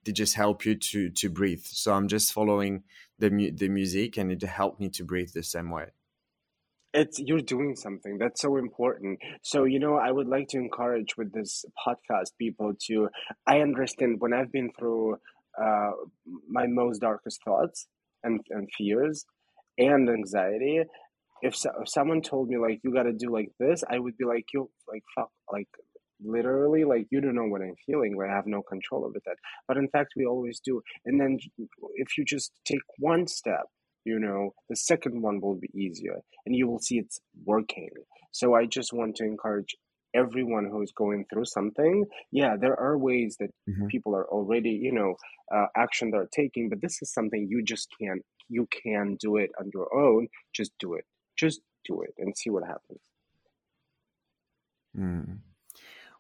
they 0.04 0.12
just 0.12 0.34
help 0.34 0.64
you 0.64 0.74
to 0.76 1.10
to 1.10 1.30
breathe. 1.30 1.64
So 1.64 1.92
I'm 1.94 2.08
just 2.08 2.32
following 2.32 2.84
the 3.18 3.30
mu- 3.30 3.52
the 3.52 3.68
music, 3.68 4.16
and 4.18 4.30
it 4.30 4.42
helped 4.42 4.80
me 4.80 4.88
to 4.90 5.04
breathe 5.04 5.30
the 5.34 5.42
same 5.42 5.70
way. 5.70 5.86
It's 6.96 7.18
you're 7.20 7.40
doing 7.42 7.76
something 7.76 8.18
that's 8.18 8.40
so 8.42 8.56
important. 8.56 9.20
So 9.42 9.64
you 9.64 9.78
know 9.78 9.96
i 9.96 10.10
would 10.10 10.28
like 10.28 10.48
to 10.48 10.58
encourage 10.58 11.16
with 11.16 11.32
this 11.32 11.64
podcast 11.86 12.30
people 12.38 12.72
to 12.86 13.08
i 13.46 13.60
understand 13.60 14.16
when 14.20 14.32
i've 14.32 14.52
been 14.52 14.70
through 14.78 15.16
uh, 15.62 15.92
my 16.48 16.66
most 16.66 17.00
darkest 17.00 17.40
thoughts 17.44 17.86
and, 18.24 18.40
and 18.50 18.68
fears 18.76 19.24
and 19.78 20.08
anxiety 20.10 20.82
if, 21.42 21.56
so, 21.56 21.70
if 21.82 21.88
someone 21.88 22.22
told 22.22 22.48
me 22.48 22.58
like 22.58 22.80
you 22.84 22.92
got 22.94 23.04
to 23.04 23.12
do 23.12 23.30
like 23.32 23.50
this, 23.60 23.84
I 23.90 23.98
would 23.98 24.16
be 24.16 24.24
like 24.24 24.46
you 24.54 24.70
like 24.88 25.04
fuck 25.14 25.30
like 25.52 25.68
literally 26.24 26.84
like 26.84 27.06
you 27.10 27.20
don't 27.20 27.34
know 27.34 27.44
what 27.44 27.60
i'm 27.60 27.74
feeling 27.86 28.16
like 28.16 28.30
i 28.30 28.34
have 28.34 28.46
no 28.46 28.62
control 28.62 29.04
over 29.04 29.18
that. 29.26 29.36
But 29.68 29.76
in 29.76 29.88
fact 29.88 30.14
we 30.16 30.26
always 30.26 30.60
do. 30.64 30.82
And 31.04 31.20
then 31.20 31.38
if 31.96 32.16
you 32.18 32.24
just 32.24 32.52
take 32.64 32.80
one 32.98 33.26
step 33.26 33.66
you 34.06 34.18
know 34.18 34.52
the 34.68 34.76
second 34.76 35.20
one 35.20 35.40
will 35.40 35.56
be 35.56 35.70
easier 35.74 36.18
and 36.44 36.54
you 36.54 36.66
will 36.68 36.78
see 36.78 36.98
it's 36.98 37.20
working. 37.44 37.90
So 38.32 38.54
i 38.54 38.66
just 38.66 38.92
want 38.92 39.16
to 39.16 39.24
encourage 39.24 39.74
everyone 40.14 40.66
who's 40.70 40.92
going 40.92 41.26
through 41.28 41.46
something. 41.46 42.04
Yeah 42.30 42.56
there 42.56 42.78
are 42.78 42.96
ways 42.96 43.36
that 43.40 43.50
mm-hmm. 43.68 43.86
people 43.86 44.14
are 44.14 44.28
already 44.36 44.70
you 44.70 44.92
know 44.92 45.14
uh, 45.54 45.66
action 45.76 46.10
they're 46.10 46.28
taking 46.32 46.68
but 46.68 46.80
this 46.80 47.02
is 47.02 47.12
something 47.12 47.46
you 47.48 47.62
just 47.62 47.88
can't 48.00 48.22
you 48.48 48.66
can 48.82 49.16
do 49.16 49.36
it 49.36 49.50
on 49.58 49.70
your 49.74 49.92
own. 49.94 50.28
Just 50.52 50.72
do 50.78 50.94
it. 50.94 51.04
Just 51.36 51.60
do 51.84 52.02
it 52.02 52.14
and 52.18 52.36
see 52.36 52.50
what 52.50 52.64
happens. 52.64 53.00
Mm. 54.96 55.38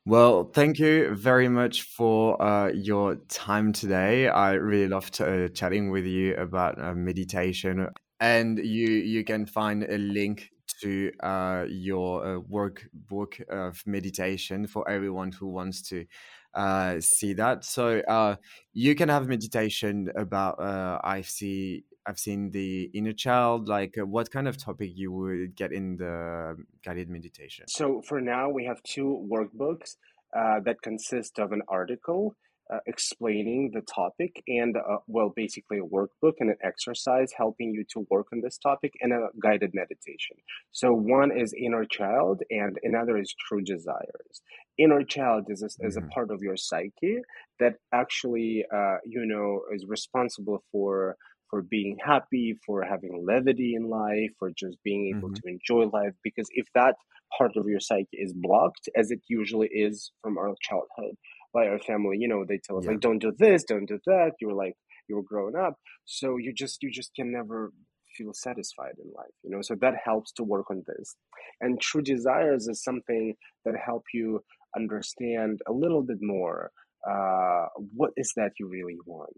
Well, 0.06 0.44
thank 0.44 0.78
you 0.78 1.16
very 1.16 1.48
much 1.48 1.82
for 1.82 2.40
uh, 2.40 2.68
your 2.68 3.16
time 3.28 3.72
today. 3.72 4.28
I 4.28 4.52
really 4.52 4.86
loved 4.88 5.20
uh, 5.20 5.48
chatting 5.48 5.90
with 5.90 6.06
you 6.06 6.36
about 6.36 6.80
uh, 6.80 6.94
meditation, 6.94 7.88
and 8.20 8.56
you 8.58 8.88
you 8.88 9.24
can 9.24 9.46
find 9.46 9.82
a 9.82 9.98
link 9.98 10.50
to 10.82 11.10
uh, 11.20 11.64
your 11.68 12.24
uh, 12.24 12.40
workbook 12.40 13.40
of 13.50 13.82
meditation 13.84 14.68
for 14.68 14.88
everyone 14.88 15.32
who 15.32 15.48
wants 15.48 15.82
to 15.88 16.06
uh, 16.54 17.00
see 17.00 17.32
that. 17.32 17.64
So 17.64 18.36
you 18.72 18.94
can 18.94 19.08
have 19.08 19.26
meditation 19.26 20.12
about 20.14 20.60
I 21.04 21.22
see 21.22 21.84
I've 22.06 22.18
seen 22.18 22.50
the 22.50 22.90
inner 22.94 23.12
child. 23.12 23.68
Like, 23.68 23.96
what 23.96 24.30
kind 24.30 24.46
of 24.46 24.56
topic 24.56 24.90
you 24.94 25.10
would 25.12 25.56
get 25.56 25.72
in 25.72 25.96
the 25.96 26.56
guided 26.84 27.08
meditation? 27.08 27.64
So 27.68 28.02
for 28.06 28.20
now, 28.20 28.48
we 28.48 28.64
have 28.64 28.82
two 28.82 29.28
workbooks 29.30 29.96
uh, 30.36 30.60
that 30.64 30.82
consist 30.82 31.38
of 31.38 31.52
an 31.52 31.62
article 31.68 32.36
uh, 32.72 32.78
explaining 32.86 33.70
the 33.72 33.80
topic 33.82 34.42
and 34.48 34.76
uh, 34.76 34.96
well 35.06 35.32
basically 35.34 35.78
a 35.78 35.82
workbook 35.82 36.32
and 36.40 36.50
an 36.50 36.56
exercise 36.64 37.32
helping 37.36 37.70
you 37.70 37.84
to 37.88 38.06
work 38.10 38.26
on 38.32 38.40
this 38.40 38.58
topic 38.58 38.92
and 39.00 39.12
a 39.12 39.28
guided 39.40 39.70
meditation 39.72 40.36
so 40.72 40.92
one 40.92 41.30
is 41.30 41.54
inner 41.56 41.84
child 41.84 42.42
and 42.50 42.76
another 42.82 43.16
is 43.18 43.32
true 43.46 43.62
desires 43.62 44.42
inner 44.78 45.04
child 45.04 45.44
is 45.48 45.62
a, 45.62 45.66
mm-hmm. 45.66 45.86
is 45.86 45.96
a 45.96 46.00
mm-hmm. 46.00 46.08
part 46.08 46.30
of 46.30 46.42
your 46.42 46.56
psyche 46.56 47.18
that 47.60 47.74
actually 47.92 48.64
uh, 48.74 48.96
you 49.04 49.24
know 49.24 49.60
is 49.72 49.84
responsible 49.86 50.62
for 50.72 51.16
for 51.50 51.62
being 51.62 51.96
happy, 52.04 52.58
for 52.64 52.82
having 52.82 53.24
levity 53.26 53.74
in 53.74 53.88
life, 53.88 54.30
for 54.38 54.50
just 54.50 54.76
being 54.84 55.14
able 55.14 55.28
mm-hmm. 55.28 55.48
to 55.48 55.54
enjoy 55.54 55.88
life. 55.92 56.12
Because 56.22 56.48
if 56.52 56.66
that 56.74 56.96
part 57.36 57.56
of 57.56 57.66
your 57.66 57.80
psyche 57.80 58.08
is 58.12 58.32
blocked, 58.32 58.88
as 58.96 59.10
it 59.10 59.20
usually 59.28 59.68
is 59.68 60.12
from 60.22 60.38
our 60.38 60.54
childhood 60.60 61.16
by 61.52 61.66
our 61.66 61.78
family, 61.78 62.16
you 62.18 62.28
know, 62.28 62.44
they 62.46 62.58
tell 62.58 62.78
us 62.78 62.84
yeah. 62.84 62.92
like, 62.92 63.00
don't 63.00 63.18
do 63.18 63.32
this, 63.38 63.64
don't 63.64 63.86
do 63.86 63.98
that. 64.06 64.32
You're 64.40 64.52
like, 64.52 64.74
you 65.08 65.16
were 65.16 65.22
growing 65.22 65.56
up. 65.56 65.74
So 66.04 66.36
you 66.36 66.52
just, 66.52 66.82
you 66.82 66.90
just 66.90 67.12
can 67.14 67.32
never 67.32 67.72
feel 68.16 68.32
satisfied 68.32 68.94
in 69.02 69.10
life, 69.14 69.34
you 69.42 69.50
know? 69.50 69.62
So 69.62 69.76
that 69.80 69.94
helps 70.04 70.32
to 70.32 70.42
work 70.42 70.70
on 70.70 70.82
this. 70.86 71.16
And 71.60 71.80
true 71.80 72.02
desires 72.02 72.66
is 72.68 72.82
something 72.82 73.34
that 73.64 73.74
help 73.84 74.04
you 74.12 74.40
understand 74.76 75.60
a 75.68 75.72
little 75.72 76.02
bit 76.02 76.18
more 76.20 76.70
uh, 77.08 77.66
what 77.94 78.10
is 78.16 78.32
that 78.36 78.52
you 78.58 78.66
really 78.66 78.98
want 79.06 79.30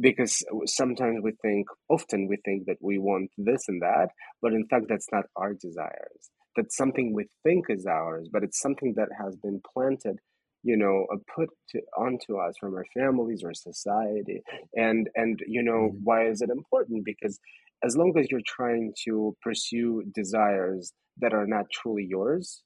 because 0.00 0.42
sometimes 0.66 1.20
we 1.22 1.32
think 1.42 1.66
often 1.88 2.28
we 2.28 2.36
think 2.44 2.66
that 2.66 2.78
we 2.80 2.98
want 2.98 3.30
this 3.36 3.62
and 3.68 3.82
that 3.82 4.08
but 4.42 4.52
in 4.52 4.66
fact 4.68 4.86
that's 4.88 5.08
not 5.12 5.24
our 5.36 5.54
desires. 5.54 6.30
That's 6.56 6.76
something 6.76 7.14
we 7.14 7.26
think 7.44 7.66
is 7.68 7.86
ours 7.86 8.28
but 8.32 8.42
it's 8.42 8.60
something 8.60 8.94
that 8.96 9.08
has 9.22 9.36
been 9.36 9.60
planted 9.72 10.16
you 10.62 10.76
know 10.76 11.06
uh, 11.12 11.16
put 11.34 11.48
to, 11.70 11.80
onto 11.96 12.36
us 12.36 12.54
from 12.58 12.74
our 12.74 12.86
families 12.94 13.42
or 13.44 13.54
society. 13.54 14.42
And 14.74 15.08
and 15.14 15.40
you 15.46 15.62
know 15.62 15.90
mm-hmm. 15.90 16.04
why 16.04 16.28
is 16.28 16.40
it 16.42 16.50
important? 16.50 17.04
Because 17.04 17.38
as 17.82 17.96
long 17.96 18.12
as 18.18 18.30
you're 18.30 18.40
trying 18.46 18.92
to 19.04 19.36
pursue 19.42 20.02
desires 20.14 20.92
that 21.18 21.32
are 21.32 21.46
not 21.46 21.66
truly 21.72 22.06
yours 22.08 22.62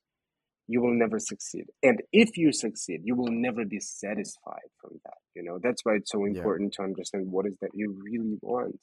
you 0.67 0.81
will 0.81 0.95
never 0.95 1.19
succeed. 1.19 1.67
And 1.83 2.01
if 2.13 2.37
you 2.37 2.53
succeed, 2.53 3.03
you 3.05 3.15
will 3.15 3.31
never 3.31 3.65
be 3.65 3.81
satisfied 3.81 4.71
from 4.81 4.93
that. 5.05 5.19
You 5.35 5.43
know, 5.43 5.59
that's 5.63 5.85
why 5.85 5.95
it's 5.95 6.11
so 6.11 6.25
important 6.25 6.75
yeah. 6.75 6.85
to 6.85 6.89
understand 6.89 7.31
what 7.31 7.47
is 7.47 7.57
that 7.61 7.71
you 7.75 7.97
really 8.03 8.39
want 8.41 8.79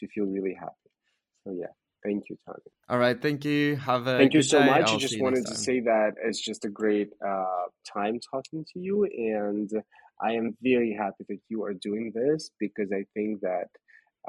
to 0.00 0.08
feel 0.08 0.26
really 0.26 0.54
happy. 0.58 0.72
So 1.44 1.54
yeah, 1.58 1.72
thank 2.04 2.24
you, 2.28 2.36
Tony. 2.46 2.58
All 2.88 2.98
right, 2.98 3.20
thank 3.20 3.44
you. 3.44 3.76
Have 3.76 4.06
a 4.06 4.18
thank 4.18 4.34
you 4.34 4.42
so 4.42 4.60
day. 4.60 4.66
much. 4.66 4.88
I'll 4.88 4.96
I 4.96 4.98
just 4.98 5.20
wanted 5.20 5.46
to 5.46 5.56
say 5.56 5.80
that 5.80 6.12
it's 6.22 6.40
just 6.40 6.64
a 6.64 6.68
great 6.68 7.08
uh, 7.26 7.66
time 7.92 8.18
talking 8.30 8.64
to 8.74 8.78
you, 8.78 9.04
and 9.04 9.70
I 10.20 10.32
am 10.32 10.56
very 10.62 10.94
happy 10.98 11.24
that 11.28 11.38
you 11.48 11.64
are 11.64 11.74
doing 11.74 12.12
this 12.14 12.50
because 12.60 12.92
I 12.92 13.04
think 13.14 13.40
that 13.40 13.68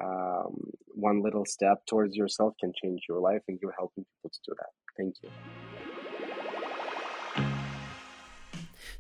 um, 0.02 0.72
one 0.88 1.22
little 1.22 1.46
step 1.46 1.86
towards 1.88 2.16
yourself 2.16 2.54
can 2.60 2.72
change 2.82 3.02
your 3.10 3.20
life, 3.20 3.42
and 3.48 3.60
you're 3.62 3.76
helping 3.78 4.06
people 4.06 4.32
to 4.32 4.40
do 4.48 4.56
that. 4.58 4.70
Thank 4.98 5.16
you. 5.22 5.30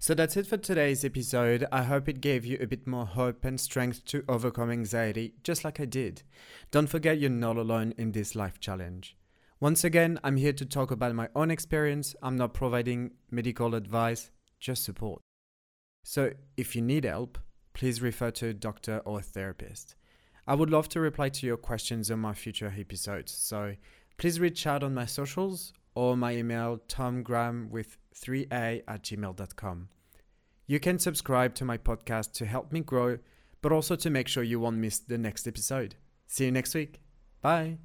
So 0.03 0.13
that's 0.13 0.35
it 0.35 0.47
for 0.47 0.57
today's 0.57 1.05
episode. 1.05 1.65
I 1.71 1.83
hope 1.83 2.09
it 2.09 2.19
gave 2.19 2.43
you 2.43 2.57
a 2.59 2.67
bit 2.67 2.85
more 2.85 3.05
hope 3.05 3.45
and 3.45 3.57
strength 3.57 4.03
to 4.07 4.25
overcome 4.27 4.69
anxiety, 4.69 5.35
just 5.43 5.63
like 5.63 5.79
I 5.79 5.85
did. 5.85 6.23
Don't 6.71 6.87
forget 6.87 7.19
you're 7.19 7.29
not 7.29 7.55
alone 7.55 7.93
in 7.97 8.11
this 8.11 8.35
life 8.35 8.59
challenge. 8.59 9.15
Once 9.61 9.85
again, 9.85 10.19
I'm 10.21 10.35
here 10.35 10.51
to 10.51 10.65
talk 10.65 10.91
about 10.91 11.15
my 11.15 11.29
own 11.37 11.49
experience. 11.49 12.17
I'm 12.21 12.35
not 12.35 12.53
providing 12.53 13.11
medical 13.31 13.75
advice, 13.75 14.29
just 14.59 14.83
support. 14.83 15.21
So 16.03 16.31
if 16.57 16.75
you 16.75 16.81
need 16.81 17.05
help, 17.05 17.37
please 17.73 18.01
refer 18.01 18.31
to 18.31 18.47
a 18.47 18.53
doctor 18.53 19.01
or 19.05 19.19
a 19.19 19.23
therapist. 19.23 19.95
I 20.45 20.55
would 20.55 20.69
love 20.69 20.89
to 20.89 20.99
reply 20.99 21.29
to 21.29 21.47
your 21.47 21.55
questions 21.55 22.11
on 22.11 22.19
my 22.19 22.33
future 22.33 22.73
episodes, 22.77 23.31
so 23.31 23.75
please 24.17 24.41
reach 24.41 24.67
out 24.67 24.83
on 24.83 24.93
my 24.93 25.05
socials 25.05 25.71
or 25.95 26.17
my 26.17 26.35
email 26.35 26.81
tomgraham 26.89 27.69
with 27.69 27.97
3a 28.13 28.83
at 28.87 29.03
gmail.com. 29.03 29.89
You 30.65 30.79
can 30.79 30.99
subscribe 30.99 31.55
to 31.55 31.65
my 31.65 31.77
podcast 31.77 32.33
to 32.33 32.45
help 32.45 32.71
me 32.71 32.79
grow, 32.79 33.19
but 33.61 33.71
also 33.71 33.95
to 33.95 34.09
make 34.09 34.27
sure 34.27 34.43
you 34.43 34.59
won't 34.59 34.77
miss 34.77 34.99
the 34.99 35.17
next 35.17 35.47
episode. 35.47 35.95
See 36.27 36.45
you 36.45 36.51
next 36.51 36.73
week. 36.73 37.01
Bye. 37.41 37.77